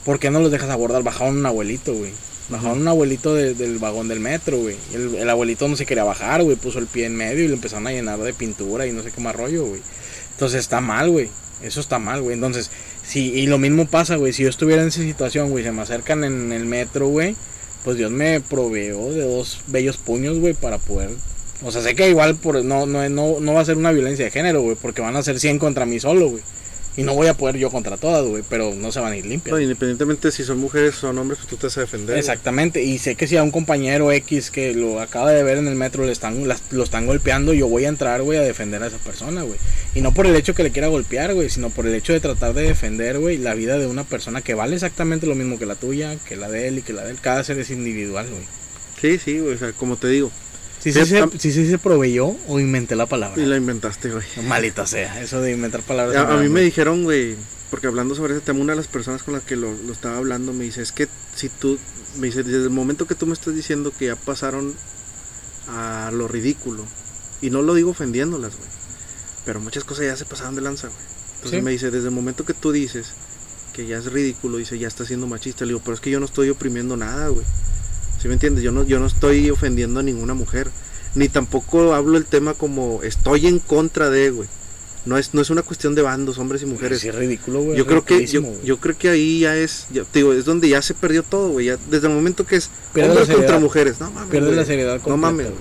¿por 0.05 0.18
qué 0.18 0.31
no 0.31 0.40
los 0.40 0.51
dejas 0.51 0.71
abordar? 0.71 1.03
Bajaron 1.03 1.37
un 1.37 1.47
abuelito, 1.47 1.92
güey. 1.92 2.12
Bajaron 2.53 2.81
un 2.83 2.88
abuelito 2.88 3.35
de- 3.35 3.55
del 3.55 3.79
vagón 3.79 4.09
del 4.09 4.21
metro, 4.21 4.59
güey. 4.59 4.77
El, 4.95 5.15
el 5.17 5.29
abuelito 5.31 5.67
no 5.69 5.77
se 5.77 5.87
quería 5.87 6.05
bajar, 6.05 6.43
güey, 6.43 6.57
puso 6.57 6.79
el 6.79 6.87
pie 6.87 7.07
en 7.07 7.17
medio 7.17 7.45
y 7.45 7.49
lo 7.49 7.55
empezaron 7.55 7.87
a 7.87 7.93
llenar 7.93 8.19
de 8.21 8.33
pintura 8.35 8.87
y 8.87 8.93
no 8.93 9.03
sé 9.03 9.11
qué 9.11 9.21
más 9.21 9.35
rollo, 9.35 9.65
güey. 9.67 9.81
Entonces 10.33 10.61
está 10.61 10.81
mal, 10.81 11.11
güey. 11.11 11.29
Eso 11.62 11.81
está 11.81 11.99
mal, 11.99 12.23
güey. 12.23 12.35
Entonces, 12.35 12.71
sí, 13.07 13.33
y 13.35 13.47
lo 13.47 13.59
mismo 13.59 13.87
pasa, 13.87 14.17
güey. 14.17 14.33
Si 14.33 14.43
yo 14.43 14.49
estuviera 14.49 14.83
en 14.83 14.88
esa 14.88 15.01
situación, 15.01 15.51
güey, 15.51 15.65
se 15.65 15.73
me 15.73 15.83
acercan 15.83 16.25
en 16.25 16.53
el 16.53 16.65
metro, 16.67 17.09
güey, 17.09 17.37
pues 17.85 17.97
Dios 17.97 18.11
me 18.11 18.41
proveó 18.41 19.11
de 19.12 19.23
dos 19.23 19.61
bellos 19.69 19.97
puños, 19.97 20.38
güey, 20.38 20.55
para 20.55 20.79
poder. 20.79 21.11
O 21.65 21.71
sea, 21.71 21.81
sé 21.83 21.95
que 21.95 22.09
igual 22.11 22.35
por, 22.35 22.65
no, 22.65 22.87
no, 22.87 23.09
no, 23.09 23.37
no 23.41 23.55
va 23.55 23.61
a 23.61 23.65
ser 23.65 23.77
una 23.77 23.93
violencia 23.93 24.25
de 24.25 24.31
género, 24.33 24.62
güey, 24.62 24.77
porque 24.81 25.01
van 25.03 25.15
a 25.17 25.23
ser 25.23 25.38
100 25.38 25.59
contra 25.61 25.87
mí 25.87 26.01
solo, 26.01 26.29
güey. 26.31 26.43
Y 26.96 27.05
no 27.05 27.14
voy 27.14 27.26
a 27.28 27.35
poder 27.35 27.57
yo 27.57 27.70
contra 27.70 27.96
todas, 27.96 28.22
güey, 28.26 28.42
pero 28.48 28.74
no 28.74 28.92
se 28.92 29.00
van 29.00 29.12
a 29.12 29.16
ir 29.16 29.24
limpias. 29.24 29.55
No, 29.55 29.61
independientemente 29.61 30.31
si 30.31 30.44
son 30.44 30.59
mujeres 30.59 30.94
o 30.96 31.00
son 31.00 31.18
hombres, 31.18 31.38
pues 31.38 31.48
tú 31.48 31.57
te 31.57 31.66
vas 31.68 31.78
a 31.78 31.81
defender. 31.81 32.18
Exactamente, 32.18 32.83
y 32.83 32.98
sé 32.98 33.14
que 33.14 33.26
si 33.26 33.37
a 33.38 33.42
un 33.42 33.50
compañero 33.50 34.12
X 34.12 34.50
que 34.50 34.74
lo 34.74 35.00
acaba 35.00 35.33
de 35.33 35.42
ver 35.42 35.57
en 35.57 35.68
el 35.68 35.74
metro 35.74 36.05
le 36.05 36.12
están, 36.12 36.46
las- 36.46 36.62
lo 36.70 36.85
están 36.85 37.07
golpeando, 37.07 37.55
yo 37.55 37.66
voy 37.66 37.87
a 37.87 37.88
entrar, 37.88 38.20
güey, 38.22 38.38
a 38.38 38.42
defender 38.42 38.83
a 38.83 38.88
esa 38.88 38.98
persona, 38.98 39.40
güey. 39.42 39.59
Y 39.94 40.02
no 40.02 40.12
por 40.12 40.26
el 40.26 40.37
hecho 40.37 40.55
que 40.55 40.62
le 40.64 40.70
quiera 40.70 40.88
golpear, 40.88 41.33
güey, 41.35 41.48
sino 41.48 41.70
por 41.70 41.87
el 41.87 41.94
hecho 41.94 42.12
de 42.12 42.20
tratar 42.20 42.52
de 42.52 42.62
defender, 42.64 43.18
güey, 43.18 43.38
la 43.38 43.55
vida 43.55 43.78
de 43.78 43.87
una 43.87 44.05
persona 44.05 44.42
que 44.42 44.52
vale 44.55 44.74
exactamente 44.74 45.26
lo 45.26 45.35
mismo 45.35 45.59
que 45.59 45.64
la 45.66 45.76
tuya, 45.76 46.16
que 46.28 46.37
la 46.37 46.50
de 46.50 46.68
él 46.68 46.78
y 46.78 46.83
que 46.83 46.92
la 46.92 47.05
de 47.05 47.12
él. 47.12 47.18
Cada 47.22 47.42
ser 47.42 47.59
es 47.59 47.70
individual, 47.70 48.26
güey. 48.28 48.42
Sí, 49.00 49.18
sí, 49.18 49.38
güey. 49.40 49.55
O 49.55 49.59
sea, 49.59 49.72
como 49.72 49.96
te 49.96 50.09
digo. 50.09 50.31
Si 50.83 50.92
Sí, 50.92 51.05
sí, 51.05 51.07
se, 51.07 51.38
sí, 51.38 51.53
sí 51.53 51.71
se 51.71 51.79
proveyó 51.79 52.35
o 52.49 52.59
inventé 52.59 52.97
la 52.97 53.07
palabra. 53.07 53.40
Y 53.40 53.47
la 53.47 53.57
inventaste, 53.57 54.11
güey. 54.11 54.25
Malita 54.49 54.87
sea, 54.87 55.21
eso 55.23 55.40
de 55.40 55.53
inventar 55.53 55.83
palabras. 55.83 56.16
A, 56.16 56.35
a 56.35 56.37
mí 56.38 56.49
me 56.49 56.61
dijeron, 56.61 57.05
güey, 57.05 57.37
porque 57.71 57.87
hablando 57.87 58.14
sobre 58.14 58.35
ese 58.35 58.45
tema, 58.45 58.61
una 58.61 58.73
de 58.73 58.79
las 58.79 58.88
personas 58.88 59.23
con 59.23 59.33
las 59.35 59.45
que 59.45 59.55
lo, 59.55 59.73
lo 59.73 59.92
estaba 59.92 60.16
hablando 60.18 60.53
me 60.53 60.64
dice, 60.64 60.83
es 60.83 60.90
que 60.90 61.09
si 61.37 61.49
tú, 61.49 61.79
me 62.18 62.27
dice, 62.27 62.42
desde 62.42 62.64
el 62.64 62.71
momento 62.71 63.07
que 63.07 63.14
tú 63.14 63.27
me 63.27 63.33
estás 63.33 63.55
diciendo 63.55 63.92
que 63.97 64.07
ya 64.07 64.16
pasaron 64.16 64.75
a 65.68 66.11
lo 66.12 66.27
ridículo, 66.27 66.85
y 67.40 67.51
no 67.51 67.62
lo 67.62 67.75
digo 67.75 67.90
ofendiéndolas, 67.92 68.57
güey, 68.57 68.68
pero 69.45 69.61
muchas 69.61 69.85
cosas 69.85 70.07
ya 70.07 70.16
se 70.16 70.25
pasaron 70.25 70.55
de 70.55 70.62
lanza, 70.62 70.88
güey. 70.88 71.01
Entonces 71.37 71.62
me 71.62 71.71
dice, 71.71 71.90
desde 71.90 72.09
el 72.09 72.14
momento 72.14 72.45
que 72.45 72.55
tú 72.55 72.73
dices 72.73 73.12
que 73.73 73.87
ya 73.87 73.99
es 73.99 74.07
ridículo, 74.07 74.59
dice, 74.59 74.79
ya 74.79 74.87
está 74.87 75.05
siendo 75.05 75.27
machista, 75.27 75.64
le 75.64 75.71
digo, 75.71 75.81
pero 75.85 75.95
es 75.95 76.01
que 76.01 76.11
yo 76.11 76.21
no 76.21 76.27
estoy 76.27 76.51
oprimiendo 76.51 76.97
nada, 76.97 77.29
güey. 77.29 77.47
¿Sí 78.23 78.29
me 78.29 78.35
entiendes? 78.35 78.63
Yo 78.63 78.71
no, 78.71 78.85
yo 78.85 79.01
no 79.01 79.07
estoy 79.07 79.51
ofendiendo 79.51 79.99
a 79.99 80.05
ninguna 80.05 80.33
mujer, 80.33 80.71
ni 81.17 81.29
tampoco 81.29 81.93
hablo 81.93 82.17
el 82.17 82.25
tema 82.25 82.55
como 82.55 83.03
estoy 83.03 83.49
en 83.49 83.59
contra 83.59 84.11
de, 84.11 84.31
güey. 84.31 84.49
No 85.05 85.19
es, 85.19 85.35
no 85.35 85.41
es 85.41 85.51
una 85.51 85.63
cuestión 85.63 85.97
de 85.97 86.03
bandos, 86.03 86.39
hombres 86.39 86.63
y 86.63 86.67
mujeres. 86.67 87.01
Sí, 87.01 87.09
es 87.09 87.17
ridículo, 87.17 87.63
güey. 87.63 87.77
Yo 87.77 87.85
creo 87.85 88.05
que 88.05 88.25
yo, 88.29 88.45
yo 88.63 88.79
creo 88.79 88.97
que 88.97 89.09
ahí 89.09 89.41
ya 89.41 89.57
es, 89.57 89.89
te 89.91 90.21
digo, 90.21 90.33
es 90.33 90.45
donde 90.45 90.69
ya 90.69 90.81
se 90.83 90.95
perdió 90.95 91.25
todo, 91.25 91.49
güey. 91.49 91.67
ya 91.67 91.79
Desde 91.91 92.07
el 92.07 92.15
momento 92.15 92.47
que 92.47 92.55
es 92.55 92.71
Pierde 92.95 93.11
hombres 93.11 93.37
contra 93.37 93.59
mujeres, 93.59 93.99
no 93.99 94.13
mames. 94.13 94.31
Pierde 94.31 94.55
la 94.55 94.65
seriedad 94.65 95.01
completa, 95.01 95.11
No 95.11 95.17
mames, 95.17 95.47
güey. 95.49 95.59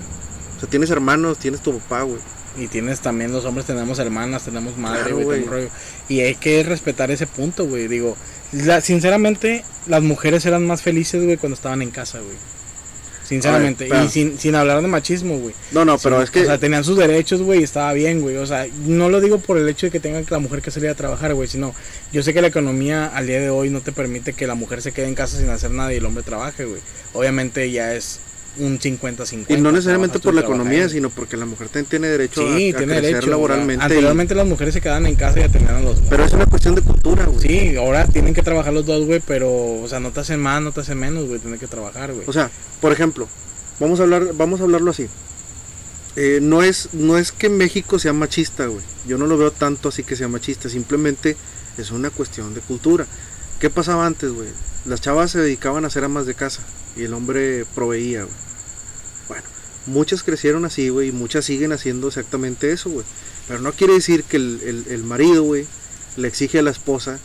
O 0.56 0.60
sea, 0.60 0.70
tienes 0.70 0.90
hermanos, 0.90 1.38
tienes 1.38 1.62
tu 1.62 1.76
papá, 1.80 2.02
güey. 2.02 2.20
Y 2.58 2.68
tienes 2.68 3.00
también 3.00 3.32
los 3.32 3.44
hombres, 3.44 3.66
tenemos 3.66 3.98
hermanas, 3.98 4.44
tenemos 4.44 4.76
madre, 4.76 5.02
Claro, 5.12 5.18
un 5.28 5.46
rollo. 5.46 5.68
Y 6.08 6.20
hay 6.20 6.34
que 6.34 6.62
respetar 6.62 7.10
ese 7.10 7.26
punto, 7.26 7.66
güey. 7.66 7.88
Digo, 7.88 8.16
la- 8.52 8.80
sinceramente, 8.80 9.64
las 9.86 10.02
mujeres 10.02 10.44
eran 10.44 10.66
más 10.66 10.82
felices, 10.82 11.24
güey, 11.24 11.36
cuando 11.38 11.54
estaban 11.54 11.80
en 11.82 11.90
casa, 11.90 12.18
güey. 12.18 12.36
Sinceramente. 13.24 13.88
Ver, 13.88 14.04
y 14.04 14.08
sin, 14.08 14.38
sin 14.38 14.54
hablar 14.54 14.82
de 14.82 14.88
machismo, 14.88 15.38
güey. 15.38 15.54
No, 15.70 15.84
no, 15.84 15.96
pero 15.96 16.20
es 16.22 16.30
que. 16.30 16.42
O 16.42 16.44
sea, 16.44 16.58
tenían 16.58 16.84
sus 16.84 16.98
derechos, 16.98 17.40
güey, 17.40 17.60
y 17.60 17.62
estaba 17.62 17.92
bien, 17.92 18.20
güey. 18.20 18.36
O 18.36 18.46
sea, 18.46 18.66
no 18.84 19.08
lo 19.08 19.20
digo 19.20 19.38
por 19.38 19.56
el 19.56 19.68
hecho 19.68 19.86
de 19.86 19.90
que 19.92 20.00
tenga 20.00 20.22
la 20.28 20.38
mujer 20.38 20.60
que 20.60 20.70
salir 20.70 20.90
a 20.90 20.94
trabajar, 20.94 21.32
güey, 21.32 21.48
sino 21.48 21.74
yo 22.12 22.22
sé 22.22 22.34
que 22.34 22.42
la 22.42 22.48
economía 22.48 23.06
al 23.06 23.26
día 23.28 23.40
de 23.40 23.48
hoy 23.48 23.70
no 23.70 23.80
te 23.80 23.92
permite 23.92 24.32
que 24.34 24.46
la 24.46 24.54
mujer 24.54 24.82
se 24.82 24.92
quede 24.92 25.06
en 25.06 25.14
casa 25.14 25.38
sin 25.38 25.48
hacer 25.48 25.70
nada 25.70 25.94
y 25.94 25.96
el 25.96 26.04
hombre 26.04 26.22
trabaje, 26.24 26.64
güey. 26.66 26.80
Obviamente 27.14 27.70
ya 27.70 27.94
es 27.94 28.18
un 28.58 28.78
50-50. 28.78 29.46
y 29.48 29.60
no 29.60 29.72
necesariamente 29.72 30.18
por 30.18 30.34
la 30.34 30.42
economía, 30.42 30.88
sino 30.88 31.08
porque 31.10 31.36
la 31.36 31.46
mujer 31.46 31.68
también 31.68 31.86
tiene 31.86 32.08
derecho 32.08 32.42
a, 32.46 32.56
Sí, 32.56 32.70
a 32.72 32.76
tiene 32.76 32.92
crecer 32.94 33.02
derecho. 33.14 33.30
laboralmente. 33.30 33.82
y- 33.82 33.86
Anteriormente 33.86 34.34
las 34.34 34.46
mujeres 34.46 34.74
se 34.74 34.80
quedaban 34.80 35.06
en 35.06 35.14
casa 35.16 35.40
y 35.40 35.42
atendían 35.44 35.76
a 35.76 35.80
los 35.80 36.00
pero 36.10 36.24
es 36.24 36.32
una 36.32 36.46
cuestión 36.46 36.74
de 36.74 36.82
cultura, 36.82 37.24
güey. 37.26 37.40
Sí, 37.40 37.76
ahora 37.76 38.06
tienen 38.06 38.34
que 38.34 38.42
trabajar 38.42 38.72
los 38.72 38.84
dos, 38.84 39.06
güey, 39.06 39.20
pero, 39.26 39.50
o 39.50 39.86
sea, 39.88 40.00
no 40.00 40.10
te 40.10 40.20
hacen 40.20 40.38
más, 40.40 40.60
no 40.62 40.72
te 40.72 40.80
hacen 40.80 40.98
menos, 40.98 41.26
güey, 41.28 41.38
tienen 41.40 41.58
que 41.58 41.66
trabajar, 41.66 42.12
güey. 42.12 42.24
O 42.26 42.32
sea, 42.32 42.50
por 42.80 42.92
ejemplo, 42.92 43.26
vamos 43.80 44.00
a 44.00 44.02
hablar, 44.02 44.28
vamos 44.34 44.60
a 44.60 44.64
hablarlo 44.64 44.90
así. 44.90 45.06
Eh, 46.14 46.40
no 46.42 46.62
es, 46.62 46.90
no 46.92 47.16
es 47.16 47.32
que 47.32 47.48
México 47.48 47.98
sea 47.98 48.12
machista, 48.12 48.66
güey. 48.66 48.84
Yo 49.06 49.16
no 49.16 49.26
lo 49.26 49.38
veo 49.38 49.50
tanto 49.50 49.88
así 49.88 50.02
que 50.04 50.14
sea 50.14 50.28
machista. 50.28 50.68
Simplemente 50.68 51.36
es 51.78 51.90
una 51.90 52.10
cuestión 52.10 52.52
de 52.52 52.60
cultura. 52.60 53.06
¿Qué 53.62 53.70
pasaba 53.70 54.06
antes, 54.06 54.32
güey? 54.32 54.48
Las 54.86 55.00
chavas 55.00 55.30
se 55.30 55.38
dedicaban 55.38 55.84
a 55.84 55.90
ser 55.90 56.02
amas 56.02 56.26
de 56.26 56.34
casa 56.34 56.62
y 56.96 57.04
el 57.04 57.14
hombre 57.14 57.64
proveía, 57.76 58.24
güey. 58.24 58.34
Bueno, 59.28 59.44
muchas 59.86 60.24
crecieron 60.24 60.64
así, 60.64 60.88
güey, 60.88 61.10
y 61.10 61.12
muchas 61.12 61.44
siguen 61.44 61.70
haciendo 61.72 62.08
exactamente 62.08 62.72
eso, 62.72 62.90
güey. 62.90 63.06
Pero 63.46 63.60
no 63.60 63.72
quiere 63.72 63.94
decir 63.94 64.24
que 64.24 64.36
el, 64.38 64.60
el- 64.64 64.86
el 64.92 65.04
marido, 65.04 65.44
güey, 65.44 65.64
le 66.16 66.26
exige 66.26 66.58
a 66.58 66.62
la 66.62 66.72
esposa 66.72 67.20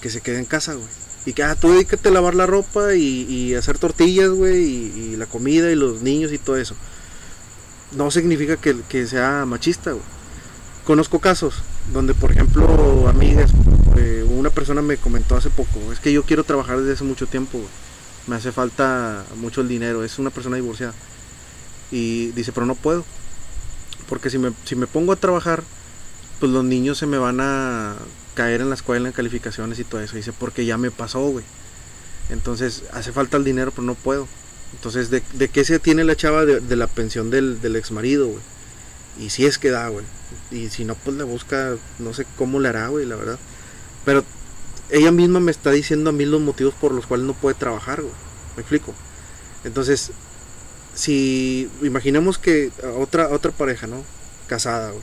que 0.00 0.10
se 0.10 0.20
quede 0.22 0.38
en 0.40 0.44
casa, 0.44 0.74
güey. 0.74 0.88
Y 1.24 1.34
que, 1.34 1.44
ah, 1.44 1.54
tú 1.54 1.70
dedícate 1.72 2.08
a 2.08 2.12
lavar 2.12 2.34
la 2.34 2.46
ropa 2.46 2.96
y, 2.96 3.22
y 3.22 3.54
hacer 3.54 3.78
tortillas, 3.78 4.30
güey, 4.30 4.64
y, 4.64 5.12
y 5.12 5.16
la 5.16 5.26
comida 5.26 5.70
y 5.70 5.76
los 5.76 6.02
niños 6.02 6.32
y 6.32 6.38
todo 6.38 6.56
eso. 6.56 6.74
No 7.96 8.10
significa 8.10 8.56
que, 8.56 8.76
que 8.88 9.06
sea 9.06 9.44
machista, 9.46 9.92
güey. 9.92 10.04
Conozco 10.84 11.20
casos 11.20 11.54
donde, 11.92 12.14
por 12.14 12.32
ejemplo, 12.32 13.08
amigas, 13.08 13.52
eh, 13.96 14.24
una 14.28 14.50
persona 14.50 14.82
me 14.82 14.96
comentó 14.96 15.36
hace 15.36 15.50
poco, 15.50 15.92
es 15.92 16.00
que 16.00 16.12
yo 16.12 16.24
quiero 16.24 16.44
trabajar 16.44 16.78
desde 16.78 16.92
hace 16.92 17.04
mucho 17.04 17.26
tiempo. 17.26 17.60
Me 18.26 18.34
hace 18.34 18.50
falta 18.50 19.24
mucho 19.36 19.60
el 19.60 19.68
dinero, 19.68 20.02
es 20.02 20.18
una 20.18 20.30
persona 20.30 20.56
divorciada. 20.56 20.94
Y 21.92 22.32
dice, 22.32 22.50
pero 22.50 22.66
no 22.66 22.74
puedo. 22.74 23.04
Porque 24.08 24.30
si 24.30 24.38
me, 24.38 24.52
si 24.64 24.74
me 24.74 24.88
pongo 24.88 25.12
a 25.12 25.16
trabajar, 25.16 25.62
pues 26.40 26.50
los 26.50 26.64
niños 26.64 26.98
se 26.98 27.06
me 27.06 27.18
van 27.18 27.40
a 27.40 27.94
caer 28.34 28.60
en 28.60 28.68
la 28.68 28.74
escuela 28.74 29.08
en 29.08 29.12
calificaciones 29.12 29.78
y 29.78 29.84
todo 29.84 30.00
eso. 30.00 30.16
Dice, 30.16 30.32
porque 30.32 30.66
ya 30.66 30.76
me 30.76 30.90
pasó, 30.90 31.20
güey. 31.28 31.44
Entonces, 32.28 32.82
hace 32.92 33.12
falta 33.12 33.36
el 33.36 33.44
dinero, 33.44 33.70
pero 33.70 33.84
no 33.84 33.94
puedo. 33.94 34.26
Entonces, 34.72 35.10
¿de, 35.10 35.22
de 35.34 35.48
qué 35.48 35.64
se 35.64 35.78
tiene 35.78 36.02
la 36.02 36.16
chava 36.16 36.44
de, 36.44 36.58
de 36.60 36.76
la 36.76 36.88
pensión 36.88 37.30
del, 37.30 37.60
del 37.60 37.76
ex 37.76 37.92
marido, 37.92 38.26
güey? 38.26 38.42
Y 39.18 39.30
si 39.30 39.46
es 39.46 39.58
que 39.58 39.70
da, 39.70 39.88
güey. 39.88 40.04
Y 40.50 40.68
si 40.68 40.84
no, 40.84 40.94
pues 40.94 41.16
le 41.16 41.24
busca, 41.24 41.76
no 41.98 42.12
sé 42.12 42.26
cómo 42.36 42.60
le 42.60 42.68
hará, 42.68 42.88
güey, 42.88 43.06
la 43.06 43.16
verdad. 43.16 43.38
Pero 44.04 44.24
ella 44.90 45.10
misma 45.10 45.40
me 45.40 45.50
está 45.50 45.70
diciendo 45.70 46.10
a 46.10 46.12
mí 46.12 46.24
los 46.24 46.40
motivos 46.40 46.74
por 46.74 46.92
los 46.92 47.06
cuales 47.06 47.26
no 47.26 47.34
puede 47.34 47.54
trabajar, 47.54 48.02
güey. 48.02 48.14
¿Me 48.56 48.60
explico? 48.60 48.94
Entonces, 49.64 50.12
si 50.94 51.68
imaginemos 51.82 52.38
que 52.38 52.70
otra, 52.96 53.28
otra 53.28 53.52
pareja, 53.52 53.86
¿no? 53.86 54.04
Casada, 54.46 54.90
güey. 54.90 55.02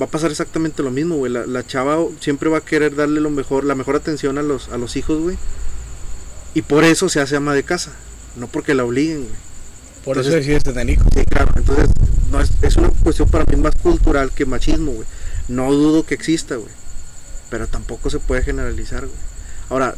Va 0.00 0.06
a 0.06 0.10
pasar 0.10 0.30
exactamente 0.30 0.82
lo 0.82 0.90
mismo, 0.90 1.16
güey. 1.16 1.32
La, 1.32 1.46
la 1.46 1.66
chava 1.66 1.98
siempre 2.20 2.50
va 2.50 2.58
a 2.58 2.64
querer 2.64 2.94
darle 2.94 3.20
lo 3.20 3.30
mejor, 3.30 3.64
la 3.64 3.74
mejor 3.74 3.96
atención 3.96 4.38
a 4.38 4.42
los, 4.42 4.68
a 4.68 4.78
los 4.78 4.96
hijos, 4.96 5.20
güey. 5.20 5.38
Y 6.54 6.62
por 6.62 6.84
eso 6.84 7.08
se 7.08 7.20
hace 7.20 7.36
ama 7.36 7.54
de 7.54 7.62
casa. 7.62 7.92
No 8.36 8.46
porque 8.46 8.74
la 8.74 8.84
obliguen, 8.84 9.24
güey. 9.24 9.45
Por 10.06 10.16
eso 10.16 10.28
entonces- 10.30 10.46
decides 10.46 10.62
tener 10.64 10.88
hijos. 10.88 11.06
Sí, 11.14 11.24
claro. 11.26 11.52
Entonces, 11.56 11.90
no 12.32 12.40
es, 12.40 12.50
es 12.62 12.76
una 12.76 12.88
cuestión 12.88 13.28
para 13.28 13.44
mí 13.44 13.56
más 13.56 13.74
cultural 13.74 14.32
que 14.32 14.46
machismo, 14.46 14.92
güey. 14.92 15.06
No 15.48 15.70
dudo 15.70 16.06
que 16.06 16.14
exista, 16.14 16.56
güey. 16.56 16.72
Pero 17.50 17.66
tampoco 17.68 18.08
se 18.08 18.18
puede 18.18 18.42
generalizar, 18.42 19.00
güey. 19.02 19.18
Ahora, 19.68 19.94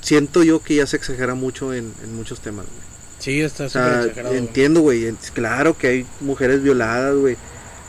siento 0.00 0.42
yo 0.42 0.62
que 0.62 0.76
ya 0.76 0.86
se 0.86 0.96
exagera 0.96 1.34
mucho 1.34 1.72
en, 1.74 1.92
en 2.02 2.14
muchos 2.16 2.40
temas, 2.40 2.64
güey. 2.66 2.92
Sí, 3.18 3.40
está 3.40 3.64
O 3.64 3.68
súper 3.68 3.82
sea, 3.90 4.00
exagerado. 4.02 4.34
entiendo, 4.34 4.80
güey. 4.80 5.12
Claro 5.34 5.76
que 5.78 5.86
hay 5.88 6.06
mujeres 6.20 6.62
violadas, 6.62 7.14
güey. 7.16 7.36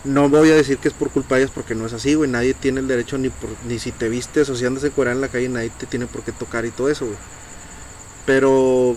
No 0.04 0.28
voy 0.30 0.52
a 0.52 0.56
decir 0.56 0.78
que 0.78 0.90
es 0.90 0.94
por 0.94 1.10
culpa 1.12 1.36
de 1.36 1.42
ellas 1.44 1.52
porque 1.56 1.76
no 1.76 1.86
es 1.88 1.94
así, 1.94 2.14
güey. 2.14 2.30
Nadie 2.30 2.54
tiene 2.54 2.82
el 2.82 2.88
derecho 2.88 3.18
ni 3.18 3.30
por, 3.30 3.50
ni 3.68 3.80
si 3.80 3.92
te 3.92 4.10
vistes 4.10 4.50
o 4.50 4.56
si 4.56 4.66
andas 4.66 4.84
encuadrada 4.84 5.16
en 5.16 5.22
la 5.22 5.30
calle, 5.30 5.50
nadie 5.50 5.72
te 5.72 5.86
tiene 5.88 6.06
por 6.08 6.24
qué 6.24 6.32
tocar 6.34 6.66
y 6.66 6.72
todo 6.72 6.90
eso, 6.90 7.06
güey. 7.06 7.18
Pero 8.26 8.96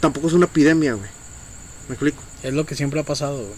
tampoco 0.00 0.28
es 0.28 0.32
una 0.32 0.46
epidemia, 0.46 0.94
güey. 0.94 1.10
¿Me 1.88 1.94
explico? 1.94 2.22
Es 2.42 2.52
lo 2.54 2.64
que 2.66 2.74
siempre 2.74 3.00
ha 3.00 3.04
pasado, 3.04 3.36
güey. 3.38 3.54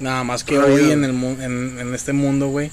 Nada 0.00 0.22
más 0.24 0.44
que 0.44 0.54
Todavía, 0.54 0.76
hoy 0.76 0.90
en, 0.92 1.04
el, 1.04 1.12
mu- 1.12 1.40
en, 1.40 1.78
en 1.80 1.94
este 1.94 2.12
mundo, 2.12 2.48
güey, 2.48 2.70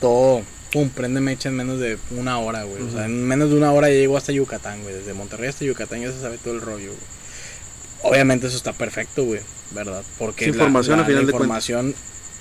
todo, 0.00 0.42
pum, 0.72 0.88
prende 0.90 1.20
mecha 1.20 1.48
en 1.48 1.56
menos 1.56 1.80
de 1.80 1.98
una 2.12 2.38
hora, 2.38 2.62
güey. 2.64 2.82
O 2.82 2.90
sea, 2.92 3.06
en 3.06 3.26
menos 3.26 3.50
de 3.50 3.56
una 3.56 3.72
hora 3.72 3.88
ya 3.88 3.94
llego 3.96 4.16
hasta 4.16 4.32
Yucatán, 4.32 4.82
güey. 4.82 4.94
Desde 4.94 5.12
Monterrey 5.14 5.48
hasta 5.48 5.64
Yucatán 5.64 6.00
ya 6.02 6.12
se 6.12 6.20
sabe 6.20 6.38
todo 6.38 6.54
el 6.54 6.60
rollo, 6.60 6.92
güey. 6.92 8.12
Obviamente 8.12 8.46
eso 8.46 8.56
está 8.56 8.72
perfecto, 8.72 9.24
güey, 9.24 9.40
¿verdad? 9.72 10.02
Porque 10.18 10.44
la- 10.46 10.50
información, 10.52 10.98
la, 10.98 11.04
final 11.04 11.26
la 11.26 11.30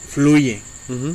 fluye 0.09 0.61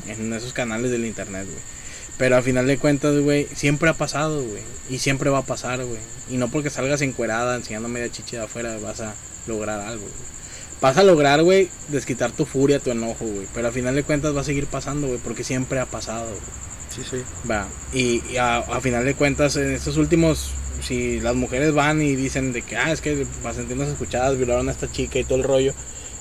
en 0.08 0.32
esos 0.32 0.52
canales 0.52 0.90
del 0.90 1.04
internet, 1.06 1.44
güey. 1.46 1.72
Pero 2.18 2.36
a 2.36 2.42
final 2.42 2.66
de 2.66 2.76
cuentas, 2.78 3.16
güey, 3.18 3.46
siempre 3.54 3.88
ha 3.88 3.94
pasado, 3.94 4.42
güey. 4.42 4.62
Y 4.90 4.98
siempre 4.98 5.30
va 5.30 5.38
a 5.38 5.46
pasar, 5.46 5.82
güey. 5.84 6.00
Y 6.28 6.36
no 6.36 6.48
porque 6.50 6.70
salgas 6.70 7.00
encuerada 7.02 7.56
enseñando 7.56 7.88
media 7.88 8.10
chichi 8.10 8.36
de 8.36 8.42
afuera 8.42 8.76
vas 8.82 9.00
a 9.00 9.14
lograr 9.46 9.80
algo, 9.80 10.02
güey. 10.02 10.12
Vas 10.82 10.96
a 10.96 11.04
lograr, 11.04 11.44
güey, 11.44 11.70
desquitar 11.88 12.32
tu 12.32 12.44
furia, 12.44 12.80
tu 12.80 12.90
enojo, 12.90 13.24
güey. 13.24 13.46
Pero 13.54 13.68
a 13.68 13.72
final 13.72 13.94
de 13.94 14.02
cuentas 14.02 14.34
va 14.34 14.40
a 14.40 14.44
seguir 14.44 14.66
pasando, 14.66 15.06
güey, 15.06 15.20
porque 15.20 15.44
siempre 15.44 15.78
ha 15.78 15.86
pasado, 15.86 16.26
güey. 16.26 16.40
Sí, 16.90 17.02
sí. 17.08 17.22
Va. 17.48 17.68
Y, 17.92 18.20
y 18.32 18.36
a, 18.36 18.58
a 18.58 18.80
final 18.80 19.04
de 19.04 19.14
cuentas, 19.14 19.54
en 19.54 19.70
estos 19.70 19.96
últimos, 19.96 20.50
si 20.82 21.20
las 21.20 21.36
mujeres 21.36 21.72
van 21.72 22.02
y 22.02 22.16
dicen 22.16 22.52
de 22.52 22.62
que, 22.62 22.76
ah, 22.76 22.90
es 22.90 23.00
que 23.00 23.24
para 23.44 23.54
sentirnos 23.54 23.88
escuchadas 23.88 24.36
violaron 24.36 24.68
a 24.68 24.72
esta 24.72 24.90
chica 24.90 25.20
y 25.20 25.24
todo 25.24 25.38
el 25.38 25.44
rollo. 25.44 25.72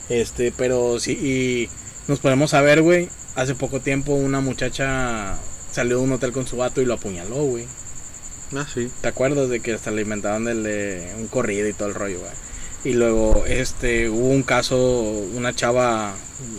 Este, 0.10 0.54
pero 0.56 1.00
sí, 1.00 1.14
y 1.14 1.70
nos 2.08 2.20
podemos 2.20 2.52
saber, 2.52 2.84
güey. 2.84 3.10
Hace 3.34 3.56
poco 3.56 3.80
tiempo 3.80 4.14
una 4.14 4.42
muchacha 4.42 5.40
salió 5.72 5.98
de 5.98 6.04
un 6.04 6.12
hotel 6.12 6.34
con 6.34 6.46
su 6.46 6.58
vato 6.58 6.82
y 6.82 6.86
lo 6.86 6.94
apuñaló, 6.94 7.44
güey. 7.46 7.66
Ah, 8.56 8.68
sí. 8.72 8.92
¿Te 9.02 9.08
acuerdas 9.08 9.50
de 9.50 9.60
que 9.60 9.74
hasta 9.74 9.90
le 9.90 10.04
inventaron 10.04 10.48
el 10.48 10.62
de 10.62 11.14
un 11.18 11.28
corrido 11.28 11.68
y 11.68 11.74
todo 11.74 11.88
el 11.88 11.96
rollo, 11.96 12.20
güey? 12.20 12.32
Y 12.84 12.94
luego, 12.94 13.44
este, 13.48 14.10
hubo 14.10 14.30
un 14.30 14.44
caso, 14.44 14.78
una 15.36 15.54
chava, 15.56 16.16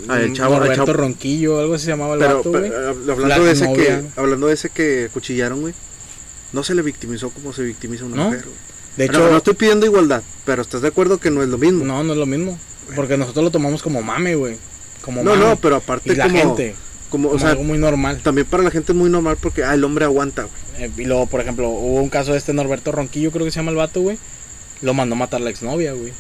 Ah, 0.09 0.21
el 0.21 0.33
chavo- 0.35 0.55
el 0.55 0.61
Roberto 0.61 0.85
chavo- 0.87 0.93
Ronquillo, 0.93 1.59
algo 1.59 1.75
así 1.75 1.87
se 1.87 1.91
llamaba 1.91 2.15
el 2.15 2.21
Pero, 2.21 2.37
vato, 2.37 2.53
pero, 2.53 2.95
hab- 2.95 3.11
hablando 3.13 3.45
de 3.45 3.53
ese 3.53 3.73
que 3.73 4.03
hablando 4.17 4.47
de 4.47 4.55
ese 4.55 4.71
que 4.71 5.09
cuchillaron, 5.13 5.61
güey. 5.61 5.75
No 6.53 6.63
se 6.63 6.75
le 6.75 6.83
victimizó 6.83 7.31
como 7.31 7.53
se 7.53 7.63
victimiza 7.63 8.05
a 8.05 8.07
una 8.07 8.17
¿No? 8.17 8.25
mujer, 8.27 8.43
güey. 8.45 8.55
De 8.97 9.07
Pero 9.07 9.19
hecho, 9.21 9.31
no 9.31 9.37
estoy 9.39 9.55
pidiendo 9.55 9.87
igualdad, 9.87 10.23
pero 10.45 10.63
estás 10.63 10.83
de 10.83 10.89
acuerdo 10.89 11.19
que 11.19 11.31
no 11.31 11.43
es 11.43 11.49
lo 11.49 11.59
mismo. 11.59 11.85
No, 11.85 12.05
no 12.05 12.13
es 12.13 12.19
lo 12.19 12.27
mismo. 12.27 12.59
Porque 12.95 13.17
nosotros 13.17 13.43
lo 13.45 13.51
tomamos 13.51 13.83
como 13.83 14.03
mame, 14.03 14.35
güey. 14.37 14.57
Como 15.03 15.25
no, 15.25 15.31
mame. 15.35 15.45
no, 15.45 15.57
pero 15.57 15.77
aparte 15.77 16.13
y 16.13 16.17
la 16.17 16.25
como, 16.29 16.37
gente, 16.39 16.75
como, 17.11 17.29
como 17.31 17.37
o 17.37 17.41
sea, 17.41 17.51
algo 17.51 17.65
muy 17.65 17.79
normal. 17.79 18.21
también 18.23 18.47
para 18.47 18.63
la 18.63 18.71
gente 18.71 18.93
es 18.93 18.99
muy 18.99 19.09
normal 19.11 19.39
porque 19.41 19.65
ah, 19.65 19.75
el 19.75 19.83
hombre 19.83 20.05
aguanta, 20.05 20.43
güey. 20.43 20.85
Eh, 20.85 20.91
y 20.99 21.05
luego, 21.07 21.27
por 21.27 21.41
ejemplo, 21.41 21.69
hubo 21.71 22.01
un 22.03 22.11
caso 22.11 22.33
de 22.33 22.39
este 22.39 22.53
Norberto 22.53 22.93
Ronquillo, 22.93 23.31
creo 23.33 23.45
que 23.47 23.51
se 23.51 23.57
llama 23.61 23.71
el 23.73 23.79
vato, 23.79 24.03
güey. 24.03 24.19
Lo 24.83 24.95
mandó 24.95 25.15
a 25.15 25.19
matar 25.19 25.41
la 25.41 25.51
exnovia, 25.51 25.93
güey. 25.93 26.13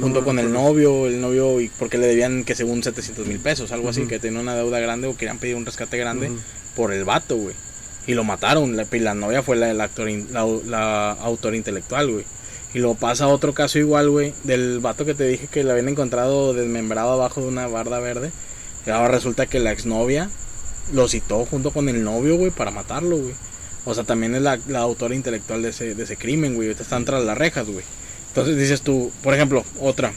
Junto 0.00 0.20
No, 0.20 0.24
con 0.24 0.36
no, 0.36 0.42
el 0.42 0.52
no. 0.52 0.62
novio, 0.62 1.06
el 1.06 1.20
novio, 1.20 1.60
y 1.60 1.68
porque 1.68 1.98
le 1.98 2.06
debían 2.06 2.44
que 2.44 2.54
según 2.54 2.82
700 2.82 3.26
mil 3.26 3.40
pesos, 3.40 3.72
algo 3.72 3.88
así, 3.88 4.06
que 4.06 4.18
tenía 4.18 4.40
una 4.40 4.54
deuda 4.54 4.78
grande 4.80 5.08
o 5.08 5.16
querían 5.16 5.38
pedir 5.38 5.56
un 5.56 5.66
rescate 5.66 5.98
grande 5.98 6.30
por 6.76 6.92
el 6.92 7.04
vato, 7.04 7.36
güey. 7.36 7.54
Y 8.06 8.14
lo 8.14 8.24
mataron. 8.24 8.76
La, 8.76 8.86
y 8.90 8.98
la 9.00 9.14
novia 9.14 9.42
fue 9.42 9.62
actor, 9.80 10.08
la, 10.30 10.46
la 10.66 11.12
autora 11.12 11.56
intelectual, 11.56 12.10
güey. 12.10 12.24
Y 12.74 12.78
luego 12.78 12.94
pasa 12.94 13.26
otro 13.28 13.54
caso 13.54 13.78
igual, 13.78 14.10
güey, 14.10 14.34
del 14.44 14.78
vato 14.78 15.04
que 15.04 15.14
te 15.14 15.24
dije 15.24 15.48
que 15.48 15.64
le 15.64 15.72
habían 15.72 15.88
encontrado 15.88 16.52
desmembrado 16.54 17.12
abajo 17.12 17.40
de 17.40 17.48
una 17.48 17.66
barda 17.66 17.98
verde. 17.98 18.30
Y 18.86 18.90
ahora 18.90 19.08
resulta 19.08 19.46
que 19.46 19.58
la 19.58 19.72
exnovia 19.72 20.30
lo 20.92 21.08
citó 21.08 21.44
junto 21.44 21.70
con 21.72 21.88
el 21.88 22.04
novio, 22.04 22.36
güey, 22.36 22.50
para 22.50 22.70
matarlo, 22.70 23.16
güey. 23.16 23.34
O 23.88 23.94
sea, 23.94 24.04
también 24.04 24.34
es 24.34 24.42
la, 24.42 24.58
la 24.68 24.80
autora 24.80 25.14
intelectual 25.14 25.62
de 25.62 25.70
ese, 25.70 25.94
de 25.94 26.04
ese 26.04 26.16
crimen, 26.16 26.54
güey. 26.54 26.68
Ahorita 26.68 26.82
están 26.82 27.04
tras 27.06 27.24
las 27.24 27.38
rejas, 27.38 27.66
güey. 27.66 27.84
Entonces 28.28 28.56
dices 28.58 28.82
tú, 28.82 29.10
por 29.22 29.32
ejemplo, 29.34 29.64
otra. 29.80 30.12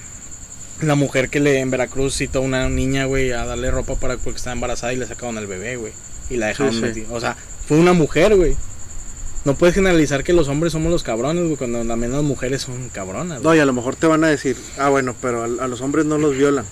La 0.82 0.96
mujer 0.96 1.30
que 1.30 1.40
le 1.40 1.60
en 1.60 1.72
Veracruz 1.72 2.16
citó 2.16 2.40
a 2.40 2.42
una 2.42 2.68
niña, 2.68 3.06
güey, 3.06 3.32
a 3.32 3.46
darle 3.46 3.72
ropa 3.72 3.96
para 3.96 4.18
porque 4.18 4.38
estaba 4.38 4.54
embarazada 4.54 4.92
y 4.94 4.98
le 4.98 5.08
sacaron 5.08 5.38
al 5.38 5.48
bebé, 5.48 5.78
güey. 5.78 5.94
Y 6.30 6.36
la 6.38 6.48
dejaron 6.48 6.74
sí. 6.94 7.06
O 7.10 7.20
sea, 7.22 7.38
fue 7.68 7.78
una 7.78 7.94
mujer, 7.94 8.36
güey. 8.36 8.56
No 9.46 9.56
puedes 9.56 9.74
generalizar 9.74 10.24
que 10.24 10.34
los 10.34 10.48
hombres 10.50 10.74
somos 10.74 10.92
los 10.92 11.04
cabrones, 11.04 11.46
güey, 11.46 11.56
cuando 11.56 11.84
también 11.86 12.12
las 12.12 12.24
mujeres 12.24 12.62
son 12.64 12.90
cabronas. 12.90 13.38
No, 13.42 13.50
güey. 13.50 13.58
y 13.58 13.62
a 13.62 13.66
lo 13.66 13.74
mejor 13.74 13.96
te 13.96 14.06
van 14.08 14.24
a 14.24 14.28
decir, 14.28 14.56
ah, 14.78 14.90
bueno, 14.90 15.16
pero 15.22 15.42
a, 15.44 15.46
a 15.46 15.68
los 15.68 15.82
hombres 15.82 16.06
no 16.06 16.18
los 16.18 16.36
violan. 16.36 16.66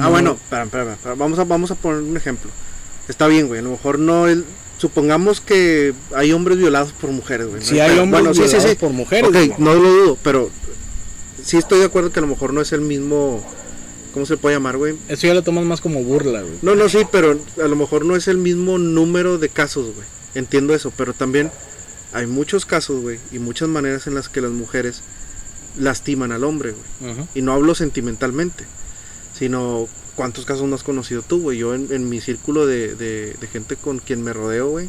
Ah, 0.00 0.08
bueno, 0.08 0.30
no- 0.30 0.36
espera, 0.36 0.64
espera, 0.64 0.92
espera, 0.92 1.14
vamos 1.14 1.38
a, 1.38 1.44
vamos 1.44 1.70
a 1.70 1.74
poner 1.76 2.00
un 2.02 2.16
ejemplo. 2.16 2.50
Está 3.08 3.28
bien, 3.28 3.46
güey, 3.46 3.60
a 3.60 3.62
lo 3.62 3.70
mejor 3.70 3.98
no, 4.00 4.26
el, 4.26 4.44
supongamos 4.78 5.40
que 5.40 5.94
hay 6.14 6.32
hombres 6.32 6.58
violados 6.58 6.92
por 6.92 7.10
mujeres, 7.10 7.46
güey. 7.48 7.60
¿no? 7.60 7.66
Si 7.66 7.80
hay 7.80 7.90
Pero, 7.90 8.02
hombres 8.02 8.22
bueno, 8.22 8.34
sí, 8.34 8.42
sí, 8.42 8.46
violados 8.48 8.70
sí. 8.70 8.76
por 8.76 8.90
mujeres, 8.90 9.24
Ok, 9.30 9.32
güey. 9.34 9.52
no 9.58 9.74
lo 9.74 9.90
dudo, 9.90 10.18
pero 10.22 10.50
sí 11.42 11.56
estoy 11.56 11.78
de 11.80 11.86
acuerdo 11.86 12.10
que 12.12 12.18
a 12.18 12.22
lo 12.22 12.28
mejor 12.28 12.52
no 12.52 12.60
es 12.60 12.72
el 12.72 12.80
mismo, 12.82 13.42
¿cómo 14.12 14.26
se 14.26 14.36
puede 14.36 14.56
llamar, 14.56 14.76
güey? 14.76 14.96
Eso 15.08 15.26
ya 15.26 15.34
lo 15.34 15.42
tomas 15.42 15.64
más 15.64 15.80
como 15.80 16.02
burla, 16.02 16.42
güey. 16.42 16.54
No, 16.62 16.74
no, 16.74 16.88
sí, 16.88 16.98
pero 17.10 17.38
a 17.62 17.68
lo 17.68 17.76
mejor 17.76 18.04
no 18.04 18.16
es 18.16 18.28
el 18.28 18.38
mismo 18.38 18.78
número 18.78 19.38
de 19.38 19.48
casos, 19.48 19.94
güey. 19.94 20.06
Entiendo 20.34 20.74
eso, 20.74 20.92
pero 20.96 21.14
también 21.14 21.50
hay 22.12 22.26
muchos 22.26 22.66
casos, 22.66 23.00
güey, 23.00 23.18
y 23.32 23.38
muchas 23.38 23.68
maneras 23.68 24.06
en 24.06 24.14
las 24.14 24.28
que 24.28 24.40
las 24.40 24.50
mujeres 24.50 25.02
lastiman 25.78 26.32
al 26.32 26.44
hombre, 26.44 26.74
güey. 27.00 27.14
Y 27.34 27.42
no 27.42 27.52
hablo 27.52 27.74
sentimentalmente, 27.74 28.64
sino 29.38 29.88
cuántos 30.16 30.44
casos 30.46 30.66
no 30.66 30.74
has 30.74 30.82
conocido 30.82 31.22
tú, 31.22 31.40
güey. 31.42 31.58
Yo 31.58 31.74
en, 31.74 31.88
en 31.92 32.08
mi 32.08 32.20
círculo 32.20 32.66
de, 32.66 32.94
de- 32.96 33.34
de 33.40 33.46
gente 33.46 33.76
con 33.76 33.98
quien 34.00 34.22
me 34.22 34.32
rodeo, 34.32 34.68
güey, 34.70 34.88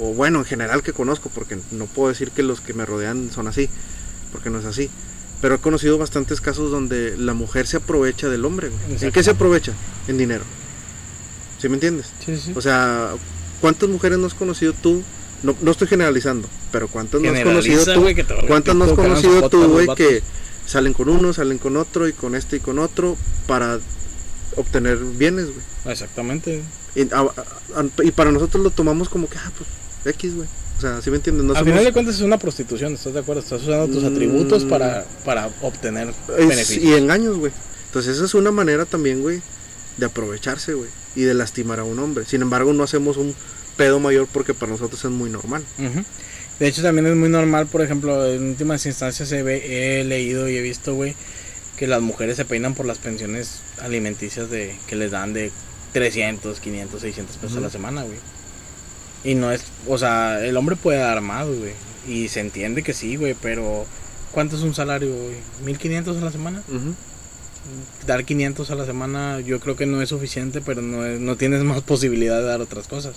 o 0.00 0.12
bueno, 0.12 0.40
en 0.40 0.44
general 0.44 0.82
que 0.82 0.92
conozco, 0.92 1.30
porque 1.34 1.58
no 1.70 1.86
puedo 1.86 2.08
decir 2.10 2.30
que 2.30 2.42
los 2.42 2.60
que 2.60 2.74
me 2.74 2.84
rodean 2.84 3.30
son 3.32 3.46
así, 3.48 3.68
porque 4.32 4.50
no 4.50 4.58
es 4.58 4.64
así. 4.66 4.90
Pero 5.40 5.56
he 5.56 5.58
conocido 5.58 5.98
bastantes 5.98 6.40
casos 6.40 6.70
donde 6.70 7.16
la 7.18 7.34
mujer 7.34 7.66
se 7.66 7.76
aprovecha 7.76 8.28
del 8.28 8.44
hombre, 8.44 8.68
güey. 8.70 9.02
¿En 9.04 9.12
qué 9.12 9.22
se 9.22 9.30
aprovecha? 9.30 9.72
En 10.08 10.16
dinero. 10.18 10.44
¿Sí 11.60 11.68
me 11.68 11.74
entiendes? 11.74 12.06
Sí, 12.24 12.36
sí. 12.36 12.52
O 12.54 12.60
sea, 12.60 13.10
¿cuántas 13.60 13.88
mujeres 13.88 14.18
no 14.18 14.26
has 14.26 14.34
conocido 14.34 14.72
tú? 14.72 15.02
No, 15.42 15.54
no 15.60 15.70
estoy 15.70 15.88
generalizando, 15.88 16.48
pero 16.72 16.88
¿cuántas 16.88 17.20
no 17.20 17.28
has 17.28 17.34
conocido 17.44 17.84
tú? 17.94 18.00
valga 18.02 18.46
¿Cuántas 18.46 18.74
no 18.76 18.84
has 18.84 18.92
conocido 18.92 19.50
tú, 19.50 19.68
güey, 19.68 19.86
que 19.94 20.22
salen 20.66 20.94
con 20.94 21.08
uno, 21.10 21.32
salen 21.34 21.58
con 21.58 21.76
otro 21.76 22.08
y 22.08 22.14
con 22.14 22.34
este 22.34 22.56
y 22.56 22.60
con 22.60 22.78
otro 22.78 23.16
para 23.46 23.78
obtener 24.56 24.96
bienes, 24.98 25.46
güey? 25.46 25.64
Exactamente. 25.86 26.62
Y, 26.94 27.02
a- 27.12 27.18
a- 27.20 27.80
a- 27.80 28.04
y 28.04 28.10
para 28.12 28.30
nosotros 28.30 28.62
lo 28.62 28.70
tomamos 28.70 29.08
como 29.08 29.28
que, 29.28 29.38
ah, 29.38 29.52
pues, 29.56 29.68
X, 30.16 30.34
güey. 30.36 30.48
O 30.76 30.80
sea, 30.80 31.00
¿sí 31.02 31.10
me 31.10 31.16
entiendes? 31.16 31.44
No 31.44 31.52
Al 31.52 31.58
somos- 31.58 31.72
final 31.72 31.84
de 31.84 31.92
cuentas 31.92 32.16
es 32.16 32.20
una 32.22 32.38
prostitución, 32.38 32.94
¿estás 32.94 33.14
de 33.14 33.20
acuerdo? 33.20 33.40
Estás 33.42 33.62
usando 33.62 33.86
tus 33.94 34.02
Mm. 34.02 34.12
atributos 34.14 34.64
para, 34.64 35.04
para 35.24 35.48
obtener 35.62 36.08
es- 36.08 36.48
beneficios. 36.48 36.84
y 36.84 36.94
engaños, 36.94 37.36
güey. 37.38 37.52
Entonces 37.86 38.16
esa 38.16 38.24
es 38.24 38.34
una 38.34 38.50
manera 38.50 38.84
también, 38.84 39.22
güey, 39.22 39.40
de 39.98 40.06
aprovecharse, 40.06 40.74
güey. 40.74 40.90
Y 41.16 41.22
de 41.22 41.34
lastimar 41.34 41.78
a 41.78 41.84
un 41.84 41.98
hombre. 42.00 42.24
Sin 42.26 42.42
embargo, 42.42 42.72
no 42.72 42.82
hacemos 42.82 43.16
un 43.16 43.34
pedo 43.76 44.00
mayor 44.00 44.26
porque 44.32 44.52
para 44.52 44.72
nosotros 44.72 45.04
es 45.04 45.10
muy 45.12 45.30
normal. 45.30 45.62
De 46.58 46.66
hecho, 46.68 46.82
también 46.82 47.06
es 47.06 47.14
muy 47.16 47.28
normal, 47.28 47.66
por 47.68 47.82
ejemplo, 47.82 48.26
en 48.26 48.50
últimas 48.50 48.84
instancias 48.86 49.30
he, 49.32 49.42
ve- 49.42 50.00
he 50.00 50.04
leído 50.04 50.48
y 50.48 50.56
he 50.56 50.60
visto, 50.62 50.94
güey, 50.94 51.14
que 51.76 51.86
las 51.86 52.00
mujeres 52.02 52.36
se 52.36 52.44
peinan 52.44 52.74
por 52.74 52.86
las 52.86 52.98
pensiones 52.98 53.60
alimenticias 53.82 54.48
de 54.50 54.76
que 54.86 54.96
les 54.96 55.10
dan 55.10 55.32
de 55.32 55.50
300, 55.92 56.60
500, 56.60 57.00
600 57.00 57.36
pesos 57.36 57.56
a 57.56 57.60
la 57.60 57.70
semana, 57.70 58.02
güey. 58.02 58.18
Y 59.24 59.34
no 59.34 59.50
es, 59.50 59.62
o 59.88 59.96
sea, 59.98 60.44
el 60.44 60.56
hombre 60.56 60.76
puede 60.76 60.98
dar 60.98 61.20
más, 61.20 61.46
güey. 61.46 61.72
Y 62.06 62.28
se 62.28 62.40
entiende 62.40 62.82
que 62.82 62.92
sí, 62.92 63.16
güey, 63.16 63.34
pero 63.34 63.86
¿cuánto 64.32 64.56
es 64.56 64.62
un 64.62 64.74
salario, 64.74 65.08
güey? 65.14 65.36
¿1500 65.74 66.18
a 66.18 66.24
la 66.24 66.30
semana? 66.32 66.62
Dar 68.06 68.24
500 68.24 68.70
a 68.70 68.74
la 68.74 68.84
semana 68.84 69.40
yo 69.40 69.58
creo 69.60 69.74
que 69.76 69.86
no 69.86 70.02
es 70.02 70.10
suficiente, 70.10 70.60
pero 70.60 70.82
no, 70.82 71.04
es- 71.06 71.18
no 71.20 71.36
tienes 71.36 71.62
más 71.64 71.80
posibilidad 71.82 72.38
de 72.38 72.44
dar 72.44 72.60
otras 72.60 72.86
cosas. 72.88 73.16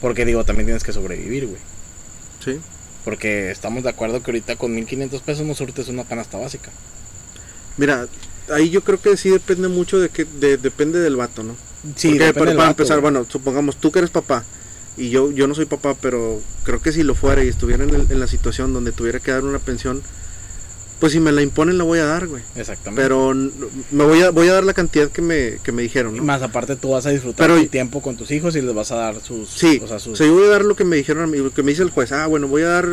Porque 0.00 0.24
digo, 0.24 0.44
también 0.44 0.66
tienes 0.66 0.84
que 0.84 0.92
sobrevivir, 0.92 1.46
güey. 1.46 1.60
Sí. 2.44 2.60
Porque 3.04 3.50
estamos 3.50 3.82
de 3.82 3.90
acuerdo 3.90 4.22
que 4.22 4.30
ahorita 4.30 4.56
con 4.56 4.74
1500 4.74 5.20
pesos 5.22 5.44
no 5.46 5.54
surtes 5.54 5.88
una 5.88 6.04
canasta 6.04 6.38
básica. 6.38 6.70
Mira, 7.76 8.06
ahí 8.52 8.70
yo 8.70 8.82
creo 8.82 9.00
que 9.00 9.16
sí 9.16 9.30
depende 9.30 9.68
mucho 9.68 9.98
de 9.98 10.08
que 10.08 10.24
de- 10.24 10.56
depende 10.58 11.00
del 11.00 11.16
vato, 11.16 11.42
¿no? 11.42 11.56
Sí, 11.96 12.08
Porque, 12.10 12.24
depende 12.26 12.32
para, 12.34 12.50
del 12.50 12.56
para 12.56 12.68
vato, 12.70 12.82
empezar, 12.82 13.00
bueno, 13.00 13.26
supongamos 13.28 13.76
tú 13.76 13.90
que 13.92 13.98
eres 13.98 14.10
papá 14.10 14.44
y 14.96 15.10
yo 15.10 15.30
yo 15.32 15.46
no 15.46 15.54
soy 15.54 15.66
papá, 15.66 15.94
pero 16.00 16.40
creo 16.62 16.80
que 16.80 16.92
si 16.92 17.02
lo 17.02 17.14
fuera 17.14 17.42
y 17.44 17.48
estuviera 17.48 17.84
en, 17.84 17.90
el- 17.90 18.06
en 18.10 18.20
la 18.20 18.26
situación 18.26 18.72
donde 18.72 18.92
tuviera 18.92 19.18
que 19.20 19.32
dar 19.32 19.44
una 19.44 19.58
pensión, 19.58 20.02
pues 21.00 21.12
si 21.12 21.20
me 21.20 21.32
la 21.32 21.42
imponen 21.42 21.76
la 21.76 21.84
voy 21.84 21.98
a 21.98 22.04
dar, 22.06 22.28
güey. 22.28 22.42
Exactamente. 22.54 23.02
Pero 23.02 23.34
me 23.34 24.04
voy 24.04 24.22
a 24.22 24.30
voy 24.30 24.48
a 24.48 24.54
dar 24.54 24.64
la 24.64 24.72
cantidad 24.72 25.10
que 25.10 25.20
me, 25.20 25.58
que 25.62 25.72
me 25.72 25.82
dijeron, 25.82 26.14
Y 26.14 26.18
¿no? 26.20 26.24
más 26.24 26.40
aparte 26.40 26.76
tú 26.76 26.90
vas 26.90 27.04
a 27.06 27.10
disfrutar 27.10 27.48
Pero- 27.48 27.60
tu 27.60 27.66
tiempo 27.68 28.00
con 28.00 28.16
tus 28.16 28.30
hijos 28.30 28.54
y 28.56 28.62
les 28.62 28.74
vas 28.74 28.92
a 28.92 28.96
dar 28.96 29.20
sus... 29.20 29.50
Sí, 29.50 29.80
o 29.82 29.88
sea, 29.88 29.98
sus... 29.98 30.18
yo 30.18 30.32
voy 30.32 30.44
a 30.44 30.50
dar 30.50 30.64
lo 30.64 30.76
que 30.76 30.84
me 30.84 30.96
dijeron 30.96 31.24
a 31.24 31.26
mí, 31.26 31.38
lo 31.38 31.50
que 31.52 31.62
me 31.64 31.72
dice 31.72 31.82
el 31.82 31.90
juez. 31.90 32.12
Ah, 32.12 32.26
bueno, 32.28 32.46
voy 32.48 32.62
a 32.62 32.68
dar 32.68 32.88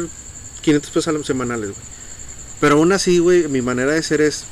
500 0.61 0.91
pesos 0.91 1.25
semanales, 1.27 1.69
güey. 1.69 1.81
Pero 2.59 2.75
aún 2.75 2.91
así, 2.91 3.19
güey, 3.19 3.47
mi 3.47 3.61
manera 3.61 3.91
de 3.93 4.03
ser 4.03 4.19
es, 4.21 4.43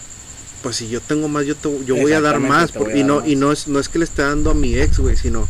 pues 0.61 0.75
si 0.77 0.89
yo 0.89 1.01
tengo 1.01 1.27
más, 1.27 1.45
yo, 1.45 1.55
te- 1.55 1.85
yo 1.85 1.95
voy 1.95 2.11
a 2.13 2.21
dar 2.21 2.39
más. 2.39 2.71
por- 2.71 2.89
a 2.91 2.97
y 2.97 3.03
no 3.03 3.19
más. 3.21 3.27
y 3.27 3.35
no 3.35 3.51
es, 3.51 3.67
no 3.67 3.79
es 3.79 3.89
que 3.89 3.99
le 3.99 4.05
esté 4.05 4.21
dando 4.23 4.51
a 4.51 4.53
mi 4.53 4.75
ex, 4.77 4.99
güey, 4.99 5.15
sino 5.15 5.47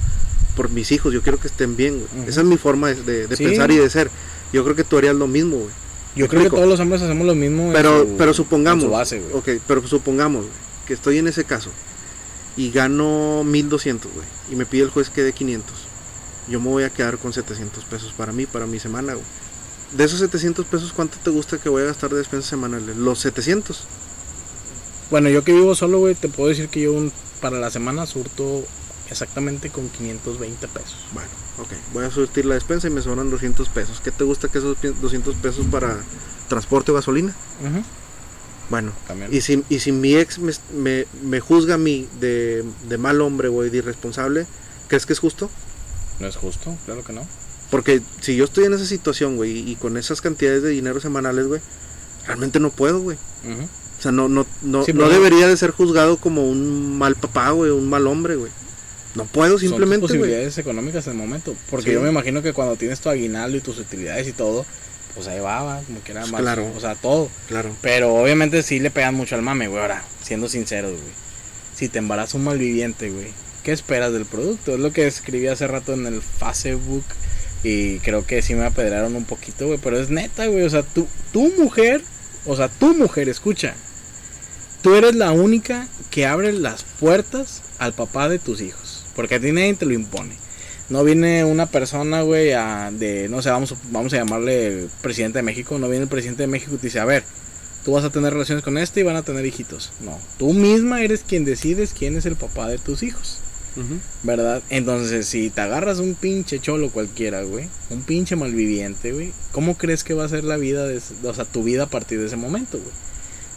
por 0.55 0.69
mis 0.69 0.91
hijos. 0.91 1.13
Yo 1.13 1.21
quiero 1.21 1.39
que 1.39 1.47
estén 1.47 1.75
bien, 1.75 2.03
güey. 2.13 2.27
Esa 2.29 2.41
es 2.41 2.47
mi 2.47 2.57
forma 2.57 2.89
de, 2.93 3.27
de- 3.27 3.35
Sí. 3.35 3.43
pensar 3.45 3.71
y 3.71 3.77
de 3.77 3.89
ser. 3.89 4.09
Yo 4.53 4.63
creo 4.63 4.75
que 4.75 4.83
tú 4.83 4.97
harías 4.97 5.15
lo 5.15 5.27
mismo, 5.27 5.57
güey. 5.57 5.69
Yo 6.15 6.25
¿Me 6.25 6.29
creo 6.29 6.43
que 6.43 6.49
todos 6.49 6.67
los 6.67 6.79
hombres 6.79 7.01
hacemos 7.01 7.25
lo 7.25 7.35
mismo. 7.35 7.67
en 7.67 7.73
Pero, 7.73 8.01
su- 8.01 8.17
pero 8.17 8.33
supongamos, 8.33 8.83
su 8.83 8.89
base, 8.89 9.19
güey. 9.19 9.33
ok, 9.57 9.61
pero 9.67 9.85
supongamos 9.87 10.41
güey, 10.41 10.53
que 10.87 10.93
estoy 10.93 11.17
en 11.19 11.27
ese 11.27 11.43
caso 11.43 11.69
y 12.57 12.71
gano 12.71 13.43
1200, 13.45 14.11
güey, 14.11 14.25
y 14.51 14.55
me 14.55 14.65
pide 14.65 14.83
el 14.83 14.89
juez 14.89 15.09
que 15.09 15.21
dé 15.23 15.31
500. 15.33 15.75
Yo 16.49 16.59
me 16.59 16.67
voy 16.67 16.83
a 16.83 16.89
quedar 16.89 17.19
con 17.19 17.31
700 17.31 17.85
pesos 17.85 18.11
para 18.17 18.31
mí, 18.31 18.47
para 18.47 18.65
mi 18.65 18.79
semana, 18.79 19.13
güey. 19.13 19.25
De 19.95 20.03
esos 20.03 20.19
700 20.19 20.65
pesos, 20.65 20.93
¿cuánto 20.93 21.17
te 21.23 21.29
gusta 21.29 21.57
que 21.59 21.69
voy 21.69 21.83
a 21.83 21.85
gastar 21.85 22.09
de 22.09 22.17
despensas 22.17 22.49
semanales? 22.49 22.97
Los 22.97 23.19
700. 23.19 23.83
Bueno, 25.11 25.29
yo 25.29 25.43
que 25.43 25.53
vivo 25.53 25.73
solo, 25.75 25.99
güey, 25.99 26.15
te 26.15 26.29
puedo 26.29 26.49
decir 26.49 26.69
que 26.69 26.81
yo 26.81 26.93
un- 26.93 27.11
para 27.41 27.57
la 27.59 27.71
semana 27.71 28.05
surto 28.05 28.63
exactamente 29.09 29.69
con 29.69 29.89
520 29.89 30.67
pesos. 30.67 30.97
Bueno, 31.13 31.29
ok, 31.57 31.69
voy 31.93 32.05
a 32.05 32.11
surtir 32.11 32.45
la 32.45 32.55
despensa 32.55 32.87
y 32.87 32.91
me 32.91 33.01
sobran 33.01 33.29
200 33.31 33.69
pesos. 33.69 34.01
¿Qué 34.03 34.11
te 34.11 34.23
gusta 34.23 34.49
que 34.49 34.59
esos 34.59 34.77
pi- 34.77 34.93
200 35.01 35.35
pesos 35.35 35.65
para 35.71 35.97
transporte 36.47 36.91
o 36.91 36.95
gasolina? 36.95 37.33
Ujú. 37.61 37.83
Bueno, 38.69 38.91
También. 39.07 39.33
y 39.33 39.41
si, 39.41 39.63
y 39.67 39.79
si 39.79 39.91
mi 39.91 40.15
ex 40.15 40.37
me, 40.37 40.53
me, 40.75 41.07
me 41.23 41.39
juzga 41.39 41.73
a 41.75 41.77
mí 41.79 42.07
de, 42.19 42.63
de 42.87 42.97
mal 42.99 43.19
hombre, 43.21 43.47
güey, 43.47 43.71
de 43.71 43.79
irresponsable, 43.79 44.45
¿crees 44.87 45.07
que 45.07 45.13
es 45.13 45.19
justo? 45.19 45.49
No 46.19 46.27
es 46.27 46.35
justo, 46.35 46.77
claro 46.85 47.03
que 47.03 47.13
no. 47.13 47.25
Porque 47.71 48.01
si 48.21 48.35
yo 48.35 48.43
estoy 48.45 48.65
en 48.65 48.73
esa 48.73 48.85
situación, 48.85 49.37
güey, 49.37 49.57
y 49.71 49.75
con 49.75 49.97
esas 49.97 50.21
cantidades 50.21 50.61
de 50.61 50.69
dinero 50.69 50.99
semanales, 50.99 51.47
güey, 51.47 51.61
realmente 52.27 52.59
no 52.59 52.69
puedo, 52.69 52.99
güey. 52.99 53.17
Ujú. 53.43 53.67
O 53.99 54.01
sea, 54.01 54.11
no, 54.13 54.29
no, 54.29 54.45
no, 54.61 54.83
Sí, 54.85 54.93
no 54.93 55.09
debería 55.09 55.47
de 55.47 55.57
ser 55.57 55.71
juzgado 55.71 56.17
como 56.17 56.43
un 56.49 56.97
mal 56.97 57.15
papá, 57.15 57.51
güey, 57.51 57.69
un 57.71 57.89
mal 57.89 58.07
hombre, 58.07 58.35
güey. 58.35 58.51
No 59.15 59.25
puedo 59.25 59.51
Son 59.51 59.59
tus 59.59 59.69
simplemente, 59.69 60.01
posibilidades 60.01 60.57
económicas 60.57 61.05
en 61.07 61.13
el 61.13 61.17
momento. 61.19 61.55
Porque 61.69 61.87
Sí. 61.87 61.93
yo 61.93 62.01
me 62.01 62.09
imagino 62.09 62.41
que 62.41 62.53
cuando 62.53 62.75
tienes 62.77 62.99
tu 63.01 63.09
aguinaldo 63.09 63.57
y 63.57 63.61
tus 63.61 63.77
utilidades 63.79 64.27
y 64.27 64.31
todo, 64.31 64.65
pues 65.15 65.27
ahí 65.27 65.39
va, 65.39 65.63
va, 65.63 65.81
como 65.81 66.01
que 66.03 66.11
era 66.13 66.21
Pues 66.21 66.31
más. 66.31 66.41
claro. 66.41 66.71
O 66.75 66.79
sea, 66.79 66.95
todo. 66.95 67.29
Claro. 67.47 67.75
Pero 67.81 68.15
obviamente 68.15 68.63
sí 68.63 68.79
le 68.79 68.91
pegan 68.91 69.15
mucho 69.15 69.35
al 69.35 69.41
mame, 69.41 69.67
güey. 69.67 69.81
Ahora, 69.81 70.03
siendo 70.23 70.47
sinceros, 70.47 70.91
güey. 70.91 71.13
Si 71.75 71.89
te 71.89 71.99
embaraza 71.99 72.37
un 72.37 72.43
malviviente, 72.45 73.09
güey, 73.09 73.27
¿qué 73.63 73.71
esperas 73.73 74.13
del 74.13 74.25
producto? 74.25 74.75
Es 74.75 74.79
lo 74.79 74.93
que 74.93 75.07
escribí 75.07 75.47
hace 75.47 75.67
rato 75.67 75.93
en 75.93 76.05
el 76.05 76.21
Facebook. 76.21 77.03
Y 77.63 77.99
creo 77.99 78.25
que 78.25 78.41
sí 78.41 78.53
me 78.55 78.63
apedrearon 78.65 79.15
un 79.17 79.25
poquito, 79.25 79.65
güey. 79.67 79.79
Pero 79.83 79.99
es 79.99 80.09
neta, 80.09 80.45
güey. 80.45 80.63
O 80.63 80.69
sea, 80.69 80.83
tu, 80.83 81.07
tu 81.33 81.51
mujer, 81.57 82.01
o 82.45 82.55
sea, 82.55 82.69
tu 82.69 82.93
mujer, 82.95 83.27
escucha. 83.27 83.75
Tú 84.81 84.95
eres 84.95 85.15
la 85.15 85.31
única 85.31 85.87
que 86.09 86.25
abre 86.25 86.53
las 86.53 86.83
puertas 86.83 87.61
al 87.79 87.93
papá 87.93 88.29
de 88.29 88.39
tus 88.39 88.61
hijos. 88.61 89.05
Porque 89.15 89.35
a 89.35 89.39
ti 89.39 89.51
nadie 89.51 89.73
te 89.73 89.85
lo 89.85 89.93
impone. 89.93 90.35
No 90.89 91.03
viene 91.03 91.43
una 91.43 91.65
persona, 91.67 92.21
güey, 92.21 92.53
a- 92.53 92.89
de, 92.91 93.27
no 93.29 93.41
sé, 93.41 93.49
vamos, 93.49 93.75
vamos 93.91 94.13
a 94.13 94.17
llamarle 94.17 94.87
presidente 95.01 95.39
de 95.39 95.43
México. 95.43 95.77
No 95.77 95.89
viene 95.89 96.03
el 96.03 96.09
presidente 96.09 96.43
de 96.43 96.47
México 96.47 96.73
y 96.75 96.77
te 96.77 96.87
dice, 96.87 96.99
a 96.99 97.05
ver, 97.05 97.23
tú 97.85 97.91
vas 97.91 98.03
a 98.05 98.09
tener 98.09 98.33
relaciones 98.33 98.63
con 98.63 98.77
este 98.77 99.01
y 99.01 99.03
van 99.03 99.15
a 99.17 99.21
tener 99.23 99.45
hijitos. 99.45 99.91
No, 100.01 100.17
tú 100.37 100.53
misma 100.53 101.01
eres 101.03 101.23
quien 101.27 101.45
decides 101.45 101.93
quién 101.97 102.15
es 102.17 102.25
el 102.25 102.35
papá 102.35 102.67
de 102.69 102.77
tus 102.77 103.03
hijos. 103.03 103.39
¿Verdad? 104.23 104.61
Entonces, 104.69 105.27
si 105.27 105.49
te 105.51 105.61
agarras 105.61 105.99
un 105.99 106.15
pinche 106.15 106.59
cholo 106.59 106.89
cualquiera, 106.89 107.43
güey, 107.43 107.67
un 107.89 108.01
pinche 108.01 108.35
malviviente, 108.35 109.13
güey, 109.13 109.31
¿cómo 109.53 109.77
crees 109.77 110.03
que 110.03 110.13
va 110.13 110.25
a 110.25 110.29
ser 110.29 110.43
la 110.43 110.57
vida, 110.57 110.85
de, 110.87 110.99
o 111.23 111.33
sea, 111.33 111.45
tu 111.45 111.63
vida 111.63 111.83
a 111.83 111.89
partir 111.89 112.19
de 112.19 112.25
ese 112.25 112.35
momento, 112.35 112.77
güey? 112.79 112.91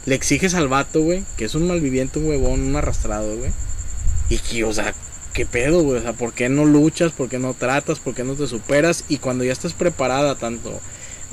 Le 0.06 0.14
exiges 0.14 0.54
al 0.54 0.68
vato, 0.68 1.02
güey, 1.02 1.24
que 1.36 1.44
es 1.44 1.54
un 1.54 1.66
malviviente, 1.66 2.18
un 2.18 2.28
huevón, 2.28 2.60
un 2.60 2.76
arrastrado, 2.76 3.36
güey. 3.36 3.50
Y 4.28 4.38
que, 4.38 4.64
o 4.64 4.72
sea, 4.72 4.94
¿qué 5.32 5.46
pedo, 5.46 5.82
güey? 5.82 5.98
O 5.98 6.02
sea, 6.02 6.12
¿por 6.12 6.32
qué 6.32 6.48
no 6.48 6.64
luchas? 6.64 7.12
¿Por 7.12 7.28
qué 7.28 7.38
no 7.38 7.54
tratas? 7.54 7.98
¿Por 7.98 8.14
qué 8.14 8.24
no 8.24 8.34
te 8.34 8.46
superas? 8.46 9.04
Y 9.08 9.18
cuando 9.18 9.44
ya 9.44 9.52
estás 9.52 9.74
preparada, 9.74 10.34
tanto 10.34 10.80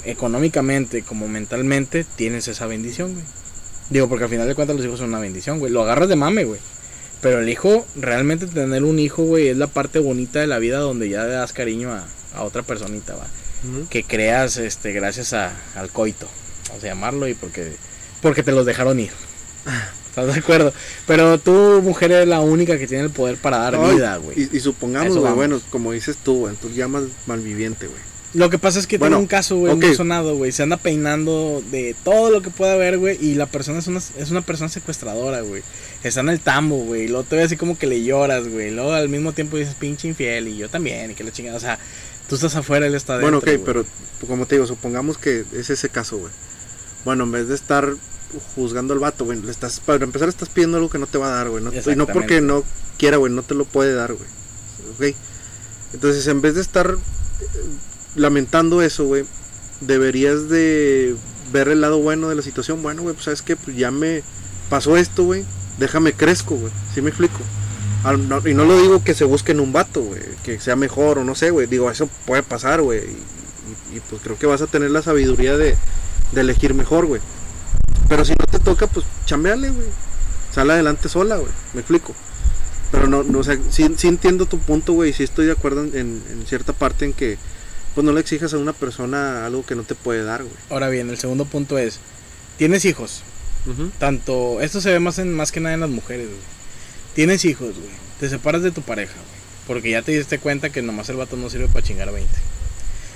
económicamente 0.06 1.02
como 1.02 1.28
mentalmente, 1.28 2.06
tienes 2.16 2.48
esa 2.48 2.68
bendición, 2.68 3.14
güey. 3.14 3.26
Digo, 3.90 4.08
porque 4.08 4.26
al 4.26 4.30
final 4.30 4.48
de 4.48 4.56
cuentas 4.56 4.76
los 4.76 4.86
hijos 4.86 5.00
son 5.00 5.10
una 5.10 5.20
bendición, 5.20 5.60
güey. 5.60 5.72
Lo 5.72 5.82
agarras 5.82 6.10
de 6.10 6.16
mame, 6.16 6.44
güey. 6.44 6.60
Pero 7.22 7.40
el 7.40 7.50
hijo, 7.50 7.86
realmente 7.96 8.48
tener 8.48 8.84
un 8.84 9.00
hijo, 9.00 9.24
güey, 9.24 9.50
es 9.50 9.58
la 9.58 9.68
parte 9.68 10.00
bonita 10.00 10.40
de 10.40 10.48
la 10.48 10.60
vida 10.60 10.80
donde 10.80 11.10
ya 11.10 11.24
le 11.24 11.32
das 11.32 11.52
cariño 11.52 11.92
a, 11.92 12.06
a 12.36 12.44
otra 12.44 12.64
personita, 12.64 13.16
va. 13.16 13.28
Que 13.90 14.04
creas, 14.04 14.56
este, 14.58 14.94
gracias 14.94 15.34
a, 15.34 15.52
al 15.76 15.90
coito, 15.90 16.28
vamos 16.70 16.84
a 16.84 16.88
llamarlo, 16.88 17.28
y 17.28 17.34
porque, 17.34 17.74
porque 18.22 18.44
te 18.44 18.52
los 18.52 18.66
dejaron 18.66 19.00
ir. 19.00 19.12
¿Estás 20.10 20.28
de 20.34 20.40
acuerdo? 20.40 20.74
Pero 21.06 21.38
tú, 21.40 21.82
mujer, 21.84 22.12
eres 22.12 22.28
la 22.28 22.40
única 22.40 22.78
que 22.78 22.88
tiene 22.88 23.04
el 23.04 23.10
poder 23.10 23.38
para 23.38 23.60
dar 23.60 23.94
vida, 23.94 24.18
güey. 24.18 24.50
Y, 24.52 24.58
y 24.58 24.60
supongamos, 24.60 25.18
güey, 25.18 25.34
bueno, 25.34 25.62
como 25.70 25.92
dices 25.92 26.18
tú, 26.18 26.40
güey, 26.40 26.56
tú 26.56 26.70
llamas 26.72 27.04
malviviente, 27.28 27.88
güey. 27.88 28.10
Lo 28.34 28.52
que 28.52 28.60
pasa 28.60 28.78
es 28.78 28.86
que 28.86 29.00
Bueno, 29.00 29.16
tengo 29.16 29.22
un 29.24 29.28
caso, 29.28 29.56
güey, 29.58 29.74
ok. 29.74 29.84
muy 29.84 29.96
sonado, 29.96 30.36
güey. 30.36 30.52
Se 30.52 30.62
anda 30.62 30.78
peinando 30.78 31.64
de 31.72 31.96
todo 32.04 32.30
lo 32.30 32.42
que 32.44 32.52
pueda 32.52 32.74
haber, 32.74 33.00
güey. 33.00 33.18
Y 33.20 33.34
la 33.34 33.48
persona 33.48 33.80
es 33.80 33.88
una, 33.88 33.98
es 34.00 34.30
una 34.30 34.42
persona 34.42 34.70
secuestradora, 34.70 35.42
güey. 35.42 35.64
Está 36.04 36.20
en 36.20 36.30
el 36.30 36.40
tambo, 36.40 36.78
güey. 36.78 37.08
Luego 37.08 37.24
te 37.24 37.36
ve 37.38 37.44
así 37.44 37.58
como 37.58 37.78
que 37.78 37.88
le 37.88 38.04
lloras, 38.04 38.48
güey. 38.48 38.70
Luego 38.70 38.94
al 38.94 39.10
mismo 39.10 39.34
tiempo 39.34 39.58
dices, 39.58 39.74
pinche 39.74 40.08
infiel. 40.08 40.48
Y 40.48 40.58
yo 40.58 40.70
también. 40.70 41.10
Y 41.10 41.16
que 41.16 41.24
la 41.24 41.32
chingada. 41.32 41.58
O 41.58 41.60
sea, 41.60 41.80
tú 42.28 42.36
estás 42.36 42.56
afuera, 42.56 42.86
él 42.86 42.94
está 42.94 43.14
adentro. 43.16 43.42
Bueno, 43.42 43.58
ok, 43.58 43.66
pero 43.66 43.86
como 44.28 44.46
te 44.46 44.56
digo, 44.56 44.68
supongamos 44.68 45.18
que 45.18 45.44
es 45.54 45.72
ese 45.72 45.90
caso, 45.90 46.18
güey. 46.18 46.32
Bueno, 47.06 47.24
en 47.24 47.32
vez 47.32 47.48
de 47.48 47.56
estar 47.56 47.96
juzgando 48.56 48.94
al 48.94 49.00
vato, 49.00 49.26
güey, 49.26 49.42
le 49.42 49.52
estás, 49.52 49.80
para 49.80 50.04
empezar 50.04 50.30
estás 50.30 50.50
pidiendo 50.50 50.78
algo 50.78 50.90
que 50.90 51.00
no 51.00 51.08
te 51.08 51.18
va 51.18 51.28
a 51.28 51.36
dar, 51.38 51.50
güey. 51.50 51.64
No, 51.64 51.72
y 51.94 51.96
no 51.96 52.06
porque 52.14 52.42
no 52.42 52.64
quiera, 52.98 53.18
güey, 53.18 53.32
no 53.34 53.44
te 53.44 53.56
lo 53.56 53.66
puede 53.66 53.94
dar, 53.94 54.14
güey. 54.14 54.30
Ok. 55.12 55.16
Entonces, 55.94 56.28
en 56.28 56.42
vez 56.42 56.56
de 56.56 56.62
estar 56.62 56.92
eh, 56.92 57.46
lamentando 58.16 58.82
eso, 58.82 59.06
güey, 59.06 59.26
deberías 59.82 60.50
de 60.50 61.16
ver 61.52 61.70
el 61.70 61.82
lado 61.82 62.00
bueno 62.00 62.30
de 62.30 62.36
la 62.36 62.42
situación. 62.42 62.82
Bueno, 62.84 63.02
güey, 63.02 63.14
pues 63.16 63.26
sabes 63.26 63.42
que 63.42 63.56
pues 63.56 63.76
ya 63.76 63.92
me 63.92 64.22
pasó 64.70 64.98
esto, 64.98 65.24
güey. 65.24 65.44
Déjame 65.80 66.14
crezco, 66.14 66.56
güey. 66.56 66.72
¿Sí 66.94 67.02
me 67.02 67.10
explico? 67.10 67.40
Al- 68.04 68.30
no- 68.30 68.46
y 68.48 68.54
no 68.54 68.66
lo 68.66 68.80
digo 68.80 69.04
que 69.04 69.14
se 69.16 69.24
busquen 69.26 69.60
un 69.60 69.74
vato, 69.74 70.02
güey, 70.02 70.22
que 70.44 70.60
sea 70.60 70.76
mejor 70.76 71.18
o 71.20 71.24
no 71.24 71.34
sé, 71.36 71.50
güey. 71.50 71.68
Digo, 71.68 71.90
eso 71.90 72.08
puede 72.26 72.44
pasar, 72.44 72.82
güey. 72.82 73.00
Y, 73.00 73.94
y- 73.94 73.98
y, 73.98 74.00
pues 74.10 74.22
creo 74.22 74.38
que 74.38 74.46
vas 74.46 74.62
a 74.62 74.68
tener 74.68 74.92
la 74.92 75.02
sabiduría 75.02 75.58
de, 75.58 75.76
de 76.32 76.42
elegir 76.42 76.74
mejor, 76.74 77.06
güey. 77.06 77.22
Pero 78.08 78.26
si 78.26 78.32
no 78.32 78.46
te 78.50 78.60
toca, 78.60 78.88
pues 78.88 79.06
chambeale, 79.26 79.70
güey. 79.70 79.88
Sale 80.54 80.74
adelante 80.74 81.10
sola, 81.10 81.38
güey. 81.38 81.52
Me 81.74 81.82
explico. 81.82 82.14
Pero 82.92 83.08
no, 83.08 83.22
no 83.24 83.40
o 83.40 83.44
sea, 83.44 83.58
sí, 83.70 83.88
sí 83.98 84.08
entiendo 84.08 84.46
tu 84.48 84.58
punto, 84.60 84.94
güey. 84.94 85.12
y 85.12 85.14
Sí 85.14 85.24
estoy 85.24 85.46
de 85.46 85.52
acuerdo 85.52 85.84
en, 85.84 85.96
en- 85.96 86.24
en 86.32 86.46
cierta 86.48 86.74
parte 86.74 87.06
en 87.06 87.14
que, 87.14 87.38
pues 87.94 88.04
no 88.04 88.12
le 88.14 88.20
exijas 88.22 88.54
a 88.54 88.58
una 88.58 88.74
persona 88.74 89.46
algo 89.46 89.64
que 89.66 89.76
no 89.76 89.84
te 89.84 89.94
puede 89.96 90.24
dar, 90.24 90.42
güey. 90.44 90.56
Ahora 90.72 90.90
bien, 90.90 91.10
el 91.10 91.18
segundo 91.20 91.46
punto 91.46 91.78
es: 91.78 92.00
tienes 92.58 92.86
hijos. 92.86 93.22
Tanto, 94.00 94.62
esto 94.62 94.82
se 94.82 94.90
ve 94.92 95.00
más 95.00 95.20
en 95.20 95.34
más 95.36 95.52
que 95.52 95.60
nada 95.60 95.76
en 95.76 95.82
las 95.82 95.90
mujeres, 95.90 96.26
güey. 96.28 96.40
Tienes 97.14 97.46
hijos, 97.46 97.76
güey. 97.76 97.90
Te 98.20 98.28
separas 98.30 98.64
de 98.64 98.72
tu 98.72 98.82
pareja, 98.82 99.14
güey. 99.14 99.40
Porque 99.68 99.92
ya 99.92 100.02
te 100.02 100.12
diste 100.14 100.40
cuenta 100.40 100.72
que 100.72 100.82
nomás 100.82 101.10
el 101.10 101.18
vato 101.18 101.38
no 101.38 101.50
sirve 101.52 101.68
para 101.68 101.86
chingar 101.86 102.10
a 102.10 102.12
20. 102.12 102.28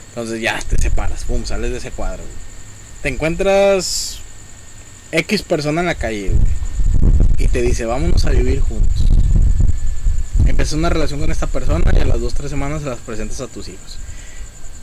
Entonces 0.09 0.39
ya 0.41 0.59
te 0.59 0.79
separas, 0.79 1.23
pum, 1.23 1.43
sales 1.45 1.71
de 1.71 1.77
ese 1.77 1.89
cuadro, 1.89 2.19
güey. 2.21 2.52
Te 3.03 3.09
encuentras 3.09 4.19
X 5.11 5.43
persona 5.43 5.81
en 5.81 5.87
la 5.87 5.95
calle, 5.95 6.29
güey. 6.29 6.39
Y 7.37 7.49
te 7.49 7.61
dice, 7.61 7.85
vámonos 7.85 8.25
a 8.25 8.31
vivir 8.31 8.61
juntos. 8.61 9.03
Empiezas 10.45 10.75
una 10.75 10.89
relación 10.89 11.19
con 11.19 11.29
esta 11.29 11.47
persona 11.47 11.91
y 11.93 11.99
a 11.99 12.05
las 12.05 12.17
2-3 12.17 12.47
semanas 12.47 12.81
se 12.81 12.87
las 12.87 12.99
presentas 12.99 13.41
a 13.41 13.47
tus 13.47 13.67
hijos. 13.67 13.97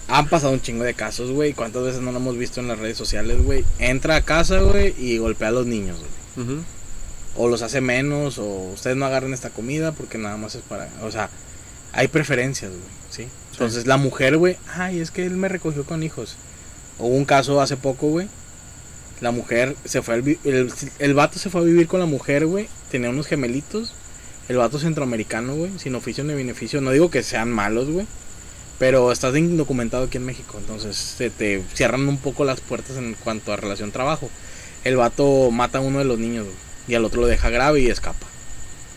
Han 0.08 0.28
pasado 0.28 0.52
un 0.52 0.60
chingo 0.60 0.84
de 0.84 0.92
casos, 0.92 1.30
güey. 1.30 1.54
¿Cuántas 1.54 1.82
veces 1.82 2.02
no 2.02 2.12
lo 2.12 2.18
hemos 2.18 2.36
visto 2.36 2.60
en 2.60 2.68
las 2.68 2.78
redes 2.78 2.98
sociales, 2.98 3.42
güey? 3.42 3.64
Entra 3.78 4.16
a 4.16 4.22
casa, 4.22 4.58
güey, 4.60 4.94
y 4.98 5.16
golpea 5.16 5.48
a 5.48 5.52
los 5.52 5.66
niños, 5.66 5.98
güey. 6.36 6.58
O 7.36 7.48
los 7.48 7.62
hace 7.62 7.80
menos, 7.80 8.36
o 8.38 8.44
ustedes 8.74 8.96
no 8.96 9.06
agarren 9.06 9.32
esta 9.32 9.48
comida 9.48 9.92
porque 9.92 10.18
nada 10.18 10.36
más 10.36 10.56
es 10.56 10.62
para... 10.62 10.90
O 11.02 11.10
sea, 11.10 11.30
hay 11.92 12.08
preferencias, 12.08 12.70
güey, 12.70 12.82
¿sí? 13.10 13.28
Entonces 13.52 13.86
la 13.86 13.96
mujer, 13.96 14.36
güey, 14.36 14.58
ay, 14.74 15.00
es 15.00 15.10
que 15.10 15.24
él 15.24 15.36
me 15.36 15.48
recogió 15.48 15.84
con 15.84 16.02
hijos. 16.02 16.36
Hubo 17.00 17.16
un 17.16 17.24
caso 17.24 17.60
hace 17.60 17.76
poco, 17.76 18.08
güey. 18.08 18.28
La 19.20 19.30
mujer 19.32 19.76
se 19.84 20.02
fue 20.02 20.14
al... 20.14 20.22
vi- 20.22 20.38
El, 20.44 20.72
el 20.98 21.14
vato 21.14 21.38
se 21.38 21.50
fue 21.50 21.60
a 21.60 21.64
vivir 21.64 21.86
con 21.86 22.00
la 22.00 22.06
mujer, 22.06 22.46
güey. 22.46 22.68
Tenía 22.90 23.10
unos 23.10 23.26
gemelitos. 23.26 23.92
El 24.48 24.56
vato 24.56 24.78
centroamericano, 24.78 25.54
güey, 25.54 25.70
sin 25.78 25.94
oficio 25.94 26.24
ni 26.24 26.34
beneficio. 26.34 26.80
No 26.80 26.90
digo 26.90 27.10
que 27.10 27.22
sean 27.22 27.50
malos, 27.50 27.88
güey. 27.88 28.06
Pero 28.78 29.12
estás 29.12 29.36
indocumentado 29.36 30.04
aquí 30.04 30.16
en 30.16 30.24
México. 30.26 30.56
Entonces 30.58 30.96
se 30.96 31.30
te 31.30 31.62
cierran 31.74 32.08
un 32.08 32.16
poco 32.18 32.44
las 32.44 32.60
puertas 32.60 32.96
en 32.96 33.14
cuanto 33.14 33.52
a 33.52 33.56
relación 33.56 33.92
trabajo. 33.92 34.30
El 34.84 34.96
vato 34.96 35.50
mata 35.50 35.78
a 35.78 35.82
uno 35.82 35.98
de 35.98 36.04
los 36.06 36.18
niños, 36.18 36.46
güey. 36.46 36.56
Y 36.88 36.94
al 36.94 37.04
otro 37.04 37.20
lo 37.20 37.26
deja 37.26 37.50
grave 37.50 37.80
y 37.80 37.88
escapa. 37.88 38.26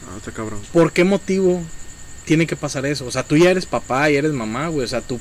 Ah, 0.07 0.17
está 0.17 0.31
cabrón. 0.31 0.61
¿Por 0.71 0.91
qué 0.93 1.03
motivo 1.03 1.61
tiene 2.25 2.47
que 2.47 2.55
pasar 2.55 2.85
eso? 2.85 3.05
O 3.05 3.11
sea, 3.11 3.23
tú 3.23 3.35
ya 3.37 3.51
eres 3.51 3.65
papá 3.65 4.09
y 4.09 4.15
eres 4.15 4.31
mamá, 4.31 4.69
güey. 4.69 4.85
O 4.85 4.87
sea, 4.87 5.01
tu 5.01 5.19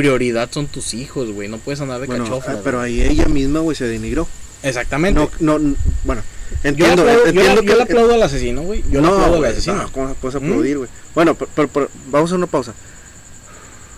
prioridad 0.00 0.50
son 0.52 0.66
tus 0.66 0.94
hijos, 0.94 1.30
güey. 1.30 1.48
No 1.48 1.58
puedes 1.58 1.80
andar 1.80 2.00
de 2.00 2.06
Bueno, 2.06 2.24
cachofla. 2.24 2.54
ah, 2.54 2.60
pero 2.64 2.80
ahí 2.80 3.00
ella 3.02 3.26
misma, 3.26 3.60
güey, 3.60 3.76
se 3.76 3.86
denigró. 3.86 4.26
Exactamente. 4.62 5.20
No, 5.40 5.58
no, 5.58 5.74
bueno, 6.04 6.22
yo 6.62 6.68
entiendo, 6.68 7.02
aplaudo, 7.02 7.22
yo 7.24 7.28
entiendo 7.28 7.50
le- 7.50 7.66
yo 7.66 7.70
que 7.72 7.76
le 7.76 7.82
aplaudo 7.82 8.14
al 8.14 8.22
asesino, 8.22 8.62
güey. 8.62 8.82
Yo 8.90 9.00
le 9.00 9.06
aplaudo 9.08 9.36
al 9.36 9.44
asesino. 9.44 9.76
no, 9.76 9.92
¿cómo 9.92 10.14
puedes 10.14 10.34
aplaudir, 10.36 10.78
güey? 10.78 10.90
Bueno, 11.14 11.34
pero, 11.34 11.50
pero- 11.54 11.68
pero 11.68 11.88
vamos 12.10 12.32
a 12.32 12.34
una 12.34 12.46
pausa. 12.46 12.74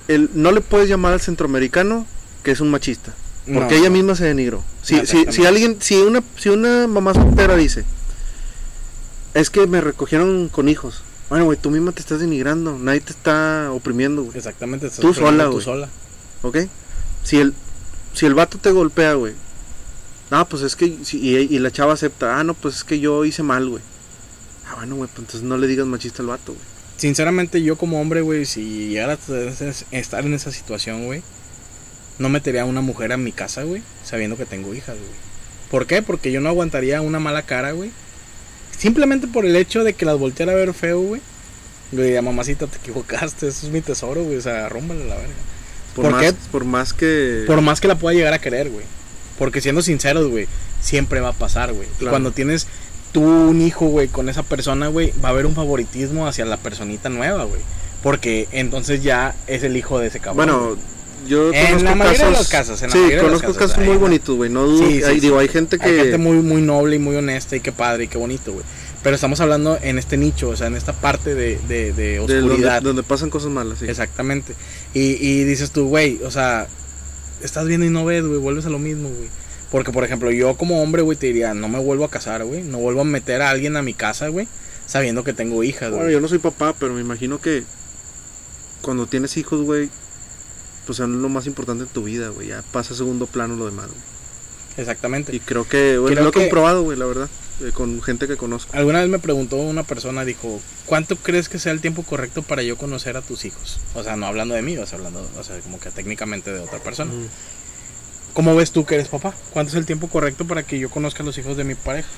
El, 0.08 0.30
no 0.34 0.50
le 0.52 0.60
puedes 0.60 0.88
llamar 0.88 1.12
al 1.12 1.20
centroamericano 1.20 2.06
que 2.42 2.50
es 2.50 2.60
un 2.60 2.70
machista, 2.70 3.14
porque 3.44 3.60
No, 3.74 3.80
ella 3.80 3.88
no. 3.88 3.90
misma 3.94 4.14
se 4.16 4.24
denigró. 4.24 4.62
Si, 4.82 4.96
Ah, 4.96 5.06
si, 5.06 5.24
si 5.30 5.46
alguien, 5.46 5.76
si 5.80 5.94
una, 5.96 6.22
si 6.38 6.48
una 6.48 6.86
mamá 6.88 7.14
soltera 7.14 7.56
dice, 7.56 7.84
es 9.34 9.48
que 9.50 9.66
me 9.66 9.80
recogieron 9.80 10.48
con 10.48 10.68
hijos. 10.68 11.02
Bueno, 11.32 11.46
güey, 11.46 11.56
tú 11.56 11.70
misma 11.70 11.92
te 11.92 12.00
estás 12.00 12.20
denigrando, 12.20 12.78
nadie 12.78 13.00
te 13.00 13.12
está 13.12 13.70
oprimiendo, 13.72 14.22
güey. 14.22 14.36
Exactamente. 14.36 14.88
estás 14.88 15.00
Tú 15.00 15.14
sola, 15.14 15.46
tú 15.46 15.52
güey. 15.52 15.64
sola. 15.64 15.88
¿Ok? 16.42 16.58
Si 17.24 17.38
el, 17.38 17.54
si 18.12 18.26
el 18.26 18.34
vato 18.34 18.58
te 18.58 18.70
golpea, 18.70 19.14
güey. 19.14 19.32
Ah, 20.30 20.46
pues 20.46 20.60
es 20.62 20.76
que. 20.76 20.98
si- 21.02 21.20
y, 21.20 21.38
y 21.38 21.58
la 21.58 21.70
chava 21.70 21.94
acepta. 21.94 22.38
Ah, 22.38 22.44
no, 22.44 22.52
pues 22.52 22.76
es 22.76 22.84
que 22.84 23.00
yo 23.00 23.24
hice 23.24 23.42
mal, 23.42 23.66
güey. 23.66 23.82
Ah, 24.68 24.74
bueno, 24.76 24.96
güey, 24.96 25.08
pues 25.08 25.20
entonces 25.20 25.42
no 25.42 25.56
le 25.56 25.68
digas 25.68 25.86
machista 25.86 26.20
al 26.20 26.28
vato, 26.28 26.52
güey. 26.52 26.64
Sinceramente, 26.98 27.62
yo 27.62 27.76
como 27.78 27.98
hombre, 27.98 28.20
güey, 28.20 28.44
si 28.44 28.88
llegara 28.90 29.14
a 29.14 29.96
estar 29.96 30.26
en 30.26 30.34
esa 30.34 30.52
situación, 30.52 31.06
güey, 31.06 31.22
no 32.18 32.28
metería 32.28 32.60
a 32.60 32.66
una 32.66 32.82
mujer 32.82 33.10
a 33.10 33.16
mi 33.16 33.32
casa, 33.32 33.62
güey, 33.62 33.82
sabiendo 34.04 34.36
que 34.36 34.44
tengo 34.44 34.74
hijas, 34.74 34.96
güey. 34.98 35.10
¿Por 35.70 35.86
qué? 35.86 36.02
Porque 36.02 36.30
yo 36.30 36.42
no 36.42 36.50
aguantaría 36.50 37.00
una 37.00 37.20
mala 37.20 37.40
cara, 37.40 37.72
güey. 37.72 37.90
Simplemente 38.82 39.28
por 39.28 39.46
el 39.46 39.54
hecho 39.54 39.84
de 39.84 39.94
que 39.94 40.04
las 40.04 40.18
volteara 40.18 40.50
a 40.52 40.56
ver 40.56 40.74
feo, 40.74 41.00
güey. 41.00 41.20
Le 41.92 42.02
diría, 42.02 42.20
mamacita, 42.20 42.66
te 42.66 42.78
equivocaste, 42.78 43.46
eso 43.46 43.66
es 43.66 43.72
mi 43.72 43.80
tesoro, 43.80 44.24
güey, 44.24 44.38
o 44.38 44.40
sea, 44.40 44.68
rómbale 44.68 45.04
a 45.04 45.06
la 45.06 45.14
verga. 45.14 45.34
Por, 45.94 46.04
¿Por 46.06 46.12
más, 46.14 46.22
qué? 46.24 46.34
por 46.50 46.64
más 46.64 46.92
que. 46.92 47.44
Por 47.46 47.60
más 47.60 47.80
que 47.80 47.86
la 47.86 47.94
pueda 47.94 48.16
llegar 48.16 48.32
a 48.32 48.40
querer, 48.40 48.70
güey. 48.70 48.84
Porque 49.38 49.60
siendo 49.60 49.82
sinceros, 49.82 50.28
güey, 50.28 50.48
siempre 50.80 51.20
va 51.20 51.28
a 51.28 51.32
pasar, 51.32 51.72
güey. 51.72 51.86
Y 51.86 51.98
Claro. 51.98 52.10
cuando 52.10 52.32
tienes 52.32 52.66
tú 53.12 53.22
un 53.22 53.60
hijo, 53.62 53.86
güey, 53.86 54.08
con 54.08 54.28
esa 54.28 54.42
persona, 54.42 54.88
güey, 54.88 55.12
va 55.24 55.28
a 55.28 55.30
haber 55.32 55.46
un 55.46 55.54
favoritismo 55.54 56.26
hacia 56.26 56.44
la 56.44 56.56
personita 56.56 57.08
nueva, 57.08 57.44
güey. 57.44 57.60
Porque 58.02 58.48
entonces 58.50 59.02
ya 59.04 59.36
es 59.46 59.62
el 59.62 59.76
hijo 59.76 60.00
de 60.00 60.08
ese 60.08 60.18
cabrón. 60.18 60.36
Bueno, 60.46 60.64
güey. 60.70 60.78
Yo 61.26 61.52
En 61.52 61.66
conozco 61.66 61.84
la 61.84 61.94
mayoría 61.94 62.24
de 62.26 62.30
los 62.32 62.48
casos, 62.48 62.82
en 62.82 62.88
la 62.90 62.92
sí, 62.92 62.98
mayoría 62.98 63.22
de 63.22 63.22
los 63.30 63.42
conozco 63.42 63.58
casos, 63.58 63.72
casos, 63.76 63.86
muy 63.88 63.96
bonitos, 63.96 64.36
güey. 64.36 64.50
No 64.50 64.64
dudo. 64.64 64.86
Sí, 64.86 64.98
sí, 64.98 65.04
hay. 65.04 65.20
Digo, 65.20 65.38
hay 65.38 65.48
gente 65.48 65.78
que. 65.78 65.84
Hay 65.88 65.96
gente 65.96 66.18
muy, 66.18 66.36
muy 66.38 66.62
noble 66.62 66.96
y 66.96 66.98
muy 66.98 67.16
honesta 67.16 67.56
y 67.56 67.60
qué 67.60 67.72
padre 67.72 68.04
y 68.04 68.08
qué 68.08 68.18
bonito, 68.18 68.52
güey. 68.52 68.64
Pero 69.02 69.16
estamos 69.16 69.40
hablando 69.40 69.78
en 69.82 69.98
este 69.98 70.16
nicho, 70.16 70.48
o 70.50 70.56
sea, 70.56 70.68
en 70.68 70.76
esta 70.76 70.92
parte 70.92 71.34
de, 71.34 71.58
de, 71.66 71.92
de 71.92 71.92
de 71.92 72.16
donde, 72.18 72.40
oscuridad. 72.42 72.82
donde 72.82 73.02
pasan 73.02 73.30
cosas 73.30 73.50
malas, 73.50 73.80
sí. 73.80 73.86
Exactamente. 73.88 74.54
Y, 74.94 75.16
y 75.24 75.42
dices 75.44 75.72
tú, 75.72 75.88
güey, 75.88 76.20
o 76.24 76.30
sea, 76.30 76.68
estás 77.42 77.66
viendo 77.66 77.84
y 77.84 77.90
no 77.90 78.04
ves, 78.04 78.24
güey, 78.24 78.38
vuelves 78.38 78.64
a 78.66 78.70
lo 78.70 78.78
mismo, 78.78 79.08
güey. 79.08 79.28
Porque, 79.72 79.90
por 79.90 80.04
ejemplo, 80.04 80.30
yo 80.30 80.54
como 80.54 80.82
hombre, 80.82 81.02
güey, 81.02 81.18
te 81.18 81.26
diría, 81.26 81.52
no 81.54 81.68
me 81.68 81.80
vuelvo 81.80 82.04
a 82.04 82.10
casar, 82.10 82.44
güey. 82.44 82.62
No 82.62 82.78
vuelvo 82.78 83.00
a 83.00 83.04
meter 83.04 83.42
a 83.42 83.50
alguien 83.50 83.76
a 83.76 83.82
mi 83.82 83.94
casa, 83.94 84.28
güey, 84.28 84.46
sabiendo 84.86 85.24
que 85.24 85.32
tengo 85.32 85.64
hijas, 85.64 85.88
Bueno, 85.90 86.04
güey. 86.04 86.12
yo 86.12 86.20
no 86.20 86.28
soy 86.28 86.38
papá, 86.38 86.74
pero 86.78 86.92
me 86.94 87.00
imagino 87.00 87.40
que 87.40 87.64
cuando 88.82 89.06
tienes 89.06 89.36
hijos, 89.36 89.62
güey, 89.62 89.88
pues 90.86 90.96
son 90.98 91.22
lo 91.22 91.28
más 91.28 91.46
importante 91.46 91.84
en 91.84 91.90
tu 91.90 92.04
vida, 92.04 92.28
güey. 92.28 92.48
Ya 92.48 92.62
pasa 92.72 92.94
a 92.94 92.96
segundo 92.96 93.26
plano 93.26 93.56
lo 93.56 93.66
demás, 93.66 93.86
güey. 93.86 94.00
Exactamente. 94.76 95.34
Y 95.34 95.40
creo 95.40 95.68
que, 95.68 95.98
bueno, 95.98 96.14
Creo 96.14 96.24
lo 96.24 96.30
he 96.30 96.32
que- 96.32 96.40
comprobado, 96.40 96.82
güey, 96.82 96.98
la 96.98 97.04
verdad, 97.06 97.28
eh, 97.60 97.72
con 97.72 98.00
gente 98.02 98.26
que 98.26 98.36
conozco. 98.36 98.74
Alguna 98.76 99.00
vez 99.00 99.08
me 99.10 99.18
preguntó 99.18 99.56
una 99.56 99.82
persona, 99.82 100.24
dijo, 100.24 100.60
¿cuánto 100.86 101.16
crees 101.16 101.48
que 101.48 101.58
sea 101.58 101.72
el 101.72 101.80
tiempo 101.82 102.02
correcto 102.02 102.42
para 102.42 102.62
yo 102.62 102.76
conocer 102.78 103.16
a 103.16 103.22
tus 103.22 103.44
hijos? 103.44 103.80
O 103.94 104.02
sea, 104.02 104.16
no 104.16 104.26
hablando 104.26 104.54
de 104.54 104.62
mí, 104.62 104.76
o 104.78 104.86
sea, 104.86 104.96
hablando, 104.98 105.28
o 105.38 105.44
sea, 105.44 105.58
como 105.60 105.78
que 105.78 105.90
técnicamente 105.90 106.52
de 106.52 106.60
otra 106.60 106.78
persona. 106.78 107.12
¿Cómo 108.32 108.56
ves 108.56 108.72
tú 108.72 108.86
que 108.86 108.94
eres 108.94 109.08
papá? 109.08 109.34
¿Cuánto 109.52 109.70
es 109.72 109.76
el 109.76 109.84
tiempo 109.84 110.08
correcto 110.08 110.46
para 110.46 110.62
que 110.62 110.78
yo 110.78 110.88
conozca 110.88 111.22
a 111.22 111.26
los 111.26 111.36
hijos 111.36 111.56
de 111.58 111.64
mi 111.64 111.74
pareja? 111.74 112.08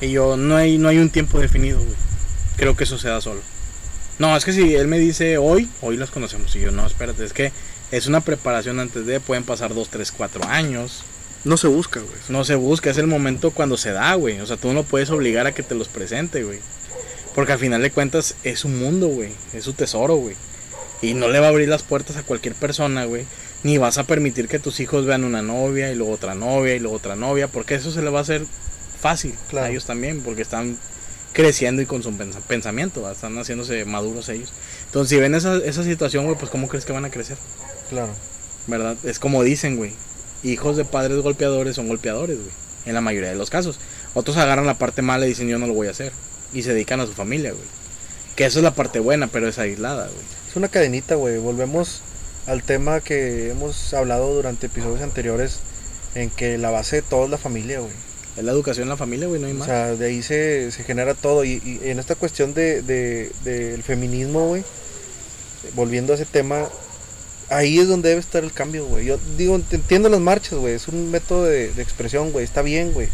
Y 0.00 0.10
yo, 0.12 0.36
no 0.38 0.56
hay, 0.56 0.78
no 0.78 0.88
hay 0.88 0.96
un 0.96 1.10
tiempo 1.10 1.38
definido, 1.38 1.78
güey. 1.78 1.94
Creo 2.56 2.74
que 2.74 2.84
eso 2.84 2.96
se 2.96 3.08
da 3.08 3.20
solo. 3.20 3.40
No, 4.18 4.36
es 4.36 4.44
que 4.44 4.52
si 4.52 4.74
él 4.74 4.88
me 4.88 4.98
dice 4.98 5.38
hoy, 5.38 5.68
hoy 5.80 5.96
las 5.96 6.10
conocemos. 6.10 6.54
Y 6.56 6.60
yo, 6.60 6.70
no, 6.70 6.86
espérate, 6.86 7.24
es 7.24 7.32
que 7.32 7.52
es 7.92 8.06
una 8.06 8.20
preparación 8.20 8.80
antes 8.80 9.06
de, 9.06 9.20
pueden 9.20 9.44
pasar 9.44 9.74
dos, 9.74 9.88
tres, 9.88 10.10
cuatro 10.12 10.44
años. 10.44 11.04
No 11.44 11.56
se 11.56 11.68
busca, 11.68 12.00
güey. 12.00 12.16
No 12.28 12.44
se 12.44 12.56
busca, 12.56 12.90
es 12.90 12.98
el 12.98 13.06
momento 13.06 13.52
cuando 13.52 13.76
se 13.76 13.92
da, 13.92 14.12
güey. 14.14 14.40
O 14.40 14.46
sea, 14.46 14.56
tú 14.56 14.72
no 14.72 14.82
puedes 14.82 15.10
obligar 15.10 15.46
a 15.46 15.52
que 15.54 15.62
te 15.62 15.74
los 15.76 15.88
presente, 15.88 16.42
güey. 16.42 16.58
Porque 17.34 17.52
al 17.52 17.58
final 17.60 17.80
de 17.80 17.92
cuentas 17.92 18.34
es 18.42 18.64
un 18.64 18.78
mundo, 18.78 19.06
güey. 19.06 19.30
Es 19.52 19.64
su 19.64 19.72
tesoro, 19.72 20.16
güey. 20.16 20.34
Y 21.00 21.14
no 21.14 21.28
le 21.28 21.38
va 21.38 21.46
a 21.46 21.50
abrir 21.50 21.68
las 21.68 21.84
puertas 21.84 22.16
a 22.16 22.24
cualquier 22.24 22.54
persona, 22.56 23.04
güey. 23.04 23.24
Ni 23.62 23.78
vas 23.78 23.98
a 23.98 24.04
permitir 24.04 24.48
que 24.48 24.58
tus 24.58 24.80
hijos 24.80 25.06
vean 25.06 25.22
una 25.22 25.42
novia 25.42 25.92
y 25.92 25.94
luego 25.94 26.12
otra 26.12 26.34
novia 26.34 26.74
y 26.74 26.80
luego 26.80 26.96
otra 26.96 27.14
novia. 27.14 27.46
Porque 27.46 27.76
eso 27.76 27.92
se 27.92 28.02
le 28.02 28.10
va 28.10 28.18
a 28.18 28.22
hacer 28.22 28.44
fácil 29.00 29.34
Claro. 29.48 29.66
a 29.68 29.70
ellos 29.70 29.84
también. 29.84 30.20
Porque 30.22 30.42
están 30.42 30.76
creciendo 31.32 31.82
y 31.82 31.86
con 31.86 32.02
su 32.02 32.10
pens- 32.12 32.40
pensamiento, 32.46 33.02
¿va? 33.02 33.12
están 33.12 33.36
haciéndose 33.38 33.84
maduros 33.84 34.28
ellos. 34.28 34.52
Entonces, 34.86 35.10
si 35.10 35.20
ven 35.20 35.34
esa, 35.34 35.56
esa 35.56 35.82
situación, 35.84 36.24
güey, 36.26 36.36
pues 36.38 36.50
¿cómo 36.50 36.68
crees 36.68 36.84
que 36.84 36.92
van 36.92 37.04
a 37.04 37.10
crecer? 37.10 37.36
Claro. 37.90 38.12
¿Verdad? 38.66 38.96
Es 39.04 39.18
como 39.18 39.42
dicen, 39.42 39.76
güey. 39.76 39.92
Hijos 40.42 40.76
de 40.76 40.84
padres 40.84 41.18
golpeadores 41.18 41.76
son 41.76 41.88
golpeadores, 41.88 42.36
güey. 42.38 42.50
En 42.86 42.94
la 42.94 43.00
mayoría 43.00 43.30
de 43.30 43.34
los 43.36 43.50
casos. 43.50 43.78
Otros 44.14 44.36
agarran 44.36 44.66
la 44.66 44.78
parte 44.78 45.02
mala 45.02 45.26
y 45.26 45.30
dicen 45.30 45.48
yo 45.48 45.58
no 45.58 45.66
lo 45.66 45.74
voy 45.74 45.88
a 45.88 45.90
hacer. 45.90 46.12
Y 46.52 46.62
se 46.62 46.72
dedican 46.72 47.00
a 47.00 47.06
su 47.06 47.12
familia, 47.12 47.50
güey. 47.52 47.64
Que 48.36 48.46
eso 48.46 48.60
es 48.60 48.62
la 48.62 48.74
parte 48.74 49.00
buena, 49.00 49.26
pero 49.26 49.48
es 49.48 49.58
aislada, 49.58 50.04
güey. 50.06 50.24
Es 50.48 50.56
una 50.56 50.68
cadenita, 50.68 51.16
güey. 51.16 51.38
Volvemos 51.38 52.02
al 52.46 52.62
tema 52.62 53.00
que 53.00 53.50
hemos 53.50 53.92
hablado 53.94 54.32
durante 54.32 54.66
episodios 54.66 55.02
anteriores, 55.02 55.58
en 56.14 56.30
que 56.30 56.56
la 56.56 56.70
base 56.70 56.96
de 56.96 57.02
todo 57.02 57.24
es 57.24 57.30
la 57.30 57.36
familia, 57.38 57.80
güey. 57.80 57.92
Es 58.38 58.44
la 58.44 58.52
educación 58.52 58.84
en 58.84 58.88
la 58.90 58.96
familia, 58.96 59.26
güey, 59.28 59.40
no 59.40 59.46
hay 59.48 59.52
O 59.52 59.56
más. 59.56 59.66
sea, 59.66 59.94
de 59.96 60.06
ahí 60.06 60.22
se, 60.22 60.70
se 60.70 60.84
genera 60.84 61.14
todo. 61.14 61.44
Y, 61.44 61.60
y 61.64 61.80
en 61.90 61.98
esta 61.98 62.14
cuestión 62.14 62.54
de, 62.54 62.82
de- 62.82 63.30
del 63.44 63.82
feminismo, 63.82 64.46
güey, 64.48 64.62
volviendo 65.74 66.12
a 66.12 66.16
ese 66.16 66.24
tema, 66.24 66.66
ahí 67.48 67.78
es 67.78 67.88
donde 67.88 68.10
debe 68.10 68.20
estar 68.20 68.44
el 68.44 68.52
cambio, 68.52 68.86
güey. 68.86 69.06
Yo 69.06 69.18
digo, 69.36 69.56
ent- 69.58 69.72
entiendo 69.72 70.08
las 70.08 70.20
marchas, 70.20 70.58
güey. 70.58 70.74
Es 70.74 70.86
un 70.88 71.10
método 71.10 71.44
de, 71.44 71.72
de 71.72 71.82
expresión, 71.82 72.30
güey. 72.32 72.44
Está 72.44 72.62
bien, 72.62 72.92
güey. 72.92 73.08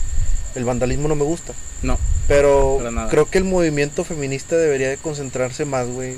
El 0.55 0.65
vandalismo 0.65 1.09
no 1.09 1.15
me 1.17 1.25
gusta. 1.25 1.53
no, 1.83 1.99
Pero 2.29 2.79
creo 3.11 3.29
que 3.31 3.39
el 3.39 3.45
movimiento 3.45 4.05
feminista 4.05 4.57
debería 4.57 4.89
de 4.89 4.99
concentrarse 4.99 5.65
más, 5.65 5.89
güey, 5.89 6.17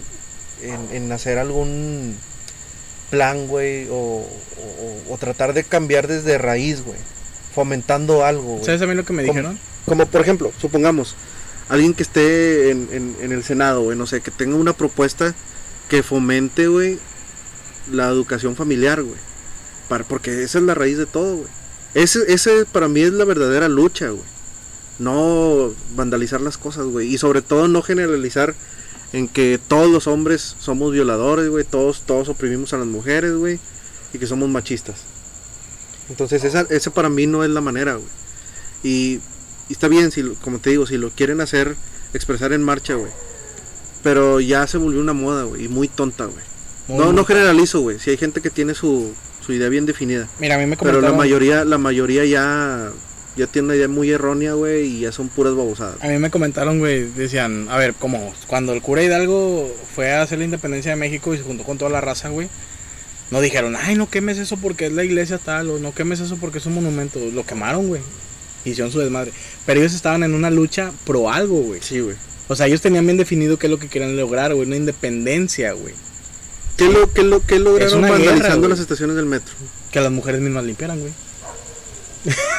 en, 0.62 0.94
en 0.96 1.12
hacer 1.12 1.38
algún 1.38 2.16
plan, 3.10 3.46
güey, 3.46 3.86
o, 3.88 3.94
o- 3.94 5.12
o 5.14 5.18
tratar 5.18 5.54
de 5.54 5.64
cambiar 5.64 6.06
desde 6.08 6.38
raíz, 6.38 6.82
güey. 6.82 6.98
Fomentando 7.56 8.24
algo, 8.24 8.42
güey. 8.54 8.64
¿sabes 8.64 8.80
a 8.82 8.86
mí 8.86 8.94
lo 8.94 9.04
que 9.04 9.12
me 9.12 9.22
¿Cómo? 9.24 9.32
dijeron? 9.34 9.58
Como 9.84 10.06
por 10.06 10.20
ejemplo, 10.20 10.52
supongamos, 10.60 11.16
alguien 11.68 11.92
que 11.94 12.04
esté 12.04 12.70
en, 12.70 12.88
en- 12.92 13.16
en 13.20 13.32
el 13.32 13.42
Senado, 13.42 13.82
güey, 13.82 13.98
no 13.98 14.06
sé, 14.06 14.20
que 14.20 14.30
tenga 14.30 14.54
una 14.56 14.72
propuesta 14.74 15.34
que 15.88 16.02
fomente, 16.04 16.68
güey, 16.68 16.98
la 17.90 18.08
educación 18.08 18.54
familiar, 18.56 19.02
güey. 19.02 19.18
Para, 19.88 20.04
porque 20.04 20.42
esa 20.44 20.58
es 20.58 20.64
la 20.64 20.74
raíz 20.74 20.98
de 20.98 21.06
todo, 21.06 21.36
güey. 21.36 21.48
Ese, 21.94 22.20
ese 22.32 22.66
para 22.66 22.88
mí 22.88 23.00
es 23.00 23.12
la 23.12 23.24
verdadera 23.24 23.68
lucha, 23.68 24.08
güey. 24.10 24.24
No 24.98 25.72
vandalizar 25.94 26.40
las 26.40 26.58
cosas, 26.58 26.84
güey. 26.86 27.12
Y 27.12 27.18
sobre 27.18 27.42
todo 27.42 27.68
no 27.68 27.82
generalizar 27.82 28.54
en 29.12 29.28
que 29.28 29.58
todos 29.68 29.90
los 29.90 30.06
hombres 30.06 30.56
somos 30.58 30.92
violadores, 30.92 31.48
güey. 31.48 31.64
Todos, 31.64 32.02
todos 32.04 32.28
oprimimos 32.28 32.72
a 32.72 32.78
las 32.78 32.86
mujeres, 32.86 33.34
güey. 33.34 33.58
Y 34.12 34.18
que 34.18 34.26
somos 34.26 34.48
machistas. 34.48 34.96
Entonces 36.08 36.44
esa, 36.44 36.66
esa 36.70 36.90
para 36.92 37.08
mí 37.08 37.26
no 37.26 37.44
es 37.44 37.50
la 37.50 37.60
manera, 37.60 37.94
güey. 37.94 38.06
Y, 38.82 39.20
y 39.68 39.72
está 39.72 39.88
bien, 39.88 40.10
si, 40.12 40.22
como 40.42 40.58
te 40.58 40.70
digo, 40.70 40.86
si 40.86 40.96
lo 40.98 41.10
quieren 41.10 41.40
hacer, 41.40 41.74
expresar 42.14 42.52
en 42.52 42.62
marcha, 42.62 42.94
güey. 42.94 43.10
Pero 44.02 44.40
ya 44.40 44.66
se 44.66 44.78
volvió 44.78 45.00
una 45.00 45.12
moda, 45.12 45.44
güey. 45.44 45.64
Y 45.64 45.68
muy 45.68 45.88
tonta, 45.88 46.26
güey. 46.26 46.44
Muy, 46.88 46.98
No, 46.98 47.04
muy- 47.06 47.14
no 47.16 47.24
generalizo, 47.24 47.80
güey. 47.80 47.98
Si 47.98 48.10
hay 48.10 48.16
gente 48.16 48.40
que 48.40 48.50
tiene 48.50 48.74
su, 48.74 49.12
su 49.44 49.52
idea 49.52 49.68
bien 49.68 49.86
definida. 49.86 50.28
Mira, 50.38 50.54
a 50.54 50.58
mí 50.58 50.66
me 50.66 50.76
Pero 50.76 50.90
comentaron... 50.92 51.10
la 51.10 51.16
mayoría, 51.16 51.64
la 51.64 51.78
mayoría 51.78 52.24
ya, 52.24 52.92
ya 53.36 53.46
tiene 53.48 53.66
una 53.66 53.76
idea 53.76 53.88
muy 53.88 54.10
errónea, 54.12 54.52
güey. 54.52 54.86
Y 54.86 55.00
ya 55.00 55.10
son 55.10 55.28
puras 55.28 55.54
babosadas. 55.56 55.96
A 56.02 56.06
mí 56.06 56.18
me 56.18 56.30
comentaron, 56.30 56.78
güey, 56.78 57.10
decían, 57.10 57.66
a 57.68 57.76
ver, 57.78 57.94
como 57.94 58.32
cuando 58.46 58.72
el 58.74 58.82
cura 58.82 59.02
Hidalgo 59.02 59.68
fue 59.96 60.12
a 60.12 60.22
hacer 60.22 60.38
la 60.38 60.44
independencia 60.44 60.92
de 60.92 60.96
México 60.96 61.34
y 61.34 61.38
se 61.38 61.42
juntó 61.42 61.64
con 61.64 61.76
toda 61.78 61.90
la 61.90 62.00
raza, 62.00 62.28
güey, 62.28 62.48
no 63.30 63.40
dijeron, 63.40 63.76
ay, 63.76 63.96
no 63.96 64.08
quemes 64.08 64.38
eso 64.38 64.56
porque 64.56 64.86
es 64.86 64.92
la 64.92 65.04
iglesia 65.04 65.38
tal, 65.38 65.70
o 65.70 65.78
no 65.78 65.94
quemes 65.94 66.20
eso 66.20 66.36
porque 66.36 66.58
es 66.58 66.66
un 66.66 66.74
monumento. 66.74 67.18
Lo 67.32 67.44
quemaron, 67.44 67.88
güey. 67.88 68.00
Hicieron 68.64 68.92
su 68.92 68.98
desmadre. 69.00 69.32
Pero 69.64 69.80
ellos 69.80 69.94
estaban 69.94 70.22
en 70.22 70.34
una 70.34 70.50
lucha 70.50 70.92
pro 71.04 71.30
algo, 71.30 71.60
güey. 71.62 71.80
Sí, 71.82 72.00
güey. 72.00 72.16
O 72.48 72.54
sea, 72.54 72.66
ellos 72.66 72.80
tenían 72.80 73.04
bien 73.04 73.16
definido 73.16 73.58
qué 73.58 73.66
es 73.66 73.70
lo 73.70 73.78
que 73.78 73.88
querían 73.88 74.16
lograr, 74.16 74.54
güey, 74.54 74.66
una 74.66 74.76
independencia, 74.76 75.72
güey. 75.72 75.94
¿Qué, 76.76 76.88
lo, 76.88 77.12
qué, 77.12 77.22
lo, 77.22 77.44
qué 77.44 77.58
lograron 77.58 78.02
guerra, 78.02 78.12
vandalizando 78.12 78.58
güey. 78.58 78.70
las 78.70 78.80
estaciones 78.80 79.16
del 79.16 79.26
metro? 79.26 79.54
Que 79.90 80.00
las 80.00 80.12
mujeres 80.12 80.40
mismas 80.40 80.64
limpiaran, 80.64 81.00
güey. 81.00 81.12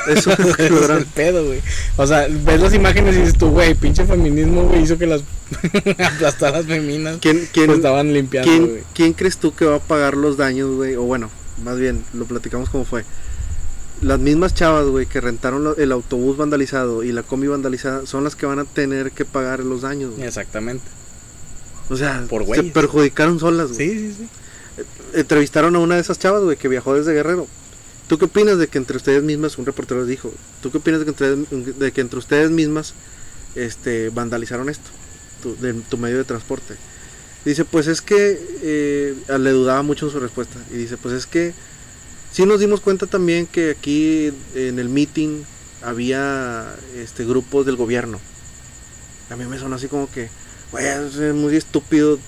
Eso 0.08 0.32
es 0.38 0.56
que 0.56 0.66
es 0.68 0.90
el 0.90 1.06
pedo, 1.06 1.46
güey. 1.46 1.62
O 1.98 2.08
sea, 2.08 2.28
ves 2.30 2.62
las 2.62 2.74
imágenes 2.74 3.16
y 3.16 3.20
dices 3.20 3.38
tú, 3.38 3.50
güey, 3.50 3.76
pinche 3.76 4.06
feminismo, 4.06 4.64
güey, 4.64 4.84
hizo 4.84 4.98
que 4.98 5.08
las 5.08 5.22
aplastar 6.06 6.54
las 6.54 6.66
feminas. 6.66 7.18
¿Quién, 7.22 7.48
quién, 7.52 7.68
Pues 7.68 7.78
estaban 7.78 8.14
limpiando, 8.14 8.50
¿quién, 8.50 8.68
güey. 8.68 8.84
quién 8.94 9.14
crees 9.14 9.38
tú 9.38 9.54
que 9.54 9.66
va 9.66 9.76
a 9.76 9.80
pagar 9.80 10.16
los 10.16 10.38
daños, 10.38 10.76
güey? 10.76 10.96
O 10.96 11.04
bueno, 11.04 11.30
más 11.64 11.78
bien, 11.78 12.04
lo 12.14 12.26
platicamos 12.26 12.70
como 12.70 12.86
fue. 12.86 13.04
Las 14.02 14.20
mismas 14.20 14.54
chavas, 14.54 14.86
güey, 14.86 15.08
que 15.08 15.20
rentaron 15.22 15.74
el 15.76 15.92
autobús 15.92 16.38
vandalizado 16.38 17.04
y 17.04 17.12
la 17.12 17.24
combi 17.24 17.48
vandalizada 17.48 18.06
son 18.06 18.24
las 18.24 18.36
que 18.36 18.46
van 18.46 18.60
a 18.60 18.66
tener 18.66 19.12
que 19.12 19.26
pagar 19.26 19.62
los 19.62 19.82
daños, 19.82 20.12
güey. 20.16 20.28
Exactamente. 20.28 20.84
O 21.90 21.96
sea, 21.96 22.24
Por 22.30 22.46
se 22.46 22.64
perjudicaron 22.64 23.40
solas, 23.40 23.72
güey. 23.72 23.90
Sí, 23.90 24.00
sí, 24.00 24.16
sí. 24.20 24.84
Entrevistaron 25.14 25.76
a 25.76 25.80
una 25.80 25.96
de 25.96 26.02
esas 26.02 26.20
chavas, 26.20 26.44
güey, 26.44 26.58
que 26.58 26.68
viajó 26.68 26.94
desde 26.94 27.14
Guerrero. 27.14 27.48
¿Tú 28.08 28.18
qué 28.18 28.26
opinas 28.26 28.58
de 28.58 28.68
que 28.68 28.78
entre 28.78 28.98
ustedes 28.98 29.22
mismas, 29.22 29.58
un 29.58 29.66
reportero 29.66 30.00
les 30.00 30.10
dijo, 30.10 30.34
¿tú 30.62 30.72
qué 30.72 30.78
opinas 30.78 31.02
de 31.02 31.06
que 31.06 31.12
entre, 31.12 31.74
de 31.74 31.92
que 31.92 32.02
entre 32.02 32.20
ustedes 32.20 32.50
mismas 32.50 32.94
este, 33.56 34.10
vandalizaron 34.10 34.70
esto, 34.70 34.90
tu, 35.44 35.58
de 35.58 35.74
tu 35.74 35.98
medio 35.98 36.18
de 36.18 36.24
transporte? 36.24 36.76
Dice, 37.44 37.66
pues 37.66 37.88
es 37.88 38.02
que 38.02 38.40
eh, 38.62 39.16
le 39.28 39.52
dudaba 39.52 39.82
mucho 39.82 40.06
en 40.06 40.12
su 40.12 40.20
respuesta. 40.20 40.58
Y 40.72 40.78
dice, 40.78 40.98
pues 40.98 41.14
es 41.14 41.26
que 41.26 41.54
sí 42.32 42.46
nos 42.46 42.60
dimos 42.60 42.82
cuenta 42.82 43.08
también 43.08 43.46
que 43.46 43.72
aquí 43.72 44.34
en 44.56 44.80
el 44.80 44.90
meeting 44.90 45.44
había 45.82 46.76
este, 46.96 47.26
grupos 47.26 47.66
del 47.66 47.76
gobierno. 47.76 48.20
A 49.30 49.36
mí 49.36 49.46
me 49.46 49.60
sonó 49.60 49.76
así 49.76 49.88
como 49.88 50.10
que, 50.10 50.30
güey, 50.72 50.86
es 50.86 51.34
muy 51.36 51.56
estúpido 51.58 52.20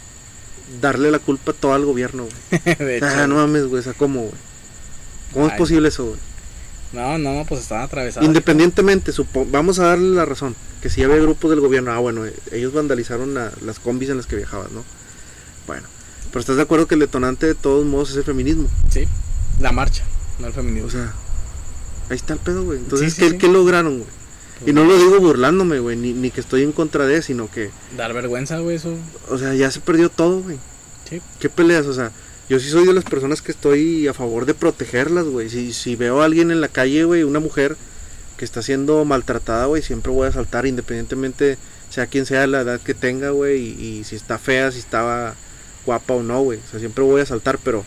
darle 0.81 1.09
la 1.09 1.19
culpa 1.19 1.53
todo 1.53 1.73
al 1.73 1.85
gobierno, 1.85 2.25
güey. 2.25 2.75
de 2.79 2.97
hecho. 2.97 3.07
Ah, 3.07 3.27
no 3.27 3.35
mames, 3.35 3.65
güey, 3.65 3.79
o 3.79 3.83
sea, 3.83 3.93
¿cómo, 3.93 4.21
güey? 4.21 4.48
¿Cómo 5.33 5.47
es 5.47 5.53
posible 5.53 5.89
eso, 5.89 6.05
güey? 6.05 6.19
no, 6.91 7.17
no, 7.19 7.33
no, 7.35 7.45
pues 7.45 7.61
estaban 7.61 7.83
atravesadas. 7.83 8.25
Independientemente, 8.25 9.11
supo- 9.11 9.45
vamos 9.51 9.77
a 9.79 9.83
darle 9.89 10.15
la 10.15 10.25
razón, 10.25 10.55
que 10.81 10.89
si 10.89 11.03
había 11.03 11.17
grupos 11.17 11.51
del 11.51 11.59
gobierno, 11.59 11.91
ah, 11.91 11.99
bueno, 11.99 12.23
ellos 12.51 12.73
vandalizaron 12.73 13.33
la- 13.35 13.51
las 13.63 13.79
combis 13.79 14.09
en 14.09 14.17
las 14.17 14.25
que 14.25 14.35
viajaban, 14.35 14.73
¿no? 14.73 14.83
Bueno, 15.67 15.83
pero 16.31 16.39
estás 16.39 16.55
de 16.55 16.63
acuerdo 16.63 16.87
que 16.87 16.95
el 16.95 17.01
detonante 17.01 17.45
de 17.45 17.53
todos 17.55 17.85
modos 17.85 18.09
es 18.11 18.17
el 18.17 18.23
feminismo. 18.23 18.67
Sí, 18.91 19.07
la 19.59 19.71
marcha, 19.71 20.03
no 20.39 20.47
el 20.47 20.53
feminismo. 20.53 20.87
O 20.87 20.91
sea, 20.91 21.13
ahí 22.09 22.15
está 22.15 22.33
el 22.33 22.39
pedo, 22.39 22.63
güey. 22.63 22.79
Entonces, 22.79 23.13
Sí, 23.13 23.21
sí, 23.21 23.21
¿qué, 23.27 23.29
sí. 23.33 23.37
qué 23.37 23.47
lograron, 23.49 23.99
güey? 23.99 24.09
Y 24.65 24.73
no 24.73 24.83
lo 24.83 24.97
digo 24.97 25.19
burlándome, 25.19 25.79
güey, 25.79 25.95
ni, 25.95 26.11
ni 26.13 26.31
que 26.31 26.41
estoy 26.41 26.63
en 26.63 26.71
contra 26.73 27.05
de, 27.05 27.21
sino 27.21 27.49
que, 27.51 27.69
Dar 27.95 28.13
vergüenza, 28.13 28.57
güey, 28.57 28.75
eso. 28.77 28.93
o 29.29 29.37
sea, 29.37 29.53
ya 29.53 29.69
se 29.71 29.79
perdió 29.79 30.09
todo, 30.09 30.41
güey. 30.41 30.57
Sí. 31.07 31.21
¿Qué 31.39 31.49
peleas? 31.49 31.85
O 31.85 31.93
sea, 31.93 32.11
yo 32.49 32.59
sí 32.59 32.69
soy 32.69 32.85
de 32.87 32.93
las 32.93 33.03
personas 33.03 33.41
que 33.41 33.51
estoy 33.51 34.07
a 34.07 34.13
favor 34.13 34.45
de 34.45 34.53
protegerlas, 34.53 35.25
güey. 35.25 35.49
Si, 35.49 35.71
si 35.73 35.95
veo 35.95 36.21
a 36.21 36.25
alguien 36.25 36.51
en 36.51 36.61
la 36.61 36.67
calle, 36.67 37.03
güey, 37.03 37.23
una 37.23 37.39
mujer 37.39 37.77
que 38.37 38.45
está 38.45 38.61
siendo 38.61 39.05
maltratada, 39.05 39.65
güey, 39.65 39.81
siempre 39.83 40.11
voy 40.11 40.27
a 40.27 40.31
saltar, 40.31 40.65
independientemente 40.65 41.57
sea 41.89 42.07
quien 42.07 42.25
sea 42.25 42.47
la 42.47 42.61
edad 42.61 42.79
que 42.79 42.93
tenga, 42.93 43.31
güey, 43.31 43.59
y, 43.61 43.99
y 43.99 44.03
si 44.03 44.15
está 44.15 44.37
fea, 44.39 44.71
si 44.71 44.79
estaba 44.79 45.35
guapa 45.85 46.13
o 46.13 46.23
no, 46.23 46.41
güey. 46.41 46.59
O 46.59 46.71
sea, 46.71 46.79
siempre 46.79 47.03
voy 47.03 47.21
a 47.21 47.25
saltar, 47.25 47.59
pero 47.63 47.83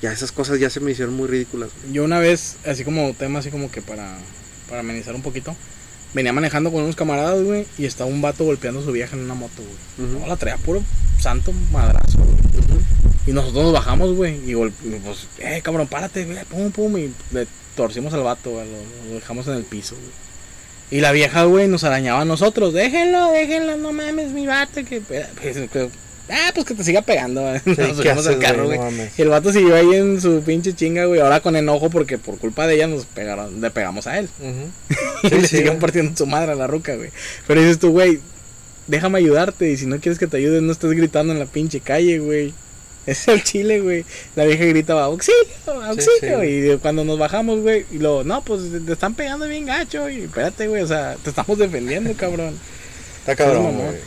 ya 0.00 0.12
esas 0.12 0.32
cosas 0.32 0.58
ya 0.58 0.70
se 0.70 0.80
me 0.80 0.92
hicieron 0.92 1.14
muy 1.14 1.28
ridículas. 1.28 1.70
güey. 1.82 1.92
Yo 1.92 2.04
una 2.04 2.18
vez, 2.20 2.56
así 2.66 2.84
como 2.84 3.12
tema, 3.14 3.40
así 3.40 3.50
como 3.50 3.70
que 3.70 3.82
para, 3.82 4.16
para 4.68 4.80
amenizar 4.80 5.14
un 5.14 5.22
poquito, 5.22 5.54
venía 6.14 6.32
manejando 6.32 6.72
con 6.72 6.82
unos 6.84 6.96
camaradas, 6.96 7.42
güey, 7.42 7.66
y 7.76 7.84
estaba 7.84 8.08
un 8.08 8.22
vato 8.22 8.44
golpeando 8.44 8.80
a 8.80 8.84
su 8.84 8.92
vieja 8.92 9.16
en 9.16 9.22
una 9.24 9.34
moto, 9.34 9.62
güey. 9.98 10.08
No, 10.10 10.26
la 10.26 10.36
traía 10.36 10.56
puro 10.56 10.82
santo 11.18 11.52
madrazo, 11.72 12.18
güey. 12.18 12.79
Y 13.26 13.32
nosotros 13.32 13.64
nos 13.64 13.72
bajamos, 13.72 14.14
güey, 14.14 14.36
y 14.50 14.54
pues, 14.54 15.26
eh, 15.38 15.60
cabrón, 15.62 15.86
párate, 15.86 16.24
güey, 16.24 16.38
pum, 16.44 16.70
pum, 16.70 16.96
y 16.98 17.12
le 17.32 17.46
torcimos 17.76 18.12
al 18.14 18.22
vato, 18.22 18.50
güey, 18.50 18.64
lo, 18.66 19.08
lo 19.10 19.14
dejamos 19.16 19.46
en 19.48 19.54
el 19.54 19.64
piso, 19.64 19.94
güey. 19.94 20.08
Y 20.90 21.00
la 21.02 21.12
vieja, 21.12 21.44
güey, 21.44 21.68
nos 21.68 21.84
arañaba 21.84 22.22
a 22.22 22.24
nosotros, 22.24 22.72
déjenlo, 22.74 23.30
déjenlo, 23.30 23.76
no 23.76 23.92
mames, 23.92 24.32
mi 24.32 24.46
vato, 24.46 24.84
que... 24.84 25.00
pues, 25.00 25.26
que- 25.40 25.88
Ah, 26.32 26.52
pues 26.54 26.64
que 26.64 26.74
te 26.74 26.84
siga 26.84 27.02
pegando, 27.02 27.40
güey. 27.42 27.58
Sí, 27.64 27.70
Nos 27.70 27.76
¿qué 27.76 27.94
subimos 27.94 28.26
al 28.28 28.38
carro, 28.38 28.66
güey? 28.66 28.78
No. 28.78 28.88
Y 29.18 29.22
el 29.22 29.28
vato 29.30 29.52
siguió 29.52 29.74
ahí 29.74 29.94
en 29.94 30.20
su 30.20 30.40
pinche 30.42 30.72
chinga, 30.74 31.04
güey, 31.06 31.20
ahora 31.20 31.40
con 31.40 31.56
enojo 31.56 31.90
porque 31.90 32.18
por 32.18 32.38
culpa 32.38 32.68
de 32.68 32.76
ella 32.76 32.86
nos 32.86 33.04
pegaron, 33.04 33.60
le 33.60 33.70
pegamos 33.72 34.06
a 34.06 34.16
él. 34.20 34.28
Ujú. 34.38 34.70
y 35.26 35.28
Sí, 35.28 35.34
le 35.34 35.48
sí, 35.48 35.56
siguen 35.56 35.80
partiendo 35.80 36.16
su 36.16 36.26
madre 36.26 36.52
a 36.52 36.54
la 36.54 36.68
ruca, 36.68 36.94
güey. 36.94 37.10
Pero 37.48 37.60
dices 37.60 37.80
tú, 37.80 37.90
güey, 37.90 38.20
déjame 38.86 39.18
ayudarte. 39.18 39.72
Y 39.72 39.76
si 39.76 39.86
no 39.86 39.98
quieres 39.98 40.20
que 40.20 40.28
te 40.28 40.36
ayude, 40.36 40.60
no 40.60 40.70
estés 40.70 40.92
gritando 40.92 41.32
en 41.32 41.40
la 41.40 41.46
pinche 41.46 41.80
calle, 41.80 42.20
güey. 42.20 42.54
Es 43.06 43.26
el 43.28 43.42
chile, 43.42 43.80
güey. 43.80 44.04
La 44.36 44.44
vieja 44.44 44.64
gritaba, 44.64 45.04
auxilio, 45.04 45.38
auxilio. 45.66 46.40
sí. 46.42 46.72
Y 46.72 46.76
cuando 46.78 47.04
nos 47.04 47.18
bajamos, 47.18 47.60
güey, 47.60 47.86
y 47.90 47.98
luego, 47.98 48.24
no, 48.24 48.42
pues 48.42 48.62
te 48.86 48.92
están 48.92 49.14
pegando 49.14 49.48
bien 49.48 49.66
gacho. 49.66 50.08
Y 50.08 50.22
espérate, 50.22 50.68
güey, 50.68 50.82
o 50.82 50.86
sea, 50.86 51.16
te 51.22 51.30
estamos 51.30 51.58
defendiendo, 51.58 52.12
cabrón. 52.14 52.58
Está 53.20 53.36
cabrón, 53.36 53.76
güey. 53.76 53.98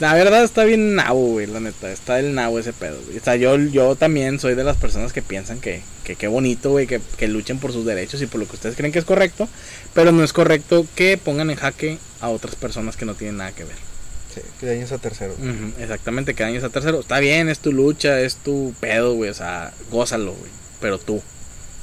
La 0.00 0.14
verdad 0.14 0.42
está 0.42 0.64
bien 0.64 0.94
nabo, 0.94 1.32
güey, 1.32 1.46
la 1.46 1.60
neta. 1.60 1.90
Está 1.90 2.18
el 2.18 2.34
nabo 2.34 2.58
ese 2.58 2.72
pedo, 2.72 2.96
güey. 3.06 3.18
O 3.18 3.22
sea, 3.22 3.36
yo, 3.36 3.56
yo 3.56 3.94
también 3.96 4.38
soy 4.40 4.54
de 4.54 4.64
las 4.64 4.76
personas 4.76 5.12
que 5.12 5.22
piensan 5.22 5.60
que 5.60 5.82
que 6.04 6.14
qué 6.14 6.28
bonito, 6.28 6.70
güey, 6.70 6.86
que, 6.86 7.00
que 7.16 7.26
luchen 7.26 7.58
por 7.58 7.72
sus 7.72 7.84
derechos 7.84 8.22
y 8.22 8.26
por 8.26 8.38
lo 8.38 8.46
que 8.46 8.54
ustedes 8.54 8.76
creen 8.76 8.92
que 8.92 9.00
es 9.00 9.04
correcto. 9.04 9.48
Pero 9.94 10.12
no 10.12 10.22
es 10.22 10.32
correcto 10.32 10.86
que 10.94 11.16
pongan 11.16 11.50
en 11.50 11.56
jaque 11.56 11.98
a 12.20 12.28
otras 12.28 12.54
personas 12.54 12.96
que 12.96 13.06
no 13.06 13.14
tienen 13.14 13.38
nada 13.38 13.52
que 13.52 13.64
ver. 13.64 13.93
Sí, 14.34 14.40
que 14.58 14.66
dañes 14.66 14.92
a 14.92 14.98
terceros. 14.98 15.38
Ujú, 15.38 15.80
exactamente, 15.80 16.34
que 16.34 16.42
dañes 16.42 16.64
a 16.64 16.70
tercero. 16.70 17.00
Está 17.00 17.20
bien, 17.20 17.48
es 17.48 17.60
tu 17.60 17.72
lucha, 17.72 18.20
es 18.20 18.36
tu 18.36 18.74
pedo, 18.80 19.14
güey. 19.14 19.30
O 19.30 19.34
sea, 19.34 19.72
gózalo, 19.90 20.32
güey. 20.32 20.50
Pero 20.80 20.98
tú. 20.98 21.22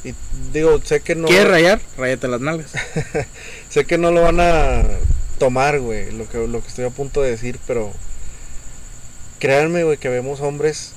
Y 0.03 0.13
digo, 0.51 0.79
sé 0.83 1.01
que 1.01 1.15
no. 1.15 1.27
¿Quieres 1.27 1.47
rayar? 1.47 1.81
Ráyate 1.97 2.27
las 2.27 2.41
nalgas. 2.41 2.71
Sé 3.69 3.85
que 3.85 3.97
no 3.97 4.11
lo 4.11 4.23
van 4.23 4.39
a 4.39 4.83
tomar, 5.37 5.79
güey, 5.79 6.11
lo 6.11 6.27
que, 6.29 6.47
lo 6.47 6.61
que 6.61 6.67
estoy 6.67 6.85
a 6.85 6.91
punto 6.91 7.21
de 7.21 7.31
decir, 7.31 7.59
pero 7.65 7.91
créanme, 9.39 9.83
güey, 9.83 9.97
que 9.97 10.09
vemos 10.09 10.39
hombres 10.39 10.93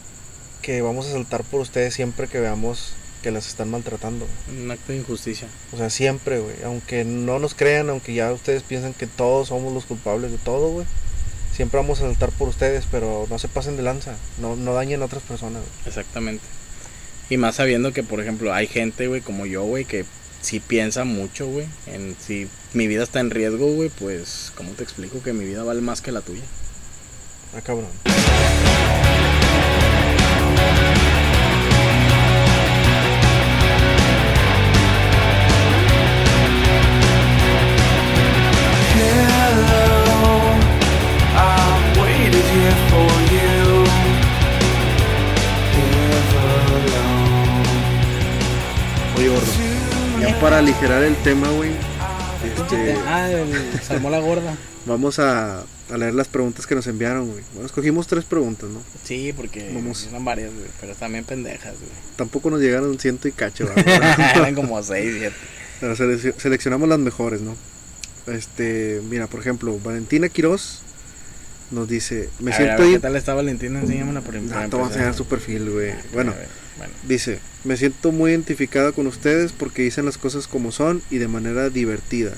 que 0.61 0.83
vamos 0.83 1.07
a 1.07 1.13
saltar 1.13 1.45
por 1.45 1.61
ustedes 1.61 1.95
siempre 1.95 2.27
que 2.27 2.41
veamos 2.41 2.95
que 3.23 3.31
las 3.31 3.47
están 3.47 3.71
maltratando. 3.71 4.27
Un 4.51 4.71
acto 4.71 4.93
de 4.93 4.99
injusticia. 4.99 5.49
O 5.73 5.79
sea, 5.79 5.89
siempre, 5.89 6.41
güey. 6.41 6.57
Aunque 6.63 7.05
no 7.05 7.39
nos 7.39 7.55
crean, 7.55 7.89
aunque 7.89 8.13
ya 8.13 8.31
ustedes 8.33 8.63
piensan 8.63 8.93
que 8.93 9.07
todos 9.07 9.49
somos 9.49 9.73
los 9.73 9.87
culpables 9.87 10.31
de 10.31 10.37
todo, 10.37 10.71
güey. 10.71 10.87
Siempre 11.55 11.79
vamos 11.79 12.01
a 12.01 12.03
saltar 12.03 12.31
por 12.31 12.49
ustedes, 12.49 12.85
pero 12.91 13.29
no 13.31 13.39
se 13.39 13.47
pasen 13.47 13.77
de 13.77 13.85
lanza. 13.85 14.17
No, 14.39 14.57
no 14.57 14.75
dañen 14.75 15.03
a 15.03 15.05
otras 15.05 15.23
personas, 15.23 15.63
güey. 15.63 15.87
Exactamente. 15.87 16.43
Y 17.31 17.37
más 17.37 17.55
sabiendo 17.55 17.93
que, 17.93 18.03
por 18.03 18.21
ejemplo, 18.21 18.53
hay 18.53 18.67
gente, 18.67 19.07
güey, 19.07 19.21
como 19.21 19.47
yo, 19.47 19.63
güey, 19.63 19.85
que 19.85 20.05
sí 20.41 20.59
piensa 20.59 21.05
mucho, 21.05 21.47
güey. 21.47 21.67
En 21.87 22.17
si 22.19 22.49
mi 22.73 22.89
vida 22.89 23.05
está 23.05 23.21
en 23.21 23.31
riesgo, 23.31 23.73
güey, 23.73 23.89
pues, 23.89 24.53
¿cómo 24.57 24.73
te 24.73 24.83
explico 24.83 25.23
que 25.23 25.33
mi 25.33 25.45
vida 25.45 25.63
vale 25.63 25.81
más 25.81 26.01
que 26.01 26.11
la 26.11 26.23
tuya? 26.23 26.43
Ah, 27.57 27.61
cabrón. 27.61 27.87
Para 50.45 50.59
aligerar 50.59 51.03
el 51.03 51.17
tema, 51.17 51.49
güey. 51.53 51.71
Este, 52.45 52.95
Ah, 53.07 53.31
el, 53.31 53.81
se 53.81 53.95
armó 53.95 54.11
la 54.11 54.19
gorda. 54.19 54.55
vamos 54.87 55.19
a, 55.19 55.61
a 55.61 55.97
leer 55.99 56.13
las 56.15 56.29
preguntas 56.29 56.67
que 56.67 56.75
nos 56.75 56.87
enviaron, 56.87 57.31
güey. 57.31 57.43
Bueno, 57.55 57.65
escogimos 57.67 58.07
tres 58.07 58.25
preguntas, 58.27 58.69
¿no? 58.69 58.83
Sí, 59.05 59.33
porque 59.35 59.71
Vamos. 59.75 60.07
eran 60.11 60.23
varias, 60.23 60.53
güey, 60.53 60.67
pero 60.83 60.95
también 60.95 61.25
pendejas, 61.25 61.73
güey. 61.73 61.91
Tampoco 62.17 62.51
nos 62.51 62.61
llegaron 62.61 62.99
ciento 62.99 63.27
y 63.27 63.33
cacho, 63.33 63.67
eran 63.77 64.55
como 64.55 64.83
seis, 64.83 65.15
siete. 65.19 65.37
Pero 65.81 65.97
selec- 65.97 66.35
seleccionamos 66.37 66.91
las 66.91 66.99
mejores, 66.99 67.41
¿no? 67.41 67.57
Este, 68.27 69.01
mira, 69.09 69.27
por 69.29 69.41
ejemplo, 69.41 69.79
Valentina 69.83 70.29
Quiroz 70.29 70.81
nos 71.71 71.89
dice, 71.89 72.29
me 72.39 72.53
A 72.53 72.59
ver, 72.59 72.71
a 72.71 72.77
siento 72.77 72.83
ver. 72.83 72.93
¿Qué 72.93 73.01
tal 73.01 73.17
está 73.17 73.33
Valentina? 73.33 73.81
Enséñamela 73.81 74.21
por 74.21 74.37
Ah, 74.37 74.41
para 74.53 74.69
te 74.69 74.77
voy 74.77 74.85
a 74.85 74.89
enseñar 74.89 75.15
su 75.15 75.25
perfil, 75.25 75.71
güey. 75.71 75.93
A 75.93 75.99
Bueno, 76.13 76.33
ver, 76.33 76.49
bueno. 76.77 76.93
dice, 77.07 77.39
me 77.65 77.77
siento 77.77 78.13
muy 78.13 78.31
identificada 78.31 78.93
con 78.93 79.07
ustedes 79.07 79.53
porque 79.53 79.83
dicen 79.83 80.05
las 80.05 80.19
cosas 80.19 80.47
como 80.47 80.73
son 80.73 81.03
y 81.11 81.19
de 81.19 81.29
manera 81.29 81.71
divertida. 81.71 82.33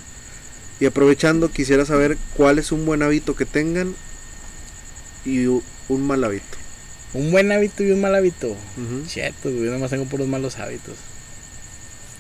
Y 0.79 0.87
aprovechando, 0.87 1.51
quisiera 1.51 1.87
saber 1.87 2.19
cuál 2.37 2.59
es 2.59 2.71
un 2.71 2.85
buen 2.85 3.03
hábito 3.03 3.35
que 3.35 3.47
tengan 3.47 3.95
y 5.25 5.47
un 5.47 6.07
mal 6.07 6.23
hábito. 6.23 6.59
Un 7.15 7.31
buen 7.31 7.51
hábito 7.51 7.83
y 7.83 7.93
un 7.93 8.01
mal 8.01 8.15
hábito. 8.15 8.49
Ujú. 8.49 9.07
Chetos, 9.07 9.55
güey, 9.55 9.71
nomás 9.71 9.91
tengo 9.91 10.05
puros 10.05 10.29
malos 10.29 10.59
hábitos. 10.59 10.97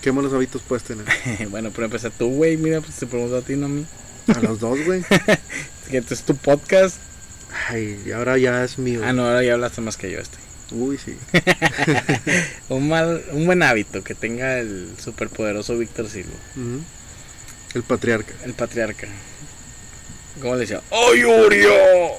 ¿Qué 0.00 0.10
malos 0.10 0.32
hábitos 0.32 0.62
puedes 0.62 0.84
tener? 0.84 1.04
bueno, 1.50 1.70
pero 1.70 1.84
empecé 1.84 2.10
tú, 2.10 2.28
güey, 2.28 2.56
mira, 2.56 2.80
pues 2.80 2.96
te 2.96 3.06
pregunto 3.06 3.36
a 3.36 3.42
ti, 3.42 3.56
no 3.56 3.66
a 3.66 3.68
mí. 3.68 3.84
A 4.34 4.40
los 4.40 4.58
dos, 4.60 4.78
güey. 4.84 5.02
Que 5.90 5.98
este 5.98 6.14
es 6.14 6.22
tu 6.22 6.34
podcast. 6.34 6.96
Ay, 7.68 8.02
y 8.04 8.10
ahora 8.10 8.36
ya 8.38 8.64
es 8.64 8.76
mío. 8.76 9.02
Ah, 9.04 9.12
no, 9.12 9.24
ahora 9.24 9.44
ya 9.44 9.52
hablaste 9.52 9.80
más 9.82 9.96
que 9.96 10.10
yo 10.10 10.18
este. 10.18 10.36
Uy, 10.72 10.98
sí. 10.98 11.16
Un 12.68 12.88
mal, 12.88 13.22
un 13.32 13.46
buen 13.46 13.62
hábito 13.62 14.02
que 14.02 14.14
tenga 14.14 14.58
el 14.58 14.88
superpoderoso 15.02 15.78
Víctor 15.78 16.08
Silva. 16.08 16.34
El 17.74 17.82
patriarca. 17.82 18.32
el 18.44 18.54
patriarca. 18.54 19.06
¿Cómo 20.40 20.54
le 20.54 20.60
decía? 20.62 20.82
¡Ay, 20.90 21.24
Urió! 21.24 21.72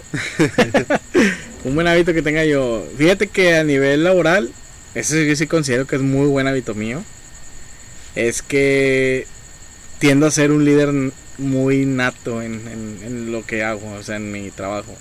un 1.66 1.76
buen 1.76 1.88
hábito 1.88 2.14
que 2.14 2.22
tenga 2.22 2.46
yo. 2.46 2.88
Fíjate 2.98 3.28
que 3.28 3.58
a 3.58 3.64
nivel 3.64 4.04
laboral, 4.04 4.52
ese 4.96 5.28
yo 5.28 5.36
sí 5.36 5.48
considero 5.48 5.86
que 5.86 5.98
es 5.98 6.02
muy 6.02 6.28
buen 6.28 6.48
hábito 6.48 6.74
mío. 6.74 7.04
Es 8.16 8.42
que 8.42 9.28
tiendo 10.00 10.26
a 10.26 10.32
ser 10.32 10.52
un 10.52 10.66
líder 10.66 10.92
muy 11.38 11.86
nato 11.86 12.42
en, 12.42 12.54
en- 12.68 13.00
en 13.04 13.32
lo 13.32 13.46
que 13.46 13.64
hago, 13.64 13.92
o 13.94 14.04
sea, 14.04 14.16
en 14.16 14.32
mi 14.32 14.50
trabajo. 14.52 14.96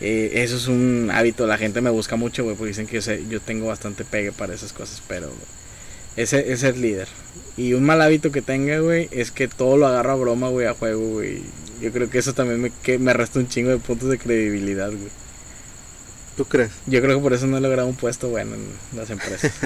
Eh, 0.00 0.42
eso 0.42 0.56
es 0.56 0.66
un 0.68 1.10
hábito, 1.12 1.46
la 1.46 1.56
gente 1.58 1.80
me 1.80 1.90
busca 1.90 2.16
mucho, 2.16 2.44
güey, 2.44 2.54
porque 2.56 2.68
dicen 2.68 2.86
que 2.86 2.96
yo, 2.96 3.02
sé- 3.02 3.24
yo 3.28 3.40
tengo 3.40 3.66
bastante 3.66 4.04
pegue 4.04 4.30
para 4.32 4.54
esas 4.54 4.72
cosas, 4.72 5.02
pero 5.08 5.30
ese 6.16 6.52
es 6.52 6.60
ser 6.60 6.76
líder. 6.76 7.08
Y 7.56 7.72
un 7.72 7.84
mal 7.84 8.02
hábito 8.02 8.30
que 8.30 8.42
tenga, 8.42 8.78
güey, 8.80 9.08
es 9.10 9.30
que 9.30 9.48
todo 9.48 9.76
lo 9.78 9.86
agarro 9.86 10.12
a 10.12 10.16
broma, 10.16 10.48
güey, 10.50 10.66
a 10.66 10.74
juego, 10.74 11.00
güey. 11.14 11.42
Yo 11.80 11.92
creo 11.92 12.10
que 12.10 12.18
eso 12.18 12.34
también 12.34 12.60
me, 12.60 12.72
que 12.82 12.98
me 12.98 13.12
resta 13.14 13.38
un 13.38 13.48
chingo 13.48 13.70
de 13.70 13.78
puntos 13.78 14.08
de 14.10 14.18
credibilidad, 14.18 14.88
güey. 14.90 15.10
¿Tú 16.36 16.44
crees? 16.44 16.70
Yo 16.86 17.00
creo 17.00 17.16
que 17.16 17.22
por 17.22 17.32
eso 17.32 17.46
no 17.46 17.56
he 17.56 17.60
logrado 17.62 17.88
un 17.88 17.96
puesto 17.96 18.28
bueno 18.28 18.54
en 18.54 18.98
las 18.98 19.08
empresas. 19.08 19.52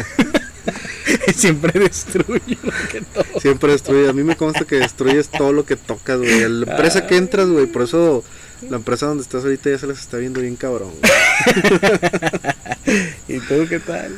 Siempre 1.34 1.78
destruyo 1.80 2.56
lo 2.62 2.72
que 2.90 3.00
todo. 3.00 3.40
Siempre 3.40 3.72
destruye. 3.72 4.08
A 4.08 4.12
mí 4.12 4.22
me 4.22 4.36
consta 4.36 4.64
que 4.64 4.76
destruyes 4.76 5.28
todo 5.28 5.52
lo 5.52 5.64
que 5.64 5.76
tocas, 5.76 6.18
güey. 6.18 6.40
La 6.48 6.70
empresa 6.70 7.06
que 7.06 7.16
entras, 7.16 7.48
güey. 7.48 7.66
Por 7.66 7.82
eso 7.82 8.22
la 8.68 8.76
empresa 8.76 9.06
donde 9.06 9.22
estás 9.22 9.44
ahorita 9.44 9.70
ya 9.70 9.78
se 9.78 9.86
las 9.86 10.00
está 10.00 10.18
viendo 10.18 10.40
bien 10.40 10.56
cabrón. 10.56 10.92
¿Y 13.28 13.38
tú 13.40 13.66
qué 13.68 13.80
tal? 13.80 14.16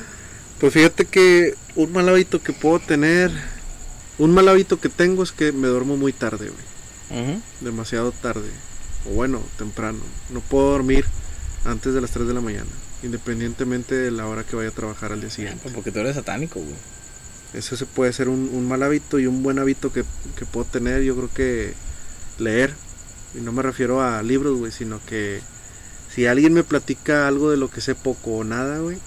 Pues 0.59 0.73
fíjate 0.73 1.05
que 1.05 1.55
un 1.77 1.93
mal 1.93 2.09
hábito 2.09 2.43
que 2.43 2.53
puedo 2.53 2.79
tener, 2.79 3.31
un 4.19 4.33
mal 4.33 4.49
hábito 4.49 4.81
que 4.81 4.89
tengo 4.89 5.23
es 5.23 5.33
que 5.33 5.53
me 5.53 5.69
duermo 5.69 5.97
muy 5.97 6.13
tarde, 6.13 6.51
güey. 6.51 7.41
Demasiado 7.61 8.13
tarde. 8.13 8.49
O 9.11 9.15
bueno, 9.15 9.43
temprano. 9.59 9.99
No 10.31 10.41
puedo 10.41 10.71
dormir 10.71 11.05
antes 11.65 11.95
de 11.95 12.01
las 12.01 12.11
3 12.13 12.29
de 12.29 12.35
la 12.35 12.41
mañana. 12.41 12.71
Independientemente 13.03 13.95
de 13.95 14.11
la 14.11 14.27
hora 14.27 14.45
que 14.45 14.57
vaya 14.57 14.69
a 14.69 14.73
trabajar 14.73 15.13
al 15.13 15.21
día 15.21 15.31
siguiente. 15.31 15.61
Pues 15.63 15.75
porque 15.75 15.91
tú 15.91 15.99
eres 15.99 16.15
satánico, 16.15 16.61
güey. 16.61 16.75
Eso 17.53 17.77
se 17.77 17.85
puede 17.85 18.13
ser 18.13 18.29
un, 18.29 18.49
un 18.53 18.67
mal 18.67 18.83
hábito 18.83 19.19
y 19.19 19.27
un 19.27 19.43
buen 19.43 19.59
hábito 19.59 19.93
que, 19.93 20.05
que 20.37 20.47
puedo 20.47 20.65
tener. 20.65 21.03
Yo 21.03 21.15
creo 21.17 21.31
que 21.35 21.75
leer. 22.39 22.73
Y 23.35 23.41
no 23.41 23.53
me 23.53 23.63
refiero 23.63 24.03
a 24.03 24.23
libros, 24.23 24.59
güey, 24.59 24.73
sino 24.73 25.01
que 25.07 25.41
si 26.15 26.27
alguien 26.27 26.53
me 26.53 26.65
platica 26.65 27.27
algo 27.27 27.51
de 27.51 27.57
lo 27.57 27.71
que 27.71 27.81
sé 27.81 27.95
poco 27.95 28.33
o 28.33 28.45
nada, 28.45 28.79
güey, 28.79 28.99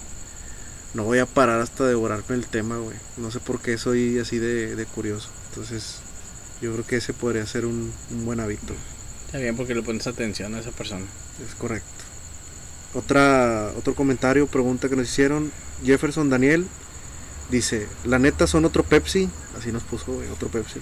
no 0.94 1.04
voy 1.04 1.18
a 1.18 1.26
parar 1.26 1.60
hasta 1.60 1.84
devorarme 1.84 2.34
el 2.34 2.46
tema, 2.46 2.78
güey. 2.78 2.96
No 3.16 3.30
sé 3.30 3.38
por 3.38 3.60
qué 3.60 3.78
soy 3.78 4.18
así 4.18 4.38
de, 4.38 4.74
de 4.74 4.86
curioso. 4.86 5.28
Entonces, 5.50 5.98
yo 6.60 6.72
creo 6.72 6.86
que 6.86 6.96
ese 6.96 7.12
podría 7.12 7.46
ser 7.46 7.66
un, 7.66 7.92
un 8.10 8.24
buen 8.24 8.40
hábito. 8.40 8.74
Está 9.26 9.38
bien 9.38 9.56
porque 9.56 9.74
le 9.74 9.82
pones 9.82 10.06
atención 10.06 10.54
a 10.54 10.60
esa 10.60 10.70
persona. 10.70 11.04
Es 11.46 11.54
correcto. 11.54 11.86
Otra, 12.94 13.72
otro 13.76 13.94
comentario, 13.94 14.46
pregunta 14.46 14.88
que 14.88 14.96
nos 14.96 15.08
hicieron. 15.08 15.52
Jefferson 15.84 16.30
Daniel 16.30 16.66
dice, 17.50 17.86
la 18.04 18.18
neta 18.18 18.46
son 18.46 18.64
otro 18.64 18.82
Pepsi. 18.82 19.28
Así 19.58 19.70
nos 19.70 19.82
puso, 19.82 20.14
güey, 20.14 20.28
otro 20.28 20.48
Pepsi. 20.48 20.80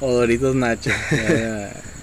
O 0.00 0.12
Doritos 0.12 0.54
Nacho. 0.54 0.90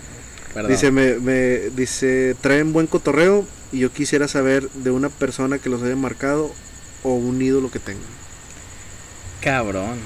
Perdón. 0.54 0.72
Dice, 0.72 0.91
me, 0.91 1.16
me, 1.16 1.70
dice, 1.76 2.36
traen 2.39 2.74
buen 2.74 2.88
cotorreo 2.88 3.45
y 3.72 3.80
yo 3.80 3.91
quisiera 3.91 4.28
saber 4.28 4.70
de 4.72 4.91
una 4.91 5.10
persona 5.10 5.58
que 5.58 5.70
los 5.70 5.82
haya 5.82 5.95
marcado 5.95 6.54
o 7.01 7.16
un 7.16 7.41
ídolo 7.41 7.72
que 7.72 7.80
tengan. 7.80 8.04
Cabrón. 9.41 9.97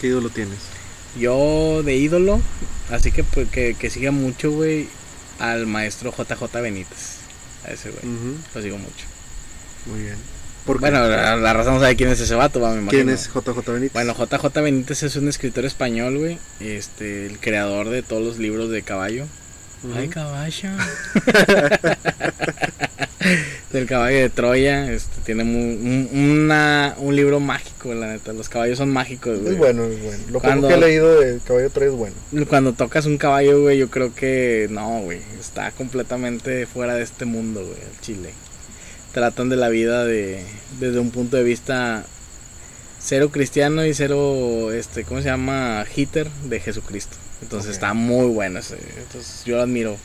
¿Qué 0.00 0.06
ídolo 0.06 0.30
tienes? 0.30 0.58
Yo 1.18 1.82
de 1.82 1.96
ídolo, 1.96 2.40
así 2.90 3.10
que 3.10 3.24
pues, 3.24 3.48
que, 3.50 3.74
que 3.74 3.90
siga 3.90 4.12
mucho, 4.12 4.52
güey, 4.52 4.88
al 5.38 5.66
maestro 5.66 6.12
JJ 6.16 6.60
Benítez. 6.62 7.18
A 7.64 7.72
ese, 7.72 7.90
güey. 7.90 8.02
Lo 8.54 8.62
sigo 8.62 8.78
mucho. 8.78 9.06
Muy 9.86 10.02
bien. 10.02 10.39
Bueno, 10.66 11.06
la, 11.08 11.36
la 11.36 11.52
razón 11.52 11.74
no 11.74 11.80
sabe 11.80 11.96
quién 11.96 12.10
es 12.10 12.20
ese 12.20 12.34
vato, 12.34 12.60
va, 12.60 12.70
me 12.70 12.80
imagino. 12.82 12.90
¿Quién 13.04 13.08
es 13.08 13.28
JJ 13.28 13.72
Benítez? 13.72 13.92
Bueno, 13.92 14.14
JJ 14.14 14.60
Benítez 14.62 15.02
es 15.02 15.16
un 15.16 15.28
escritor 15.28 15.64
español, 15.64 16.18
güey. 16.18 16.38
Este, 16.60 17.26
el 17.26 17.38
creador 17.38 17.88
de 17.88 18.02
todos 18.02 18.22
los 18.22 18.38
libros 18.38 18.70
de 18.70 18.82
caballo. 18.82 19.24
Ujú. 19.82 19.94
Ay, 19.98 20.08
caballo. 20.08 20.68
Del 23.72 23.86
caballo 23.86 24.16
de 24.16 24.30
Troya. 24.30 24.90
Este, 24.92 25.20
tiene 25.24 25.44
mu- 25.44 25.58
un, 25.74 26.08
una- 26.12 26.94
un 26.98 27.14
libro 27.14 27.38
mágico, 27.38 27.94
la 27.94 28.08
neta. 28.08 28.32
Los 28.32 28.48
caballos 28.48 28.78
son 28.78 28.90
mágicos, 28.90 29.38
güey. 29.38 29.52
es 29.52 29.58
bueno, 29.58 29.84
es 29.84 30.02
bueno. 30.02 30.24
Lo 30.30 30.40
Cuando- 30.40 30.68
que 30.68 30.74
he 30.74 30.78
leído 30.78 31.20
de 31.20 31.38
Caballo 31.46 31.70
3 31.70 31.90
es 31.90 31.94
bueno. 31.94 32.16
Cuando 32.48 32.72
tocas 32.72 33.06
un 33.06 33.16
caballo, 33.18 33.60
güey, 33.62 33.78
yo 33.78 33.88
creo 33.88 34.14
que 34.14 34.66
no, 34.70 35.00
güey. 35.02 35.20
Está 35.38 35.70
completamente 35.72 36.66
fuera 36.66 36.94
de 36.94 37.02
este 37.02 37.24
mundo, 37.26 37.60
güey, 37.60 37.78
el 37.80 38.00
Chile. 38.00 38.30
Tratan 39.12 39.48
de 39.48 39.56
la 39.56 39.68
vida 39.68 40.04
de, 40.04 40.44
desde 40.78 41.00
un 41.00 41.10
punto 41.10 41.36
de 41.36 41.42
vista 41.42 42.04
cero 43.02 43.30
cristiano 43.32 43.84
y 43.84 43.92
cero, 43.94 44.72
este, 44.72 45.04
¿cómo 45.04 45.20
se 45.20 45.26
llama? 45.26 45.84
Hitter 45.94 46.30
de 46.44 46.60
Jesucristo. 46.60 47.16
Entonces 47.42 47.70
Ok. 47.70 47.74
está 47.74 47.94
muy 47.94 48.26
bueno 48.26 48.60
ese. 48.60 48.76
Entonces 48.98 49.42
yo 49.44 49.56
lo 49.56 49.62
admiro 49.62 49.96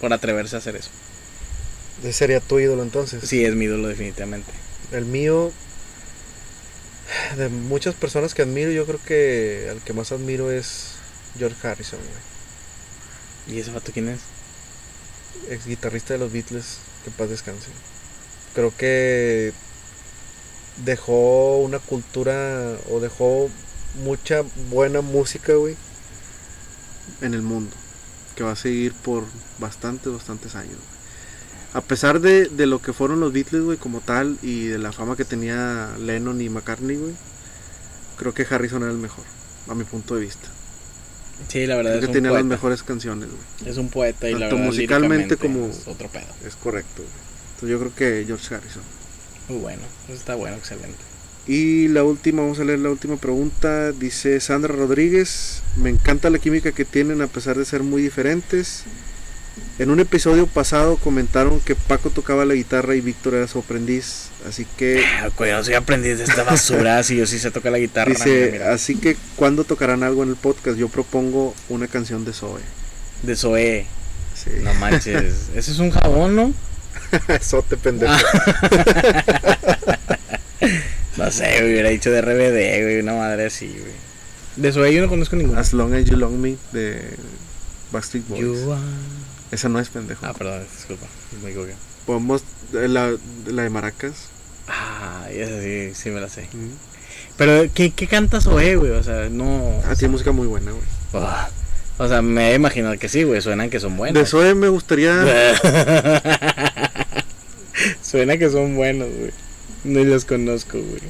por 0.00 0.12
atreverse 0.12 0.56
a 0.56 0.60
hacer 0.60 0.76
eso. 0.76 0.90
Ese 2.02 2.12
sería 2.12 2.40
tu 2.40 2.58
ídolo 2.60 2.82
entonces. 2.82 3.28
Sí, 3.28 3.44
es 3.44 3.54
mi 3.54 3.66
ídolo 3.66 3.88
definitivamente. 3.88 4.50
El 4.92 5.04
mío, 5.04 5.52
de 7.36 7.48
muchas 7.48 7.94
personas 7.94 8.32
que 8.34 8.42
admiro, 8.42 8.70
yo 8.70 8.86
creo 8.86 9.00
que 9.04 9.68
al 9.70 9.80
que 9.82 9.92
más 9.92 10.12
admiro 10.12 10.50
es 10.50 10.92
George 11.38 11.66
Harrison, 11.66 11.98
güey. 12.00 13.56
¿Y 13.56 13.60
ese 13.60 13.70
vato 13.72 13.92
quién 13.92 14.08
es? 14.08 14.20
Ex 15.50 15.66
guitarrista 15.66 16.14
de 16.14 16.20
los 16.20 16.32
Beatles, 16.32 16.78
que 17.02 17.10
en 17.10 17.16
paz 17.16 17.28
descanse. 17.28 17.68
Creo 18.54 18.72
que 18.76 19.52
dejó 20.84 21.58
una 21.58 21.78
cultura 21.78 22.76
o 22.90 23.00
dejó 23.00 23.48
mucha 24.04 24.42
buena 24.70 25.00
música, 25.00 25.54
güey, 25.54 25.76
en 27.20 27.34
el 27.34 27.42
mundo. 27.42 27.70
Que 28.36 28.42
va 28.44 28.52
a 28.52 28.56
seguir 28.56 28.92
por 28.92 29.24
bastantes, 29.58 30.12
bastantes 30.12 30.54
años. 30.56 30.74
güey. 30.74 30.94
A 31.74 31.80
pesar 31.80 32.20
de, 32.20 32.46
de 32.46 32.66
lo 32.66 32.80
que 32.80 32.92
fueron 32.92 33.20
los 33.20 33.32
Beatles, 33.32 33.62
güey, 33.62 33.78
como 33.78 34.00
tal, 34.00 34.38
y 34.42 34.66
de 34.66 34.78
la 34.78 34.92
fama 34.92 35.16
que 35.16 35.24
tenía 35.24 35.90
Lennon 36.00 36.40
y 36.40 36.48
McCartney, 36.48 36.96
güey, 36.96 37.14
creo 38.16 38.32
que 38.34 38.46
Harrison 38.48 38.82
era 38.82 38.92
el 38.92 38.98
mejor, 38.98 39.24
a 39.68 39.74
mi 39.74 39.84
punto 39.84 40.14
de 40.14 40.20
vista. 40.22 40.48
Sí, 41.48 41.66
la 41.66 41.74
verdad 41.76 41.92
Creo 41.92 42.02
es 42.02 42.06
que 42.06 42.12
tenía 42.12 42.30
poeta. 42.30 42.42
las 42.42 42.48
mejores 42.48 42.82
canciones, 42.84 43.28
güey. 43.28 43.70
Es 43.70 43.76
un 43.76 43.88
poeta 43.88 44.28
y 44.28 44.34
la 44.34 44.40
Tanto 44.40 44.54
verdad 44.56 44.66
musicalmente 44.70 45.36
como- 45.36 45.66
es 45.66 45.86
otro 45.88 46.08
pedo. 46.08 46.26
Es 46.46 46.54
correcto, 46.54 47.02
güey. 47.02 47.33
Entonces 47.64 47.70
yo 47.70 47.78
creo 47.78 47.94
que 47.94 48.26
George 48.26 48.54
Harrison. 48.54 48.82
Muy 49.48 49.58
bueno, 49.58 49.82
está 50.08 50.34
bueno, 50.34 50.56
excelente. 50.56 50.98
Y 51.46 51.88
la 51.88 52.04
última, 52.04 52.42
vamos 52.42 52.58
a 52.58 52.64
leer 52.64 52.78
la 52.78 52.90
última 52.90 53.16
pregunta. 53.16 53.92
Dice 53.92 54.40
Sandra 54.40 54.74
Rodríguez, 54.74 55.62
me 55.76 55.90
encanta 55.90 56.30
la 56.30 56.38
química 56.38 56.72
que 56.72 56.84
tienen 56.84 57.20
a 57.20 57.26
pesar 57.26 57.56
de 57.58 57.64
ser 57.64 57.82
muy 57.82 58.02
diferentes. 58.02 58.84
En 59.78 59.90
un 59.90 60.00
episodio 60.00 60.46
pasado 60.46 60.96
comentaron 60.96 61.60
que 61.60 61.74
Paco 61.74 62.10
tocaba 62.10 62.44
la 62.44 62.54
guitarra 62.54 62.96
y 62.96 63.00
Víctor 63.00 63.34
era 63.34 63.46
su 63.46 63.58
aprendiz. 63.58 64.28
Así 64.48 64.66
que 64.76 65.04
Ah, 65.22 65.30
cuidado, 65.34 65.62
soy 65.64 65.74
aprendiz 65.74 66.18
de 66.18 66.24
esta 66.24 66.42
basura, 66.44 67.02
si 67.04 67.16
yo 67.16 67.26
sí 67.26 67.38
sé 67.38 67.50
tocar 67.50 67.72
la 67.72 67.78
guitarra. 67.78 68.10
dice, 68.10 68.50
mira. 68.52 68.72
así 68.72 68.96
que 68.96 69.16
cuando 69.36 69.64
tocarán 69.64 70.02
algo 70.02 70.22
en 70.22 70.30
el 70.30 70.36
podcast, 70.36 70.76
yo 70.78 70.88
propongo 70.88 71.54
una 71.68 71.86
canción 71.88 72.24
de 72.24 72.32
Zoe. 72.32 72.62
De 73.22 73.36
Zoé, 73.36 73.86
Sí. 74.34 74.50
no 74.62 74.72
manches. 74.74 75.50
Ese 75.54 75.70
es 75.72 75.78
un 75.78 75.90
jabón, 75.90 76.34
¿no? 76.34 76.52
Sote 77.40 77.76
pendejo. 77.76 78.14
No 81.16 81.30
sé, 81.30 81.44
güey, 81.60 81.72
hubiera 81.72 81.90
dicho 81.90 82.10
de 82.10 82.20
RBD, 82.20 82.82
güey, 82.82 82.98
una 83.00 83.14
madre 83.14 83.46
así, 83.46 83.68
güey. 83.68 83.92
De 84.56 84.72
Zoé 84.72 84.92
yo 84.92 85.00
no 85.02 85.08
conozco 85.08 85.36
ninguna. 85.36 85.60
As 85.60 85.72
long 85.72 85.94
as 85.94 86.04
you 86.06 86.16
long 86.16 86.40
me 86.40 86.56
de 86.72 87.02
Backstreet 87.92 88.26
Boys. 88.26 88.40
You 88.40 88.72
are- 88.72 88.82
Esa 89.52 89.68
no 89.68 89.78
es 89.78 89.88
pendejo. 89.90 90.26
Ah, 90.26 90.32
perdón, 90.34 90.64
disculpa, 90.76 91.06
me 91.42 91.50
equivoqué. 91.50 91.74
Podemos 92.06 92.42
eh, 92.72 92.88
la, 92.88 93.14
la 93.46 93.62
de 93.62 93.70
Maracas. 93.70 94.28
Ah, 94.66 95.26
esa 95.30 95.60
sí, 95.62 95.92
sí 95.94 96.10
me 96.10 96.20
la 96.20 96.28
sé. 96.28 96.48
Pero, 97.36 97.70
¿qué, 97.72 97.90
qué 97.92 98.06
canta 98.08 98.40
Zoé, 98.40 98.74
güey? 98.76 98.90
O 98.92 99.02
sea, 99.04 99.28
no... 99.30 99.80
Ah, 99.88 99.94
tiene 99.94 100.12
música 100.12 100.32
muy 100.32 100.48
buena, 100.48 100.72
güey. 100.72 100.84
Ah, 101.14 101.48
o 101.98 102.08
sea, 102.08 102.22
me 102.22 102.50
he 102.50 102.54
imaginado 102.54 102.98
que 102.98 103.08
sí, 103.08 103.22
güey, 103.22 103.40
suenan 103.40 103.70
que 103.70 103.78
son 103.78 103.92
De 103.92 103.98
buenos. 103.98 104.28
Zoe 104.30 104.54
me 104.56 104.68
gustaría 104.68 105.14
Suena 108.14 108.38
que 108.38 108.48
son 108.48 108.76
buenos, 108.76 109.08
güey. 109.18 109.32
No 109.82 110.04
los 110.04 110.24
conozco, 110.24 110.78
güey. 110.78 111.00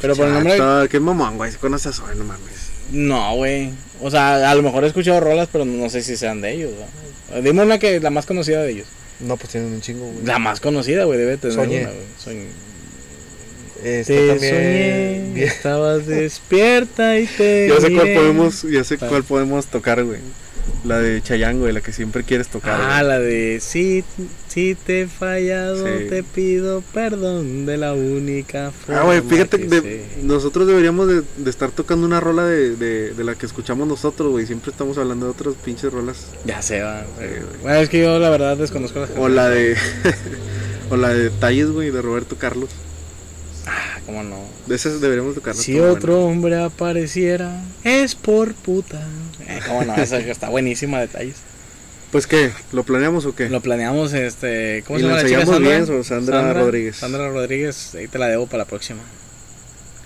Pero 0.00 0.16
por 0.16 0.26
el 0.26 0.34
nombre... 0.34 0.58
Qué 0.90 0.98
mamón, 0.98 1.36
güey. 1.36 1.52
Si 1.52 1.56
conoces 1.58 1.86
a 1.86 1.92
Zoe, 1.92 2.16
no 2.16 2.24
mames. 2.24 2.70
No, 2.90 3.36
güey. 3.36 3.70
O 4.00 4.10
sea, 4.10 4.50
a 4.50 4.54
lo 4.56 4.64
mejor 4.64 4.82
he 4.82 4.88
escuchado 4.88 5.20
rolas, 5.20 5.48
pero 5.52 5.64
no 5.64 5.88
sé 5.88 6.02
si 6.02 6.16
sean 6.16 6.40
de 6.40 6.54
ellos, 6.54 6.72
¿no? 7.32 7.40
Dime 7.42 7.62
una 7.62 7.78
que 7.78 8.00
la 8.00 8.10
más 8.10 8.26
conocida 8.26 8.60
de 8.64 8.72
ellos. 8.72 8.88
No, 9.20 9.36
pues 9.36 9.50
tienen 9.52 9.72
un 9.72 9.80
chingo, 9.80 10.10
güey. 10.10 10.24
La 10.24 10.40
más 10.40 10.58
conocida, 10.58 11.04
güey, 11.04 11.20
debe 11.20 11.36
tener 11.36 11.54
Soñé. 11.54 11.82
una, 11.82 11.90
güey. 11.90 12.04
Soñé. 12.18 12.46
Está 13.84 14.12
Te 14.12 14.28
también 14.28 15.26
soñé, 15.30 15.44
estabas 15.44 16.06
despierta 16.08 17.20
y 17.20 17.26
te 17.26 17.68
Ya 17.68 17.80
sé 17.80 17.92
cuál 17.92 18.14
podemos, 18.14 18.62
ya 18.62 18.82
sé 18.82 18.98
cuál 18.98 19.22
podemos 19.22 19.66
tocar, 19.68 20.02
güey. 20.02 20.18
La 20.84 20.98
de 21.00 21.20
Chayango, 21.22 21.62
güey, 21.62 21.72
la 21.72 21.80
que 21.80 21.92
siempre 21.92 22.22
quieres 22.24 22.48
tocar. 22.48 22.80
Ah, 22.80 22.98
güey. 22.98 23.08
la 23.08 23.18
de 23.18 23.58
si, 23.60 24.04
si 24.48 24.74
te 24.74 25.02
he 25.02 25.06
fallado, 25.08 25.84
Sí. 25.86 26.06
te 26.08 26.22
pido 26.22 26.82
perdón 26.94 27.66
de 27.66 27.76
la 27.76 27.94
única 27.94 28.70
forma. 28.70 29.00
Ah, 29.00 29.04
güey, 29.04 29.20
fíjate 29.22 29.58
que 29.58 29.68
que 29.68 29.80
de- 29.80 29.80
sé. 29.80 30.04
nosotros 30.22 30.66
deberíamos 30.68 31.08
de, 31.08 31.22
de 31.36 31.50
estar 31.50 31.70
tocando 31.70 32.06
una 32.06 32.20
rola 32.20 32.44
de, 32.44 32.76
de, 32.76 33.12
de 33.12 33.24
la 33.24 33.34
que 33.34 33.46
escuchamos 33.46 33.88
nosotros, 33.88 34.30
güey. 34.30 34.46
Siempre 34.46 34.70
estamos 34.70 34.96
hablando 34.98 35.26
de 35.26 35.32
otras 35.32 35.54
pinches 35.64 35.92
rolas. 35.92 36.26
Ya 36.44 36.62
se 36.62 36.80
va. 36.82 37.04
güey. 37.16 37.28
Sí, 37.28 37.34
güey. 37.40 37.62
bueno, 37.62 37.78
es 37.80 37.88
que 37.88 38.00
yo 38.02 38.18
la 38.18 38.30
verdad 38.30 38.56
desconozco 38.56 39.00
las 39.00 39.10
O 39.18 39.28
la 39.28 39.48
de. 39.48 39.76
o 40.90 40.96
la 40.96 41.08
de 41.10 41.24
Detalles, 41.24 41.70
güey, 41.70 41.90
de 41.90 42.00
Roberto 42.02 42.36
Carlos. 42.36 42.70
Cómo 44.08 44.22
no. 44.22 44.38
De 44.66 44.74
esas 44.74 45.02
deberíamos 45.02 45.34
tocarlas. 45.34 45.62
Si 45.62 45.78
otro 45.78 46.24
hombre 46.24 46.56
apareciera, 46.58 47.62
es 47.84 48.14
por 48.14 48.54
puta. 48.54 49.06
Eh, 49.46 49.60
cómo 49.66 49.84
no, 49.84 49.94
esa 49.96 50.16
está 50.18 50.48
buenísima, 50.48 50.98
detalles. 50.98 51.36
Pues 52.10 52.26
qué, 52.26 52.50
¿lo 52.72 52.84
planeamos 52.84 53.26
o 53.26 53.34
qué? 53.34 53.50
Lo 53.50 53.60
planeamos, 53.60 54.14
este. 54.14 54.82
¿Cómo 54.86 54.98
Y 54.98 55.02
se 55.02 55.08
la 55.08 55.12
llama 55.12 55.22
la 55.22 55.28
chica? 55.28 55.46
Sandra? 55.52 55.68
bien, 55.90 56.04
Sandra 56.04 56.52
Rodríguez. 56.54 56.96
Sandra 56.96 57.28
Rodríguez, 57.28 57.94
ahí 57.96 58.08
te 58.08 58.18
la 58.18 58.28
debo 58.28 58.46
para 58.46 58.62
la 58.62 58.64
próxima. 58.64 59.00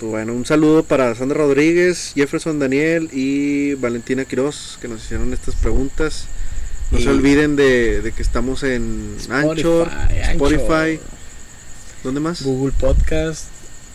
Pues 0.01 0.11
bueno, 0.11 0.33
un 0.33 0.45
saludo 0.47 0.83
para 0.83 1.15
Sandra 1.15 1.39
Rodríguez, 1.39 2.11
Jefferson 2.17 2.59
Daniel 2.59 3.09
y 3.13 3.75
Valentina 3.75 4.25
Quiroz 4.25 4.79
que 4.83 4.89
nos 4.89 5.05
hicieron 5.05 5.33
estas 5.33 5.55
preguntas. 5.55 6.25
No 6.91 6.99
Y- 6.99 7.05
se 7.05 7.09
olviden 7.09 7.55
de, 7.55 8.03
de 8.03 8.11
que 8.11 8.21
estamos 8.23 8.65
en 8.65 9.15
Anchor, 9.31 9.89
Spotify, 10.11 10.99
¿dónde 12.03 12.19
más? 12.19 12.43
Google 12.43 12.73
Podcast 12.81 13.45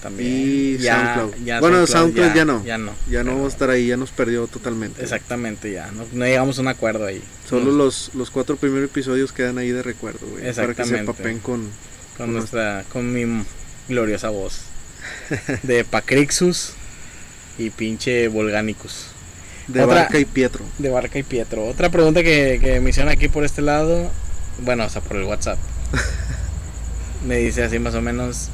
también. 0.02 0.32
Y 0.32 0.78
Ya- 0.78 1.16
SoundCloud. 1.16 1.46
ya 1.46 1.60
Bueno, 1.60 1.88
SoundCloud 1.88 2.34
ya 2.34 2.46
no. 2.46 2.64
Ya 2.66 2.78
no. 2.78 2.94
Ya 3.10 3.24
no 3.24 3.32
vamos 3.32 3.46
a 3.46 3.54
estar 3.56 3.70
ahí, 3.70 3.88
ya 3.88 3.98
nos 3.98 4.12
perdió 4.12 4.48
totalmente. 4.48 5.02
Exactamente, 5.02 5.72
ya. 5.72 5.92
No, 5.92 6.06
no 6.12 6.26
llegamos 6.26 6.58
a 6.58 6.62
un 6.62 6.68
acuerdo 6.70 7.06
ahí. 7.06 7.22
Solo 7.50 7.72
los, 7.72 8.12
los 8.14 8.30
cuatro 8.32 8.56
primeros 8.58 8.90
episodios 8.90 9.32
quedan 9.32 9.58
ahí 9.58 9.72
de 9.72 9.84
recuerdo, 9.84 10.26
güey. 10.28 10.54
Para 10.54 10.74
que 10.74 10.86
se 10.86 10.98
papen 11.04 11.40
con... 11.40 11.70
Con 12.18 12.34
nuestra. 12.34 12.84
Con 12.92 13.14
mi 13.14 13.44
gloriosa 13.88 14.30
voz. 14.30 14.62
De 15.64 15.84
Pacrixus 15.84 16.74
y 17.60 17.70
pinche 17.70 18.28
Volganicus. 18.28 19.06
De 19.68 19.84
Otra- 19.84 19.96
Barca 20.04 20.18
y 20.20 20.26
Pietro. 20.26 20.66
De 20.80 20.90
Barca 20.90 21.20
y 21.20 21.24
Pietro. 21.24 21.66
Otra 21.68 21.90
pregunta 21.90 22.24
que, 22.24 22.60
que 22.62 22.80
me 22.80 22.90
hicieron 22.90 23.12
aquí 23.12 23.28
por 23.28 23.44
este 23.46 23.62
lado. 23.62 24.10
Bueno, 24.64 24.86
o 24.86 24.90
sea, 24.90 25.02
por 25.02 25.18
el 25.18 25.24
WhatsApp. 25.24 25.60
me 27.28 27.38
dice 27.38 27.64
así 27.64 27.78
más 27.80 27.94
o 27.96 28.02
menos. 28.02 28.50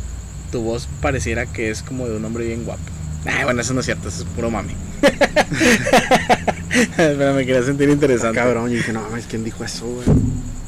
Tu 0.54 0.62
voz 0.62 0.88
pareciera 1.02 1.48
que 1.48 1.72
es 1.72 1.82
como 1.82 2.08
de 2.08 2.16
un 2.16 2.24
hombre 2.24 2.46
bien 2.46 2.64
guapo. 2.64 2.84
Ay, 3.26 3.44
bueno, 3.44 3.60
eso 3.62 3.74
no 3.74 3.80
es 3.80 3.88
cierto, 3.88 4.10
eso 4.10 4.22
es 4.22 4.30
puro 4.30 4.52
mami. 4.52 4.76
Pero 6.96 7.34
me 7.34 7.44
quería 7.44 7.64
sentir 7.64 7.90
interesante. 7.90 8.38
Cabrón, 8.38 8.72
y 8.72 8.76
dije, 8.76 8.94
no 8.94 9.02
mames, 9.02 9.26
¿quién 9.26 9.44
dijo 9.44 9.64
eso, 9.64 9.88
güey? 9.88 10.06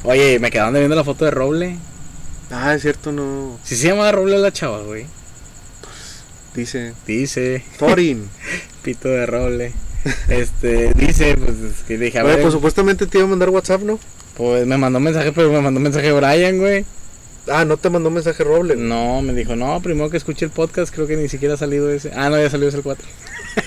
Oye, 0.02 0.40
me 0.40 0.50
quedaron 0.50 0.74
viendo 0.74 0.96
la 0.96 1.04
foto 1.04 1.24
de 1.24 1.30
Roble. 1.30 1.78
Ah, 2.50 2.74
es 2.74 2.82
cierto, 2.82 3.12
no. 3.12 3.60
Si 3.62 3.76
se 3.76 3.86
llama 3.86 4.10
Roble 4.10 4.38
la 4.38 4.52
chava, 4.52 4.82
güey. 4.82 5.06
Dice, 6.52 6.94
Dice, 7.06 7.62
Thorin. 7.78 8.28
pito 8.82 9.06
de 9.06 9.24
Roble. 9.24 9.72
Este, 10.28 10.92
dice, 10.94 11.36
pues 11.36 11.58
es 11.58 11.84
que 11.84 11.96
dije, 11.96 12.18
a 12.18 12.24
ver, 12.24 12.42
pues 12.42 12.52
supuestamente 12.52 13.06
te 13.06 13.18
iba 13.18 13.26
a 13.28 13.30
mandar 13.30 13.50
WhatsApp, 13.50 13.82
¿no? 13.82 14.00
pues 14.36 14.66
me 14.66 14.76
mandó 14.78 14.98
mensaje, 14.98 15.30
pero 15.30 15.52
me 15.52 15.60
mandó 15.60 15.78
mensaje 15.78 16.10
Brian, 16.10 16.58
güey. 16.58 16.84
Ah, 17.48 17.64
no 17.64 17.76
te 17.76 17.90
mandó 17.90 18.10
mensaje 18.10 18.42
Roble. 18.44 18.76
No, 18.76 19.22
me 19.22 19.32
dijo, 19.32 19.56
no, 19.56 19.80
primero 19.80 20.10
que 20.10 20.16
escuche 20.16 20.44
el 20.44 20.50
podcast, 20.50 20.92
creo 20.94 21.06
que 21.06 21.16
ni 21.16 21.28
siquiera 21.28 21.54
ha 21.54 21.56
salido 21.56 21.90
ese. 21.90 22.10
Ah, 22.14 22.28
no, 22.28 22.40
ya 22.40 22.50
salió 22.50 22.68
ese 22.68 22.78
el 22.78 22.82
4. 22.82 23.06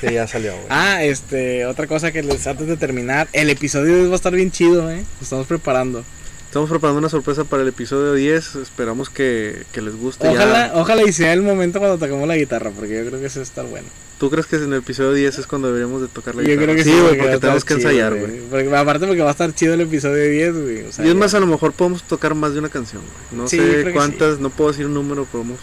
Sí, 0.01 0.13
ya 0.13 0.27
salió, 0.27 0.51
güey. 0.53 0.65
Ah, 0.69 1.03
este, 1.03 1.65
otra 1.65 1.87
cosa 1.87 2.11
que 2.11 2.21
les 2.21 2.45
antes 2.45 2.67
de 2.67 2.77
terminar, 2.77 3.27
el 3.33 3.49
episodio 3.49 3.95
de 3.95 4.01
hoy 4.01 4.07
va 4.07 4.13
a 4.13 4.15
estar 4.15 4.33
bien 4.33 4.51
chido, 4.51 4.91
eh. 4.91 5.03
Lo 5.19 5.23
estamos 5.23 5.47
preparando. 5.47 6.03
Estamos 6.49 6.67
preparando 6.67 6.97
una 6.97 7.09
sorpresa 7.09 7.43
para 7.43 7.61
el 7.61 7.69
episodio 7.69 8.13
10. 8.15 8.55
Esperamos 8.55 9.11
que, 9.11 9.65
que 9.71 9.81
les 9.83 9.95
guste. 9.95 10.23
ya. 10.25 10.31
Ojalá, 10.31 10.71
ojalá 10.73 11.03
y 11.03 11.13
sea 11.13 11.31
el 11.33 11.43
momento 11.43 11.77
cuando 11.77 11.99
toquemos 11.99 12.27
la 12.27 12.35
guitarra, 12.37 12.71
porque 12.71 12.95
yo 13.03 13.07
creo 13.07 13.19
que 13.19 13.27
eso 13.27 13.39
va 13.39 13.43
a 13.43 13.43
estar 13.43 13.65
bueno. 13.67 13.87
¿Tú 14.17 14.31
crees 14.31 14.47
que 14.47 14.55
en 14.55 14.73
el 14.73 14.79
episodio 14.79 15.13
10 15.13 15.37
es 15.39 15.45
cuando 15.47 15.67
deberíamos 15.67 16.01
de 16.01 16.07
tocar 16.07 16.33
la 16.33 16.41
Yo 16.41 16.49
guitarra? 16.49 16.63
creo 16.73 16.75
que 16.75 16.83
sí, 16.83 16.91
güey, 16.99 17.17
porque 17.19 17.37
tenemos 17.37 17.63
que 17.63 17.75
chido, 17.75 17.89
ensayar, 17.89 18.15
güey. 18.15 18.39
Porque, 18.49 18.75
aparte 18.75 19.05
porque 19.05 19.21
va 19.21 19.27
a 19.29 19.31
estar 19.31 19.53
chido 19.53 19.75
el 19.75 19.81
episodio 19.81 20.27
10, 20.27 20.53
güey. 20.63 20.81
O 20.85 20.91
sea, 20.91 21.05
Y 21.05 21.09
es 21.09 21.15
más, 21.15 21.35
a 21.35 21.39
lo 21.39 21.45
mejor 21.45 21.71
podemos 21.71 22.01
tocar 22.01 22.33
más 22.33 22.51
de 22.53 22.59
una 22.59 22.69
canción, 22.69 23.03
güey. 23.03 23.41
No 23.43 23.47
Sí, 23.47 23.57
sé 23.57 23.91
cuántas, 23.93 24.39
no 24.39 24.49
puedo 24.49 24.71
decir 24.71 24.87
un 24.87 24.95
número, 24.95 25.25
podemos... 25.25 25.59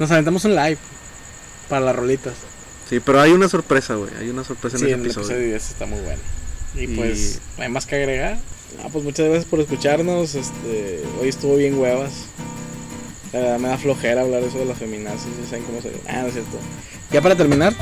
Nos 0.00 0.10
aventamos 0.10 0.44
un 0.44 0.56
live 0.56 0.78
para 1.68 1.86
las 1.86 1.94
rolitas. 1.94 2.34
Sí, 2.88 2.98
pero 2.98 3.20
hay 3.20 3.30
una 3.30 3.48
sorpresa, 3.48 3.94
güey. 3.94 4.10
Hay 4.18 4.28
una 4.28 4.42
sorpresa 4.42 4.76
en 4.76 4.80
Sí, 4.80 4.86
ese 4.86 4.94
en 4.94 5.00
el 5.00 5.06
episodio. 5.06 5.26
episodio 5.28 5.46
10 5.50 5.70
está 5.70 5.86
muy 5.86 6.00
bueno. 6.00 6.20
Y, 6.74 6.84
Y- 6.84 6.86
pues, 6.88 7.40
no 7.56 7.64
hay 7.64 7.68
más 7.70 7.86
que 7.86 7.96
agregar. 7.96 8.38
Ah, 8.84 8.88
pues 8.92 9.04
muchas 9.04 9.26
gracias 9.26 9.44
por 9.46 9.60
escucharnos. 9.60 10.34
Este, 10.34 11.02
hoy 11.20 11.28
estuvo 11.28 11.56
bien 11.56 11.78
huevas. 11.78 12.12
La 13.32 13.40
verdad 13.40 13.58
me 13.58 13.68
da 13.68 13.78
flojera 13.78 14.22
hablar 14.22 14.42
eso 14.42 14.58
de 14.58 14.64
las 14.64 14.78
feminazis. 14.78 15.28
Ya 15.42 15.48
saben 15.50 15.64
cómo 15.64 15.80
se 15.82 15.92
Ah, 16.08 16.22
no 16.22 16.28
es 16.28 16.34
cierto. 16.34 16.58
Ya 17.12 17.20
para 17.20 17.36
terminar, 17.36 17.72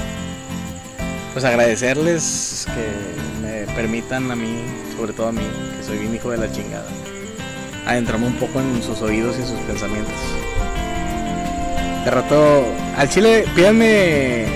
pues 1.33 1.45
agradecerles 1.45 2.67
que 2.75 3.47
me 3.47 3.73
permitan 3.75 4.31
a 4.31 4.37
mí, 4.37 4.63
sobre 4.97 5.13
todo 5.13 5.29
a 5.29 5.33
mí, 5.33 5.43
que 5.79 5.87
soy 5.87 5.99
bien 5.99 6.15
hijo 6.15 6.31
de 6.31 6.39
la 6.39 6.51
chingada, 6.51 6.87
adentrarme 7.87 8.27
un 8.27 8.37
poco 8.37 8.61
en 8.61 8.83
sus 8.83 9.01
oídos 9.03 9.37
y 9.39 9.43
sus 9.43 9.59
pensamientos. 9.61 10.15
De 12.05 12.11
rato, 12.11 12.65
al 12.97 13.09
chile, 13.11 13.45
pídanme 13.55 14.47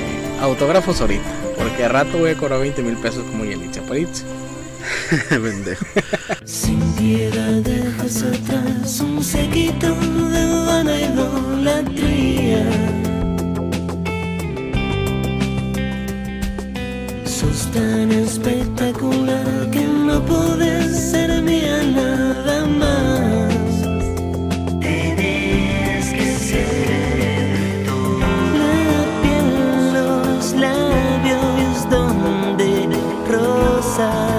autógrafos 0.40 1.00
ahorita, 1.02 1.22
porque 1.56 1.84
a 1.84 1.88
rato 1.88 2.18
voy 2.18 2.30
a 2.30 2.36
cobrar 2.36 2.60
20 2.60 2.82
mil 2.82 2.96
pesos 2.96 3.24
como 3.24 3.44
Yelitza 3.44 3.82
Paritz. 3.82 4.24
Pendejo. 5.28 5.84
Sin 6.44 6.80
piedad 6.94 7.52
dejas 7.62 8.22
atrás 8.22 9.00
un 9.00 9.22
sequito 9.22 9.94
de 9.94 10.46
vana 10.66 11.00
idolatría. 11.00 12.64
Sos 17.24 17.70
tan 17.72 18.10
espectacular 18.12 19.70
que 19.70 19.84
no 19.86 20.24
podés 20.26 21.10
ser 21.10 21.42
mía 21.42 21.82
nada 21.94 22.66
más. 22.66 23.31
casa. 34.02 34.31